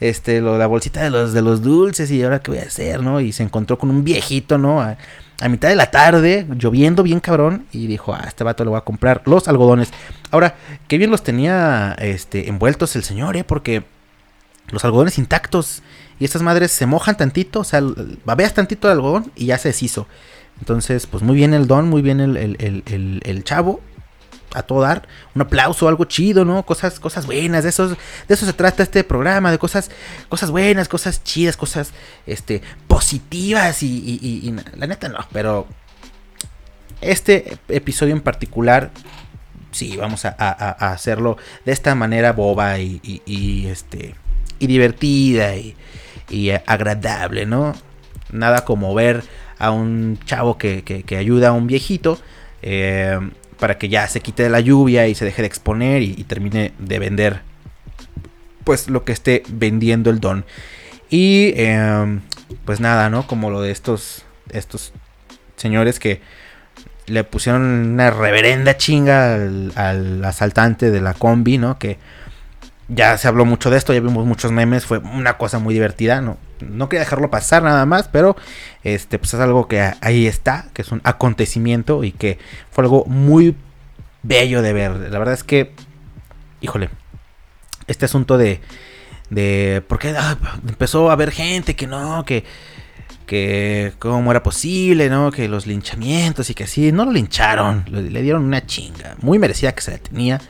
este, 0.01 0.41
lo, 0.41 0.59
la 0.59 0.67
bolsita 0.67 1.03
de 1.03 1.11
los, 1.11 1.33
de 1.33 1.43
los 1.43 1.63
dulces 1.63 2.11
y 2.11 2.23
ahora 2.23 2.41
qué 2.41 2.51
voy 2.51 2.61
a 2.61 2.65
hacer, 2.65 3.03
¿no? 3.03 3.21
Y 3.21 3.33
se 3.33 3.43
encontró 3.43 3.79
con 3.79 3.91
un 3.91 4.05
viejito, 4.05 4.59
¿no? 4.59 4.81
A, 4.81 4.97
a 5.41 5.49
mitad 5.49 5.69
de 5.69 5.77
la 5.77 5.91
tarde, 5.91 6.47
lloviendo 6.57 7.03
bien 7.03 7.21
cabrón, 7.21 7.67
y 7.73 7.87
dijo, 7.87 8.15
ah, 8.15 8.25
este 8.27 8.43
vato 8.45 8.65
le 8.65 8.71
voy 8.71 8.79
a 8.79 8.83
comprar 8.83 9.23
los 9.27 9.49
algodones. 9.49 9.91
Ahora, 10.31 10.55
qué 10.89 10.97
bien 10.99 11.11
los 11.11 11.23
tenía 11.23 11.95
este, 11.99 12.49
envueltos 12.49 12.97
el 12.97 13.05
señor, 13.05 13.37
¿eh? 13.37 13.45
Porque 13.45 13.85
los 14.71 14.85
algodones 14.85 15.19
intactos 15.19 15.83
y 16.19 16.25
estas 16.25 16.43
madres 16.43 16.73
se 16.73 16.87
mojan 16.87 17.17
tantito, 17.17 17.61
o 17.61 17.65
sea, 17.65 17.83
babeas 18.25 18.55
tantito 18.55 18.89
el 18.89 18.93
algodón 18.95 19.31
y 19.37 19.47
ya 19.47 19.59
se 19.59 19.69
deshizo. 19.69 20.09
Entonces, 20.59 21.07
pues 21.07 21.23
muy 21.23 21.37
bien 21.37 21.53
el 21.53 21.67
don, 21.67 21.89
muy 21.91 22.01
bien 22.01 22.19
el- 22.21 22.37
el- 22.39 22.57
el- 22.87 23.21
el 23.25 23.45
chavo. 23.45 23.81
A 24.55 24.63
todo 24.63 24.81
dar, 24.83 25.07
un 25.35 25.43
aplauso, 25.43 25.89
algo 25.89 26.05
chido, 26.05 26.45
¿no? 26.45 26.65
Cosas, 26.65 26.99
cosas 27.01 27.27
buenas, 27.27 27.65
de 27.65 27.71
esos, 27.71 27.91
de 27.91 28.35
eso 28.35 28.47
se 28.47 28.53
trata 28.53 28.83
este 28.83 29.05
programa, 29.05 29.51
de 29.51 29.59
cosas, 29.59 29.91
cosas 30.29 30.51
buenas, 30.51 30.89
cosas 30.89 31.23
chidas, 31.25 31.57
cosas, 31.57 31.93
este, 32.27 32.63
positivas 32.87 33.83
y, 33.83 33.87
y- 34.23 34.55
la 34.77 34.87
neta 34.87 35.09
no, 35.09 35.19
pero 35.33 35.67
este 37.01 37.59
episodio 37.69 38.15
en 38.15 38.21
particular, 38.23 38.91
sí, 39.73 39.97
vamos 39.97 40.25
a, 40.25 40.31
hacerlo 40.93 41.37
de 41.65 41.73
esta 41.73 41.95
manera 41.95 42.33
boba 42.33 42.79
y, 42.79 43.67
este 43.71 44.15
y 44.59 44.67
divertida 44.67 45.55
y, 45.57 45.77
y 46.31 46.51
agradable, 46.51 47.45
¿no? 47.47 47.75
Nada 48.33 48.65
como 48.65 48.95
ver 48.95 49.23
a 49.59 49.71
un 49.71 50.19
chavo 50.25 50.57
que, 50.59 50.83
que- 50.83 51.03
que 51.03 51.17
ayuda 51.17 51.49
a 51.49 51.53
un 51.53 51.67
viejito 51.67 52.19
eh, 52.63 53.19
para 53.59 53.79
que 53.79 53.89
ya 53.89 54.07
se 54.09 54.21
quite 54.21 54.43
de 54.43 54.51
la 54.51 54.61
lluvia 54.61 55.09
y 55.09 55.15
se 55.15 55.25
deje 55.25 55.43
de 55.43 55.49
exponer 55.49 56.03
y, 56.03 56.25
termine 56.25 56.73
de 56.79 56.99
vender 56.99 57.43
pues 58.65 58.89
lo 58.89 59.05
que 59.05 59.13
esté 59.13 59.43
vendiendo 59.49 60.11
el 60.11 60.21
don. 60.21 60.45
Y 61.09 61.53
eh, 61.57 62.21
pues 62.65 62.81
nada, 62.81 63.11
¿no? 63.11 63.27
Como 63.27 63.51
lo 63.51 63.61
de 63.61 63.71
estos, 63.71 64.25
estos 64.51 64.93
señores 65.57 66.01
que 66.01 66.21
le 67.07 67.23
pusieron 67.23 67.63
una 67.63 68.11
reverenda 68.11 68.77
chinga 68.77 69.35
al, 69.35 69.73
al 69.77 70.25
asaltante 70.25 70.91
de 70.91 71.01
la 71.01 71.15
combi, 71.15 71.59
¿no? 71.59 71.79
Que 71.79 71.99
ya 72.89 73.17
se 73.19 73.29
habló 73.29 73.45
mucho 73.45 73.71
de 73.71 73.79
esto, 73.79 73.93
ya 73.93 74.01
vimos 74.01 74.27
muchos 74.27 74.53
memes, 74.53 74.87
fue 74.87 74.99
una 74.99 75.39
cosa 75.39 75.59
muy 75.59 75.75
divertida, 75.75 76.21
¿no? 76.21 76.37
No 76.61 76.89
quería 76.89 77.05
dejarlo 77.05 77.31
pasar 77.31 77.63
nada 77.63 77.87
más, 77.87 78.09
pero 78.09 78.37
este 78.83 79.19
pues 79.19 79.35
es 79.35 79.41
algo 79.41 79.69
que 79.69 79.93
ahí 80.01 80.27
está, 80.27 80.67
que 80.73 80.83
es 80.83 80.93
un 80.93 81.01
acontecimiento 81.05 82.05
y 82.05 82.13
que 82.13 82.39
fue 82.71 82.85
algo 82.85 83.05
muy 83.07 83.57
bello 84.23 84.63
de 84.63 84.73
ver. 84.73 84.93
La 85.11 85.19
verdad 85.19 85.35
es 85.35 85.45
que, 85.45 85.73
híjole, 86.61 86.91
este 87.87 88.05
asunto 88.05 88.39
de, 88.39 88.61
de 89.31 89.83
por 89.87 89.99
qué 89.99 90.15
ah, 90.17 90.37
empezó 90.69 91.11
a 91.11 91.13
haber 91.13 91.31
gente 91.31 91.77
que 91.77 91.87
no, 91.87 92.25
que 92.25 92.45
que 93.27 93.93
cómo 93.99 94.31
era 94.31 94.43
posible, 94.43 95.11
¿no? 95.11 95.31
Que 95.31 95.49
los 95.49 95.67
linchamientos 95.67 96.49
y 96.49 96.55
que 96.55 96.65
así, 96.65 96.93
no 96.93 97.05
lo 97.05 97.13
lincharon, 97.13 97.85
le, 97.91 98.23
dieron 98.23 98.45
una 98.45 98.65
chinga, 98.65 99.17
muy 99.21 99.39
merecida 99.39 99.73
que 99.73 99.83
se 99.83 99.91
la 99.91 99.99
tenía. 99.99 100.41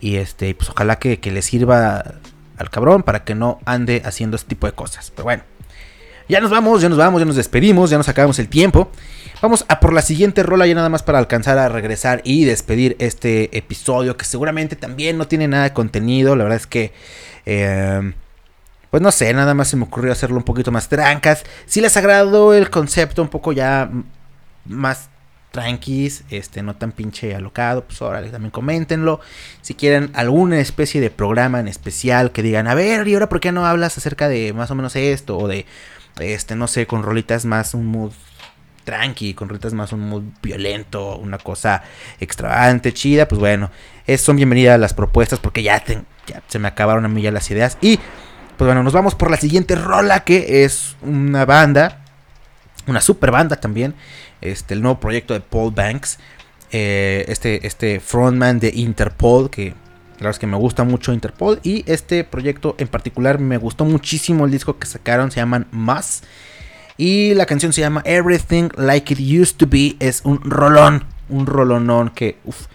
Y 0.00 0.16
este, 0.16 0.54
pues 0.54 0.68
ojalá 0.70 0.98
que, 0.98 1.20
que 1.20 1.30
le 1.30 1.42
sirva 1.42 2.16
al 2.58 2.70
cabrón 2.70 3.02
para 3.02 3.24
que 3.24 3.34
no 3.34 3.60
ande 3.64 4.02
haciendo 4.04 4.36
este 4.36 4.48
tipo 4.48 4.66
de 4.66 4.72
cosas. 4.72 5.10
Pero 5.10 5.24
bueno, 5.24 5.42
ya 6.28 6.40
nos 6.40 6.50
vamos, 6.50 6.82
ya 6.82 6.88
nos 6.88 6.98
vamos, 6.98 7.20
ya 7.20 7.26
nos 7.26 7.36
despedimos, 7.36 7.90
ya 7.90 7.96
nos 7.96 8.08
acabamos 8.08 8.38
el 8.38 8.48
tiempo. 8.48 8.90
Vamos 9.40 9.64
a 9.68 9.80
por 9.80 9.92
la 9.92 10.02
siguiente 10.02 10.42
rola 10.42 10.66
ya 10.66 10.74
nada 10.74 10.88
más 10.88 11.02
para 11.02 11.18
alcanzar 11.18 11.58
a 11.58 11.68
regresar 11.68 12.20
y 12.24 12.44
despedir 12.44 12.96
este 12.98 13.56
episodio 13.56 14.16
que 14.16 14.24
seguramente 14.24 14.76
también 14.76 15.16
no 15.16 15.26
tiene 15.28 15.48
nada 15.48 15.64
de 15.64 15.72
contenido. 15.72 16.36
La 16.36 16.44
verdad 16.44 16.58
es 16.58 16.66
que... 16.66 16.92
eh, 17.46 18.12
pues 18.90 19.02
no 19.02 19.12
sé, 19.12 19.32
nada 19.34 19.52
más 19.54 19.68
se 19.68 19.76
me 19.76 19.84
ocurrió 19.84 20.12
hacerlo 20.12 20.38
un 20.38 20.44
poquito 20.44 20.70
más 20.70 20.88
trancas. 20.88 21.44
Si 21.66 21.80
les 21.80 21.96
agradó 21.96 22.54
el 22.54 22.70
concepto 22.70 23.20
un 23.20 23.28
poco 23.28 23.52
ya 23.52 23.90
más 24.64 25.10
tranquis, 25.50 26.24
este, 26.30 26.62
no 26.62 26.76
tan 26.76 26.92
pinche 26.92 27.34
alocado, 27.34 27.84
pues 27.84 28.00
órale, 28.02 28.30
también 28.30 28.50
coméntenlo. 28.50 29.20
Si 29.62 29.74
quieren 29.74 30.10
alguna 30.14 30.60
especie 30.60 31.00
de 31.00 31.10
programa 31.10 31.60
en 31.60 31.68
especial 31.68 32.32
que 32.32 32.42
digan, 32.42 32.66
a 32.68 32.74
ver, 32.74 33.06
¿y 33.08 33.14
ahora 33.14 33.28
por 33.28 33.40
qué 33.40 33.52
no 33.52 33.66
hablas 33.66 33.96
acerca 33.98 34.28
de 34.28 34.52
más 34.52 34.70
o 34.70 34.74
menos 34.74 34.94
esto? 34.96 35.38
O 35.38 35.48
de, 35.48 35.66
este, 36.20 36.54
no 36.54 36.66
sé, 36.66 36.86
con 36.86 37.02
rolitas 37.02 37.44
más 37.44 37.74
un 37.74 37.86
mood 37.86 38.12
tranqui, 38.84 39.34
con 39.34 39.48
rolitas 39.48 39.74
más 39.74 39.92
un 39.92 40.00
mood 40.00 40.22
violento, 40.42 41.16
una 41.16 41.38
cosa 41.38 41.82
extravagante, 42.20 42.92
chida, 42.92 43.28
pues 43.28 43.38
bueno, 43.38 43.70
es, 44.06 44.20
son 44.20 44.36
bienvenidas 44.36 44.80
las 44.80 44.94
propuestas 44.94 45.38
porque 45.38 45.62
ya, 45.62 45.82
ya 45.84 46.42
se 46.46 46.58
me 46.58 46.68
acabaron 46.68 47.04
a 47.04 47.08
mí 47.08 47.22
ya 47.22 47.30
las 47.30 47.50
ideas. 47.50 47.76
Y 47.80 47.98
pues 48.56 48.66
bueno, 48.66 48.82
nos 48.82 48.92
vamos 48.92 49.14
por 49.14 49.30
la 49.30 49.36
siguiente 49.36 49.76
rola 49.76 50.24
que 50.24 50.64
es 50.64 50.96
una 51.02 51.44
banda, 51.44 52.00
una 52.86 53.00
super 53.00 53.30
banda 53.30 53.56
también, 53.56 53.94
este, 54.40 54.74
el 54.74 54.82
nuevo 54.82 55.00
proyecto 55.00 55.34
de 55.34 55.40
Paul 55.40 55.72
Banks, 55.74 56.18
eh, 56.70 57.24
este, 57.28 57.66
este 57.66 58.00
frontman 58.00 58.58
de 58.60 58.70
Interpol, 58.74 59.50
que 59.50 59.68
la 59.70 60.14
verdad 60.14 60.30
es 60.30 60.38
que 60.38 60.46
me 60.46 60.56
gusta 60.56 60.84
mucho 60.84 61.12
Interpol, 61.12 61.60
y 61.62 61.84
este 61.90 62.24
proyecto 62.24 62.74
en 62.78 62.88
particular 62.88 63.38
me 63.38 63.56
gustó 63.56 63.84
muchísimo 63.84 64.44
el 64.44 64.50
disco 64.50 64.78
que 64.78 64.86
sacaron, 64.86 65.30
se 65.30 65.40
llaman 65.40 65.66
Más, 65.70 66.22
y 66.96 67.34
la 67.34 67.46
canción 67.46 67.72
se 67.72 67.80
llama 67.80 68.02
Everything 68.04 68.68
Like 68.76 69.14
It 69.14 69.40
Used 69.40 69.56
to 69.56 69.66
Be, 69.68 69.96
es 70.00 70.22
un 70.24 70.40
rolón, 70.42 71.04
un 71.28 71.46
rolonón 71.46 72.10
que, 72.10 72.36
uff, 72.44 72.66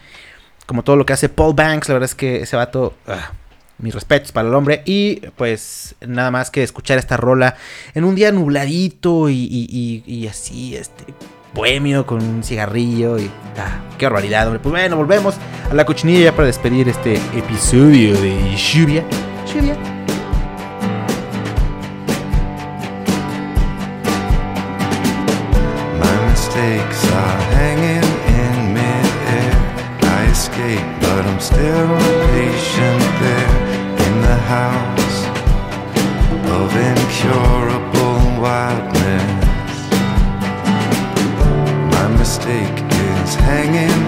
como 0.65 0.83
todo 0.83 0.95
lo 0.95 1.05
que 1.05 1.13
hace 1.13 1.27
Paul 1.29 1.53
Banks, 1.53 1.89
la 1.89 1.95
verdad 1.95 2.09
es 2.09 2.15
que 2.15 2.37
ese 2.41 2.55
vato... 2.55 2.95
ah, 3.07 3.31
mis 3.79 3.93
respetos 3.93 4.31
para 4.31 4.47
el 4.47 4.53
hombre. 4.53 4.81
Y 4.85 5.15
pues 5.35 5.95
nada 6.07 6.31
más 6.31 6.51
que 6.51 6.63
escuchar 6.63 6.99
esta 6.99 7.17
rola 7.17 7.57
en 7.95 8.05
un 8.05 8.15
día 8.15 8.31
nubladito 8.31 9.29
y, 9.29 9.33
y- 10.05 10.27
así, 10.27 10.75
este, 10.75 11.03
bohemio 11.53 12.05
con 12.05 12.23
un 12.23 12.43
cigarrillo 12.43 13.19
y 13.19 13.29
ah, 13.57 13.79
qué 13.97 14.05
barbaridad, 14.05 14.47
hombre. 14.47 14.59
Pues 14.59 14.71
bueno, 14.71 14.97
volvemos 14.97 15.35
a 15.69 15.73
la 15.73 15.85
cochinilla 15.85 16.25
ya 16.25 16.31
para 16.35 16.47
despedir 16.47 16.89
este 16.89 17.15
episodio 17.37 18.19
de 18.19 18.55
Lluvia. 18.55 19.03
Lluvia. 19.53 19.75
My 25.99 26.29
mistakes 26.29 27.05
are 27.11 27.41
hanging 27.55 28.03
in 28.27 28.73
midair. 28.73 29.55
I 30.01 30.31
escape, 30.31 30.83
but 31.01 31.25
I'm 31.25 31.39
still 31.39 32.02
hanging 43.53 44.02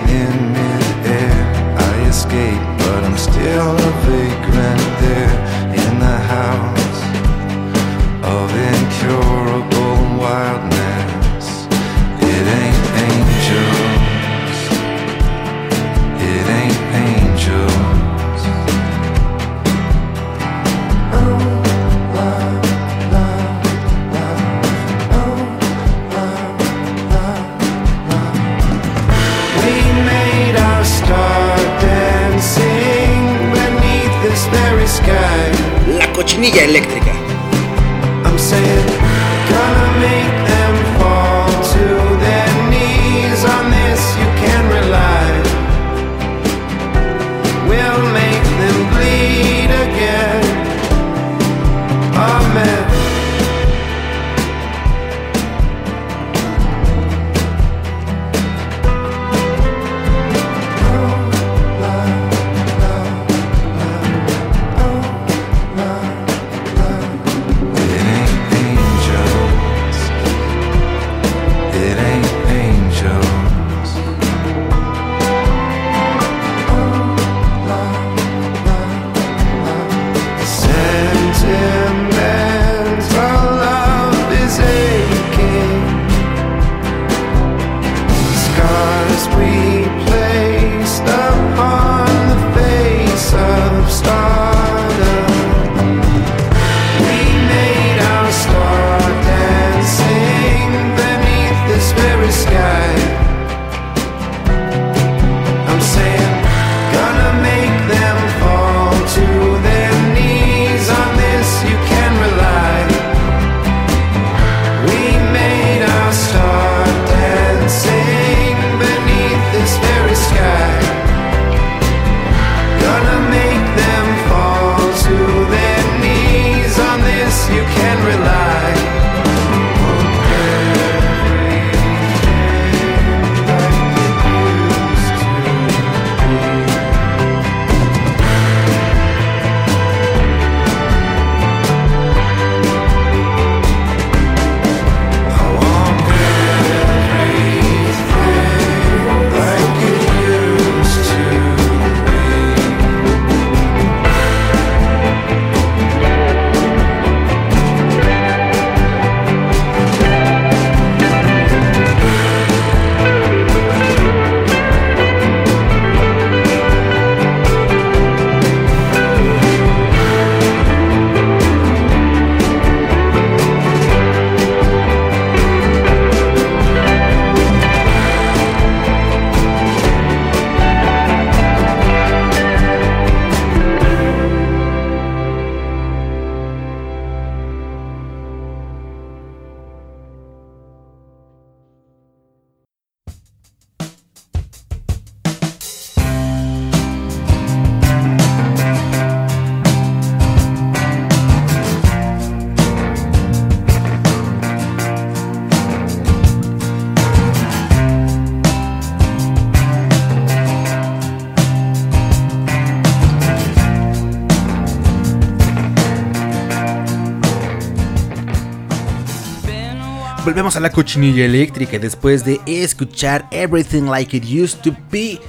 A 220.56 220.62
la 220.62 220.70
cochinilla 220.70 221.26
eléctrica 221.26 221.78
después 221.80 222.24
de 222.24 222.40
escuchar 222.46 223.28
Everything 223.32 223.90
Like 223.90 224.16
It 224.16 224.24
Used 224.24 224.60
to 224.62 224.74
Be 224.90 225.20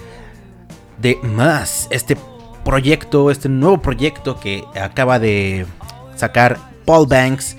de 0.99 1.17
Más. 1.21 1.89
Este 1.91 2.17
proyecto, 2.65 3.33
este 3.33 3.49
nuevo 3.49 3.83
proyecto 3.83 4.39
que 4.39 4.63
acaba 4.81 5.19
de 5.19 5.67
sacar 6.15 6.59
Paul 6.85 7.09
Banks. 7.09 7.57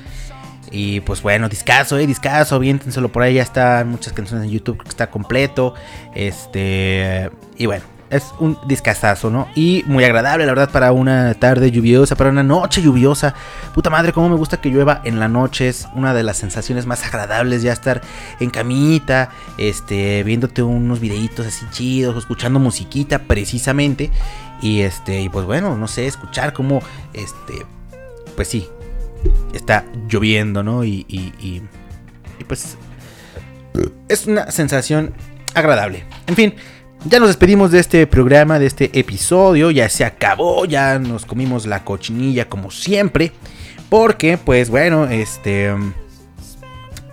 Y 0.72 1.02
pues 1.02 1.22
bueno, 1.22 1.50
discaso, 1.50 1.98
eh, 1.98 2.08
discaso, 2.08 2.56
aviéntenselo 2.56 3.12
por 3.12 3.24
ahí, 3.24 3.34
ya 3.34 3.44
están 3.44 3.90
muchas 3.90 4.14
canciones 4.14 4.46
en 4.46 4.52
YouTube, 4.52 4.82
que 4.82 4.88
está 4.90 5.12
completo. 5.12 5.74
Este, 6.16 7.30
y 7.58 7.66
bueno, 7.66 7.84
es 8.10 8.34
un 8.40 8.58
discazazo, 8.68 9.30
¿no? 9.30 9.48
Y 9.56 9.84
muy 9.88 10.04
agradable, 10.04 10.46
la 10.46 10.52
verdad, 10.52 10.72
para 10.72 10.92
una 10.92 11.34
tarde 11.34 11.72
lluviosa, 11.72 12.16
para 12.16 12.30
una 12.30 12.44
noche 12.44 12.82
lluviosa. 12.82 13.34
Puta 13.74 13.90
madre, 13.90 14.14
cómo 14.14 14.30
me 14.30 14.36
gusta 14.36 14.62
que 14.62 14.70
llueva 14.70 15.02
en 15.04 15.20
la 15.20 15.28
noche. 15.28 15.68
Es 15.68 15.88
una 15.94 16.14
de 16.14 16.24
las 16.24 16.38
sensaciones 16.38 16.86
más 16.86 17.06
agradables 17.06 17.62
ya 17.64 17.74
estar 17.74 18.02
en 18.40 18.50
camita, 18.50 19.30
este, 19.58 20.24
viéndote 20.24 20.64
unos 20.64 21.00
videitos 21.00 21.46
así 21.46 21.66
chidos, 21.72 22.16
escuchando 22.18 22.60
musiquita 22.60 23.20
precisamente. 23.20 24.12
Y 24.62 24.82
este, 24.82 25.22
y 25.22 25.30
pues 25.30 25.46
bueno, 25.46 25.78
no 25.78 25.88
sé, 25.88 26.08
escuchar 26.08 26.54
cómo, 26.54 26.82
este, 27.14 27.66
pues 28.36 28.48
sí, 28.48 28.68
está 29.54 29.86
lloviendo, 30.10 30.64
¿no? 30.64 30.84
Y, 30.84 31.06
y, 31.08 31.34
y, 31.40 31.62
y 32.40 32.44
pues 32.46 32.78
es 34.08 34.28
una 34.28 34.52
sensación 34.52 35.14
agradable. 35.54 36.06
En 36.28 36.36
fin, 36.36 36.56
ya 37.06 37.20
nos 37.20 37.30
despedimos 37.30 37.72
de 37.72 37.80
este 37.80 38.08
programa, 38.08 38.60
de 38.60 38.66
este 38.66 38.98
episodio. 39.00 39.72
Ya 39.72 39.90
se 39.90 40.06
acabó, 40.06 40.66
ya 40.66 41.00
nos 41.00 41.26
comimos 41.26 41.66
la 41.66 41.84
cochinilla 41.84 42.50
como 42.50 42.72
siempre. 42.72 43.32
Porque, 43.90 44.38
pues 44.38 44.70
bueno, 44.70 45.06
este... 45.06 45.74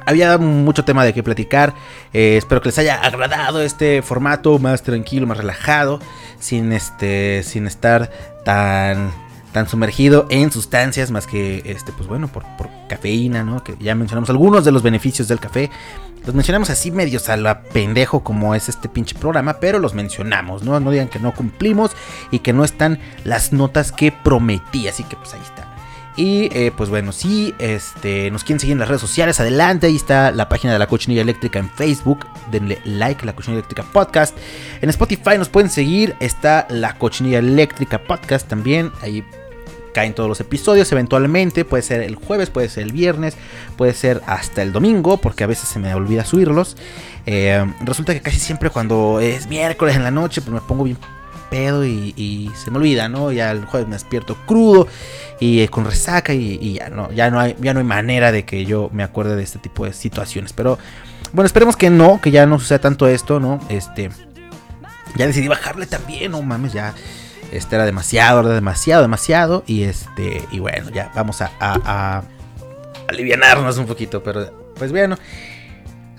Había 0.07 0.37
mucho 0.37 0.85
tema 0.85 1.05
de 1.05 1.15
qué 1.15 1.23
platicar. 1.23 1.75
Eh, 2.13 2.37
espero 2.37 2.61
que 2.61 2.69
les 2.69 2.79
haya 2.79 3.01
agradado 3.01 3.63
este 3.63 4.03
formato 4.03 4.59
más 4.59 4.83
tranquilo, 4.83 5.27
más 5.27 5.39
relajado. 5.39 5.99
Sin 6.39 6.73
este. 6.73 7.43
Sin 7.43 7.67
estar 7.67 8.11
tan. 8.45 9.11
Tan 9.55 9.69
sumergido 9.69 10.27
en 10.31 10.51
sustancias 10.51 11.13
más 11.13 11.29
que, 11.29 11.63
este, 11.65 11.93
pues 11.93 12.09
bueno, 12.09 12.27
por, 12.27 12.45
cafeína, 12.89 13.45
¿no? 13.45 13.63
Que 13.63 13.77
ya 13.79 13.95
mencionamos 13.95 14.29
algunos 14.29 14.65
de 14.65 14.73
los 14.73 14.83
beneficios 14.83 15.29
del 15.29 15.39
café. 15.39 15.71
Los 16.27 16.35
mencionamos 16.35 16.71
así 16.71 16.91
medios 16.91 17.29
a 17.29 17.37
la 17.37 17.63
pendejo 17.63 18.25
como 18.25 18.57
es 18.57 18.69
este 18.69 18.89
pinche 18.89 19.15
programa, 19.15 19.61
pero 19.61 19.79
los 19.79 19.95
mencionamos, 19.95 20.65
¿no? 20.65 20.81
No 20.81 20.91
digan 20.91 21.09
que 21.09 21.21
no 21.21 21.33
cumplimos 21.33 21.93
y 22.33 22.41
que 22.41 22.53
no 22.53 22.65
están 22.65 22.99
las 23.23 23.53
notas 23.53 23.93
que 23.93 24.11
prometí, 24.11 24.89
así 24.89 25.05
que 25.05 25.15
pues 25.15 25.35
ahí 25.35 25.41
está. 25.41 25.73
Y 26.17 26.49
eh, 26.53 26.73
pues 26.77 26.91
bueno, 26.91 27.13
si 27.13 27.55
este, 27.59 28.33
nos 28.33 28.43
quieren 28.43 28.59
seguir 28.59 28.73
en 28.73 28.81
las 28.81 28.89
redes 28.89 29.03
sociales, 29.03 29.39
adelante, 29.39 29.87
ahí 29.87 29.97
está 29.97 30.33
la 30.33 30.49
página 30.49 30.73
de 30.73 30.81
la 30.81 30.89
Cochinilla 30.89 31.23
Eléctrica 31.23 31.61
en 31.61 31.71
Facebook, 31.71 32.27
denle 32.51 32.81
like 32.85 33.23
a 33.23 33.27
la 33.27 33.37
Cochinilla 33.37 33.61
Eléctrica 33.61 33.85
Podcast. 33.93 34.37
En 34.81 34.91
Spotify 34.91 35.39
nos 35.39 35.49
pueden 35.49 35.71
seguir, 35.71 36.17
está 36.19 36.67
la 36.71 36.99
Cochinilla 36.99 37.39
Eléctrica 37.39 38.03
Podcast 38.03 38.49
también, 38.49 38.91
ahí 39.01 39.25
caen 39.95 40.13
todos 40.13 40.29
los 40.29 40.41
episodios 40.41 40.93
eventualmente, 40.93 41.65
puede 41.65 41.83
ser 41.83 42.03
el 42.03 42.17
jueves, 42.17 42.51
puede 42.51 42.69
ser 42.69 42.83
el 42.83 42.93
viernes, 42.93 43.37
puede 43.79 43.95
ser 43.95 44.21
hasta 44.27 44.61
el 44.61 44.73
domingo, 44.73 45.17
porque 45.17 45.45
a 45.45 45.47
veces 45.47 45.71
se 45.71 45.79
me 45.79 45.95
olvida 45.95 46.27
subirlos. 46.27 46.77
Eh, 47.25 47.65
resulta 47.81 48.13
que 48.13 48.21
casi 48.21 48.39
siempre 48.39 48.69
cuando 48.69 49.21
es 49.21 49.47
miércoles 49.47 49.97
en 49.97 50.03
la 50.03 50.11
noche, 50.11 50.43
pues 50.43 50.53
me 50.53 50.61
pongo 50.61 50.85
bien 50.85 50.99
pedo 51.49 51.87
y, 51.87 52.51
se 52.57 52.71
me 52.71 52.79
olvida, 52.79 53.09
¿no? 53.09 53.31
Ya 53.33 53.53
el 53.53 53.65
jueves 53.65 53.89
me 53.89 53.95
despierto 53.95 54.37
crudo 54.45 54.89
y 55.41 55.61
eh, 55.61 55.69
con 55.69 55.85
resaca 55.85 56.35
y, 56.35 56.59
y 56.61 56.75
ya 56.75 56.91
no, 56.91 57.13
ya 57.13 57.31
no 57.31 57.39
hay, 57.39 57.57
ya 57.61 57.73
no 57.73 57.79
hay 57.79 57.87
manera 57.87 58.33
de 58.33 58.45
que 58.45 58.65
yo 58.65 58.91
me 58.93 59.05
acuerde 59.05 59.37
de 59.37 59.45
este 59.45 59.61
tipo 59.61 59.85
de 59.85 59.93
situaciones. 59.93 60.53
Pero 60.53 60.79
bueno, 61.33 61.47
esperemos 61.47 61.77
que 61.77 61.91
no, 61.91 62.21
que 62.21 62.31
ya 62.31 62.47
no 62.47 62.59
suceda 62.59 62.81
tanto 62.81 63.07
esto, 63.07 63.41
¿no? 63.41 63.61
Este, 63.69 64.11
ya 65.17 65.27
decidí 65.27 65.49
bajarle 65.49 65.87
también, 65.87 66.33
no 66.33 66.43
mames, 66.43 66.73
ya. 66.73 66.95
Este 67.55 67.77
era 67.77 67.87
demasiado, 67.87 68.41
era 68.41 68.51
demasiado, 68.51 69.03
demasiado. 69.03 69.65
Y 69.67 69.85
este, 69.85 70.43
y 70.51 70.59
bueno, 70.59 70.91
ya 70.91 71.11
vamos 71.15 71.41
a, 71.41 71.51
a, 71.61 72.23
alivianarnos 73.09 73.79
un 73.79 73.87
poquito. 73.87 74.23
Pero 74.23 74.73
pues 74.75 74.91
bueno, 74.91 75.17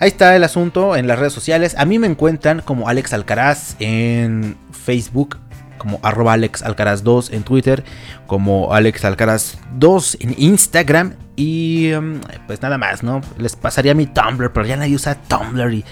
ahí 0.00 0.08
está 0.08 0.34
el 0.34 0.44
asunto 0.44 0.96
en 0.96 1.06
las 1.06 1.18
redes 1.18 1.32
sociales. 1.32 1.74
A 1.78 1.84
mí 1.84 1.98
me 1.98 2.06
encuentran 2.06 2.60
como 2.60 2.88
Alex 2.88 3.12
Alcaraz 3.12 3.76
en 3.78 4.56
Facebook, 4.72 5.38
como 5.78 6.00
arroba 6.02 6.32
Alex 6.32 6.62
Alcaraz 6.62 7.02
2 7.02 7.30
en 7.32 7.42
Twitter, 7.42 7.84
como 8.26 8.72
Alex 8.72 9.04
Alcaraz 9.04 9.58
2 9.74 10.18
en 10.20 10.34
Instagram. 10.38 11.14
Y 11.36 11.92
um, 11.92 12.20
pues 12.46 12.62
nada 12.62 12.78
más, 12.78 13.02
¿no? 13.02 13.20
Les 13.36 13.56
pasaría 13.56 13.94
mi 13.94 14.06
Tumblr, 14.06 14.52
pero 14.52 14.64
ya 14.64 14.76
nadie 14.76 14.94
usa 14.94 15.14
Tumblr 15.14 15.84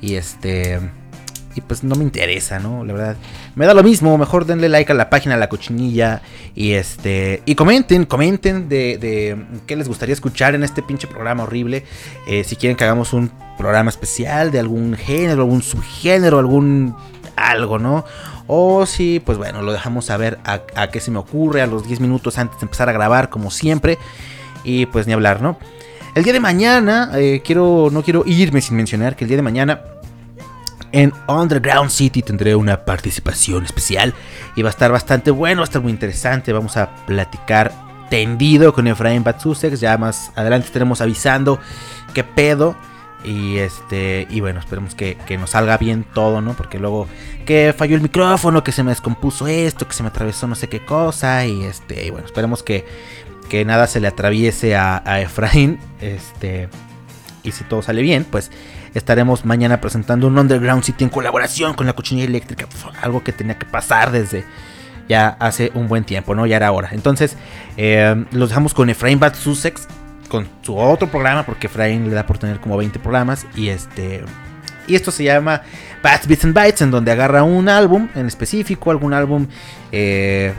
y 0.00 0.14
este 0.14 0.80
y 1.56 1.62
pues 1.62 1.82
no 1.82 1.96
me 1.96 2.04
interesa, 2.04 2.58
¿no? 2.58 2.84
La 2.84 2.92
verdad, 2.92 3.16
me 3.54 3.66
da 3.66 3.74
lo 3.74 3.82
mismo, 3.82 4.16
mejor 4.18 4.44
denle 4.44 4.68
like 4.68 4.92
a 4.92 4.94
la 4.94 5.08
página 5.10 5.36
La 5.36 5.48
Cochinilla 5.48 6.22
y 6.54 6.72
este 6.72 7.42
y 7.46 7.54
comenten, 7.54 8.04
comenten 8.04 8.68
de, 8.68 8.98
de 8.98 9.36
qué 9.66 9.74
les 9.74 9.88
gustaría 9.88 10.12
escuchar 10.12 10.54
en 10.54 10.62
este 10.62 10.82
pinche 10.82 11.06
programa 11.06 11.44
horrible, 11.44 11.84
Eh, 12.28 12.44
si 12.44 12.56
quieren 12.56 12.76
que 12.76 12.84
hagamos 12.84 13.12
un 13.12 13.30
programa 13.56 13.90
especial 13.90 14.50
de 14.50 14.58
algún 14.58 14.94
género, 14.96 15.42
algún 15.42 15.62
subgénero, 15.62 16.38
algún 16.38 16.94
algo, 17.36 17.78
¿no? 17.78 18.04
O 18.46 18.86
si, 18.86 19.20
pues 19.20 19.38
bueno, 19.38 19.62
lo 19.62 19.72
dejamos 19.72 20.04
saber 20.06 20.38
a, 20.44 20.60
a 20.74 20.88
qué 20.90 21.00
se 21.00 21.10
me 21.10 21.18
ocurre 21.18 21.62
a 21.62 21.66
los 21.66 21.86
10 21.86 22.00
minutos 22.00 22.38
antes 22.38 22.60
de 22.60 22.64
empezar 22.64 22.88
a 22.88 22.92
grabar, 22.92 23.28
como 23.28 23.50
siempre, 23.50 23.98
y 24.62 24.86
pues 24.86 25.06
ni 25.06 25.12
hablar, 25.12 25.40
¿no? 25.42 25.58
El 26.14 26.24
día 26.24 26.32
de 26.32 26.40
mañana, 26.40 27.10
eh, 27.14 27.42
quiero, 27.44 27.90
no 27.92 28.02
quiero 28.02 28.22
irme 28.24 28.62
sin 28.62 28.74
mencionar 28.76 29.16
que 29.16 29.24
el 29.24 29.28
día 29.28 29.36
de 29.36 29.42
mañana 29.42 29.82
en 30.96 31.12
Underground 31.28 31.90
City 31.90 32.22
tendré 32.22 32.56
una 32.56 32.86
participación 32.86 33.66
especial 33.66 34.14
y 34.54 34.62
va 34.62 34.70
a 34.70 34.70
estar 34.70 34.90
bastante 34.90 35.30
bueno, 35.30 35.60
va 35.60 35.64
a 35.64 35.68
estar 35.68 35.82
muy 35.82 35.92
interesante. 35.92 36.54
Vamos 36.54 36.78
a 36.78 36.96
platicar 37.04 37.70
tendido 38.08 38.72
con 38.72 38.86
Efraín 38.86 39.22
Batsusex. 39.22 39.78
Ya 39.78 39.98
más 39.98 40.32
adelante 40.36 40.68
estaremos 40.68 41.02
avisando 41.02 41.60
qué 42.14 42.24
pedo. 42.24 42.76
Y 43.24 43.58
este, 43.58 44.26
y 44.30 44.40
bueno, 44.40 44.60
esperemos 44.60 44.94
que, 44.94 45.18
que 45.26 45.36
nos 45.36 45.50
salga 45.50 45.76
bien 45.76 46.06
todo, 46.14 46.40
¿no? 46.40 46.54
Porque 46.54 46.78
luego 46.78 47.08
que 47.44 47.74
falló 47.76 47.96
el 47.96 48.02
micrófono, 48.02 48.64
que 48.64 48.72
se 48.72 48.82
me 48.82 48.90
descompuso 48.90 49.48
esto, 49.48 49.86
que 49.86 49.94
se 49.94 50.02
me 50.02 50.08
atravesó 50.08 50.46
no 50.46 50.54
sé 50.54 50.68
qué 50.70 50.82
cosa. 50.82 51.44
Y 51.44 51.62
este, 51.64 52.06
y 52.06 52.10
bueno, 52.10 52.24
esperemos 52.24 52.62
que, 52.62 52.86
que 53.50 53.66
nada 53.66 53.86
se 53.86 54.00
le 54.00 54.08
atraviese 54.08 54.76
a, 54.76 55.02
a 55.04 55.20
Efraín. 55.20 55.78
Este, 56.00 56.70
y 57.42 57.52
si 57.52 57.64
todo 57.64 57.82
sale 57.82 58.00
bien, 58.00 58.24
pues 58.24 58.50
estaremos 58.96 59.44
mañana 59.44 59.80
presentando 59.80 60.26
un 60.26 60.38
Underground 60.38 60.82
City 60.82 61.04
en 61.04 61.10
colaboración 61.10 61.74
con 61.74 61.86
la 61.86 61.92
cochinilla 61.92 62.26
eléctrica. 62.26 62.66
Pues, 62.66 62.84
algo 63.02 63.22
que 63.22 63.32
tenía 63.32 63.58
que 63.58 63.66
pasar 63.66 64.10
desde 64.10 64.44
ya 65.08 65.36
hace 65.38 65.70
un 65.74 65.86
buen 65.88 66.04
tiempo, 66.04 66.34
¿no? 66.34 66.46
Ya 66.46 66.56
era 66.56 66.72
hora. 66.72 66.90
Entonces, 66.92 67.36
eh, 67.76 68.24
los 68.32 68.48
dejamos 68.48 68.74
con 68.74 68.90
Efraín 68.90 69.20
Sussex, 69.34 69.86
con 70.28 70.48
su 70.62 70.76
otro 70.76 71.08
programa, 71.08 71.44
porque 71.44 71.66
Efraín 71.66 72.08
le 72.08 72.14
da 72.14 72.26
por 72.26 72.38
tener 72.38 72.58
como 72.58 72.76
20 72.76 72.98
programas. 72.98 73.46
Y 73.54 73.68
este. 73.68 74.24
Y 74.88 74.94
esto 74.94 75.10
se 75.10 75.24
llama 75.24 75.62
Bats, 76.02 76.26
Beats 76.26 76.44
and 76.44 76.54
Bytes, 76.54 76.82
en 76.82 76.90
donde 76.90 77.10
agarra 77.10 77.42
un 77.42 77.68
álbum 77.68 78.08
en 78.14 78.26
específico, 78.26 78.90
algún 78.90 79.12
álbum 79.12 79.46
eh, 79.90 80.54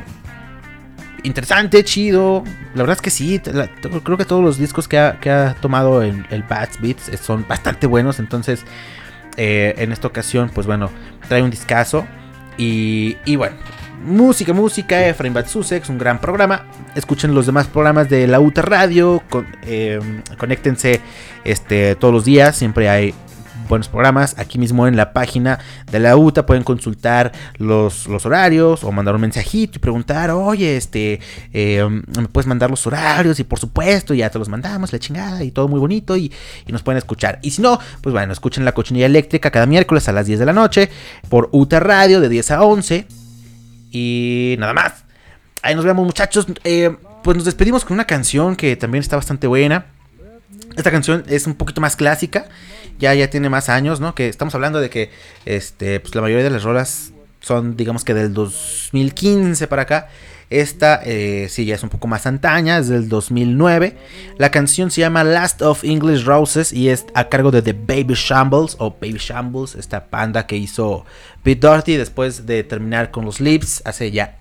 interesante, 1.24 1.84
chido. 1.84 2.44
La 2.74 2.84
verdad 2.84 2.96
es 2.96 3.02
que 3.02 3.10
sí, 3.10 3.40
creo 3.40 4.18
que 4.18 4.26
todos 4.26 4.44
los 4.44 4.58
discos 4.58 4.88
que 4.88 4.98
ha, 4.98 5.20
que 5.20 5.30
ha 5.30 5.56
tomado 5.56 6.04
en 6.04 6.26
el 6.30 6.44
Bats 6.44 6.80
Beats 6.82 7.10
eh, 7.10 7.18
son 7.18 7.46
bastante 7.48 7.88
buenos. 7.88 8.20
Entonces, 8.20 8.64
eh, 9.38 9.74
en 9.78 9.92
esta 9.92 10.08
ocasión, 10.08 10.50
pues 10.54 10.68
bueno, 10.68 10.90
trae 11.28 11.42
un 11.42 11.50
discazo. 11.50 12.06
Y, 12.58 13.18
y 13.26 13.36
bueno, 13.36 13.56
música, 14.04 14.54
música, 14.54 15.08
Efraín 15.08 15.34
Bats 15.34 15.52
Sussex, 15.52 15.90
un 15.90 15.98
gran 15.98 16.20
programa. 16.20 16.66
Escuchen 16.96 17.36
los 17.36 17.46
demás 17.46 17.68
programas 17.68 18.10
de 18.10 18.26
la 18.28 18.40
UTA 18.40 18.62
Radio. 18.64 19.22
con- 19.30 19.48
eh, 19.64 20.00
conéctense 20.38 21.02
este, 21.44 21.96
todos 21.96 22.14
los 22.14 22.26
días, 22.26 22.56
siempre 22.56 22.90
hay 22.90 23.14
buenos 23.68 23.88
programas. 23.88 24.38
Aquí 24.38 24.58
mismo 24.58 24.88
en 24.88 24.96
la 24.96 25.14
página 25.14 25.60
de 25.92 26.00
la 26.00 26.16
UTA 26.16 26.46
pueden 26.46 26.64
consultar 26.64 27.32
los, 27.58 28.08
los 28.08 28.26
horarios 28.26 28.84
o 28.84 28.92
mandar 28.92 29.16
un 29.16 29.22
mensajito 29.22 29.78
y 29.78 29.80
preguntar, 29.80 30.32
oye, 30.32 30.78
este, 30.78 31.20
eh, 31.54 31.88
me 32.18 32.28
puedes 32.28 32.48
mandar 32.48 32.70
los 32.70 32.86
horarios 32.88 33.40
y 33.40 33.44
por 33.44 33.60
supuesto 33.60 34.14
ya 34.14 34.30
te 34.30 34.40
los 34.40 34.50
mandamos, 34.50 34.92
la 34.92 35.00
chingada 35.00 35.44
y 35.44 35.52
todo 35.52 35.68
muy 35.68 35.80
bonito 35.80 36.18
y, 36.18 36.32
y 36.66 36.72
nos 36.72 36.84
pueden 36.84 36.98
escuchar. 36.98 37.40
Y 37.42 37.52
si 37.52 37.62
no, 37.62 37.80
pues 38.02 38.14
bueno, 38.14 38.34
escuchen 38.34 38.66
la 38.66 38.74
cochinilla 38.74 39.06
eléctrica 39.06 39.52
cada 39.52 39.66
miércoles 39.66 40.08
a 40.08 40.12
las 40.12 40.26
10 40.26 40.40
de 40.40 40.46
la 40.46 40.54
noche 40.54 40.90
por 41.30 41.50
UTA 41.52 41.80
Radio 41.80 42.22
de 42.22 42.30
10 42.30 42.52
a 42.52 42.64
11 42.64 43.08
y 43.92 44.56
nada 44.60 44.74
más. 44.74 45.06
Ahí 45.62 45.76
nos 45.76 45.86
vemos 45.86 46.06
muchachos. 46.06 46.48
Eh, 46.64 46.96
pues 47.24 47.36
nos 47.36 47.46
despedimos 47.46 47.84
con 47.84 47.96
una 47.96 48.06
canción 48.06 48.56
que 48.56 48.76
también 48.76 49.02
está 49.02 49.16
bastante 49.16 49.48
buena. 49.48 49.88
Esta 50.76 50.92
canción 50.92 51.24
es 51.28 51.48
un 51.48 51.56
poquito 51.56 51.82
más 51.82 51.96
clásica, 51.96 52.46
ya, 53.00 53.14
ya 53.14 53.30
tiene 53.30 53.50
más 53.50 53.70
años, 53.70 54.00
¿no? 54.00 54.16
Que 54.16 54.28
estamos 54.28 54.56
hablando 54.56 54.80
de 54.80 54.90
que 54.90 55.12
este, 55.46 56.00
pues 56.00 56.16
la 56.16 56.22
mayoría 56.22 56.44
de 56.44 56.50
las 56.50 56.64
rolas 56.64 57.12
son, 57.40 57.78
digamos 57.78 58.04
que 58.04 58.14
del 58.14 58.34
2015 58.34 59.68
para 59.68 59.84
acá. 59.84 60.10
Esta 60.50 61.02
eh, 61.04 61.48
sí 61.50 61.66
ya 61.66 61.76
es 61.76 61.84
un 61.84 61.90
poco 61.90 62.08
más 62.08 62.26
antaña, 62.26 62.78
es 62.78 62.88
del 62.88 63.10
2009. 63.10 63.98
La 64.38 64.50
canción 64.50 64.92
se 64.92 65.02
llama 65.02 65.26
Last 65.26 65.62
of 65.62 65.84
English 65.84 66.24
Roses 66.24 66.72
y 66.72 66.90
es 66.90 67.06
a 67.14 67.28
cargo 67.28 67.52
de 67.52 67.62
The 67.62 67.74
Baby 67.74 68.14
Shambles 68.16 68.78
o 68.80 68.92
Baby 68.92 69.18
Shambles, 69.20 69.76
esta 69.76 70.08
banda 70.10 70.48
que 70.48 70.56
hizo 70.56 71.06
Pete 71.44 71.68
Doherty 71.68 71.98
después 71.98 72.46
de 72.46 72.64
terminar 72.64 73.12
con 73.12 73.26
los 73.26 73.42
Lips 73.42 73.82
hace 73.84 74.12
ya 74.12 74.38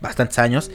bastantes 0.00 0.38
años. 0.38 0.70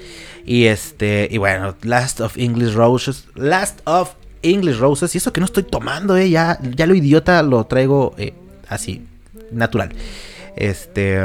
Y 0.45 0.65
este, 0.65 1.27
y 1.31 1.39
bueno, 1.39 1.75
Last 1.81 2.21
of 2.21 2.37
English 2.37 2.73
Roses, 2.73 3.25
Last 3.33 3.81
of 3.85 4.13
English 4.41 4.77
Roses, 4.77 5.13
y 5.15 5.17
eso 5.17 5.33
que 5.33 5.39
no 5.39 5.45
estoy 5.45 5.63
tomando, 5.63 6.17
eh, 6.17 6.29
ya, 6.29 6.59
ya 6.75 6.85
lo 6.85 6.95
idiota 6.95 7.41
lo 7.43 7.65
traigo 7.65 8.13
eh, 8.17 8.33
así, 8.67 9.05
natural. 9.51 9.89
Este, 10.55 11.21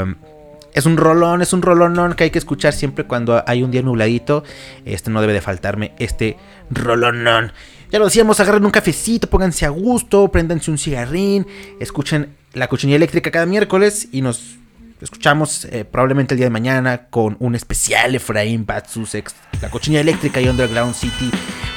es 0.75 0.87
un 0.87 0.97
rolón, 0.97 1.41
es 1.41 1.53
un 1.53 1.63
rolonón 1.63 2.15
que 2.15 2.25
hay 2.25 2.31
que 2.31 2.39
escuchar 2.39 2.73
siempre 2.73 3.05
cuando 3.05 3.43
hay 3.47 3.63
un 3.63 3.71
día 3.71 3.83
nubladito. 3.83 4.43
Este 4.85 5.11
no 5.11 5.21
debe 5.21 5.33
de 5.33 5.41
faltarme, 5.41 5.93
este 5.99 6.37
rolonón. 6.71 7.53
Ya 7.91 8.01
lo 8.01 8.07
decíamos, 8.07 8.41
agarren 8.41 8.65
un 8.65 8.73
cafecito, 8.73 9.31
pónganse 9.31 9.67
a 9.67 9.69
gusto, 9.69 10.29
prendanse 10.29 10.73
un 10.73 10.79
cigarrín, 10.79 11.47
escuchen 11.79 12.35
la 12.53 12.67
cochinilla 12.67 12.97
eléctrica 12.97 13.31
cada 13.31 13.47
miércoles 13.47 14.09
y 14.11 14.21
nos 14.21 14.57
escuchamos 15.01 15.67
eh, 15.67 15.85
probablemente 15.85 16.35
el 16.35 16.39
día 16.39 16.47
de 16.47 16.51
mañana 16.51 17.07
con 17.09 17.37
un 17.41 17.55
especial 17.55 18.15
Efraín 18.15 18.67
Bad 18.67 18.85
Sussex, 18.89 19.35
la 19.61 19.71
cochinilla 19.71 20.01
eléctrica 20.01 20.41
y 20.41 20.49
Underground 20.49 20.95
City, 20.95 21.31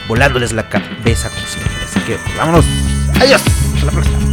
volándoles 0.07 0.53
la 0.53 0.69
cabeza 0.69 1.29
como 1.29 1.45
siempre. 1.47 1.73
Así 1.83 1.99
que 2.01 2.17
vámonos. 2.37 2.65
Adiós. 3.19 3.41
Hasta 3.73 3.85
la 3.85 3.91
próxima. 3.91 4.27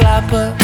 Slapper. 0.00 0.59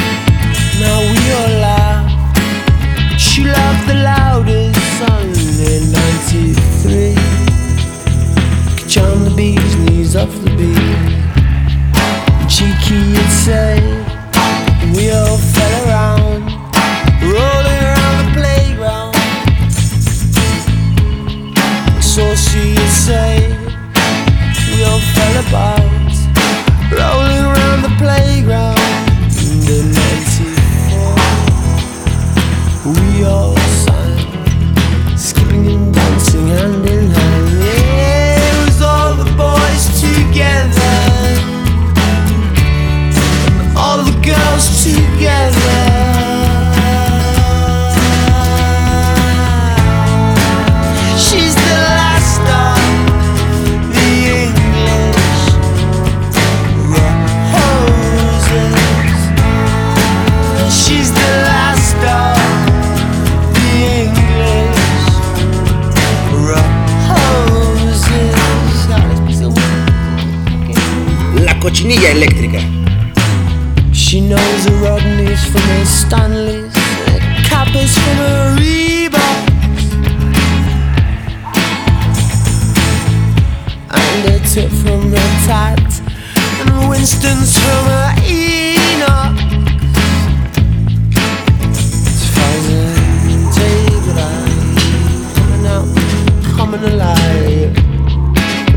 coming 96.77 96.93
alive. 96.93 97.77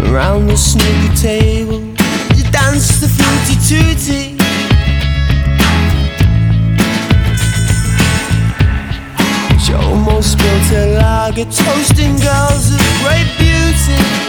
Around 0.08 0.48
the 0.48 0.58
snooker 0.58 1.16
table, 1.16 1.82
you 2.36 2.44
dance 2.52 3.00
the 3.00 3.08
fruity 3.08 3.56
tootie. 3.68 4.40
She 9.60 9.74
almost 9.74 10.38
built 10.38 10.72
a 10.72 11.00
lager, 11.00 11.46
toasting 11.46 12.16
girls 12.18 12.74
of 12.74 12.82
great 13.02 13.28
beauty. 13.38 14.29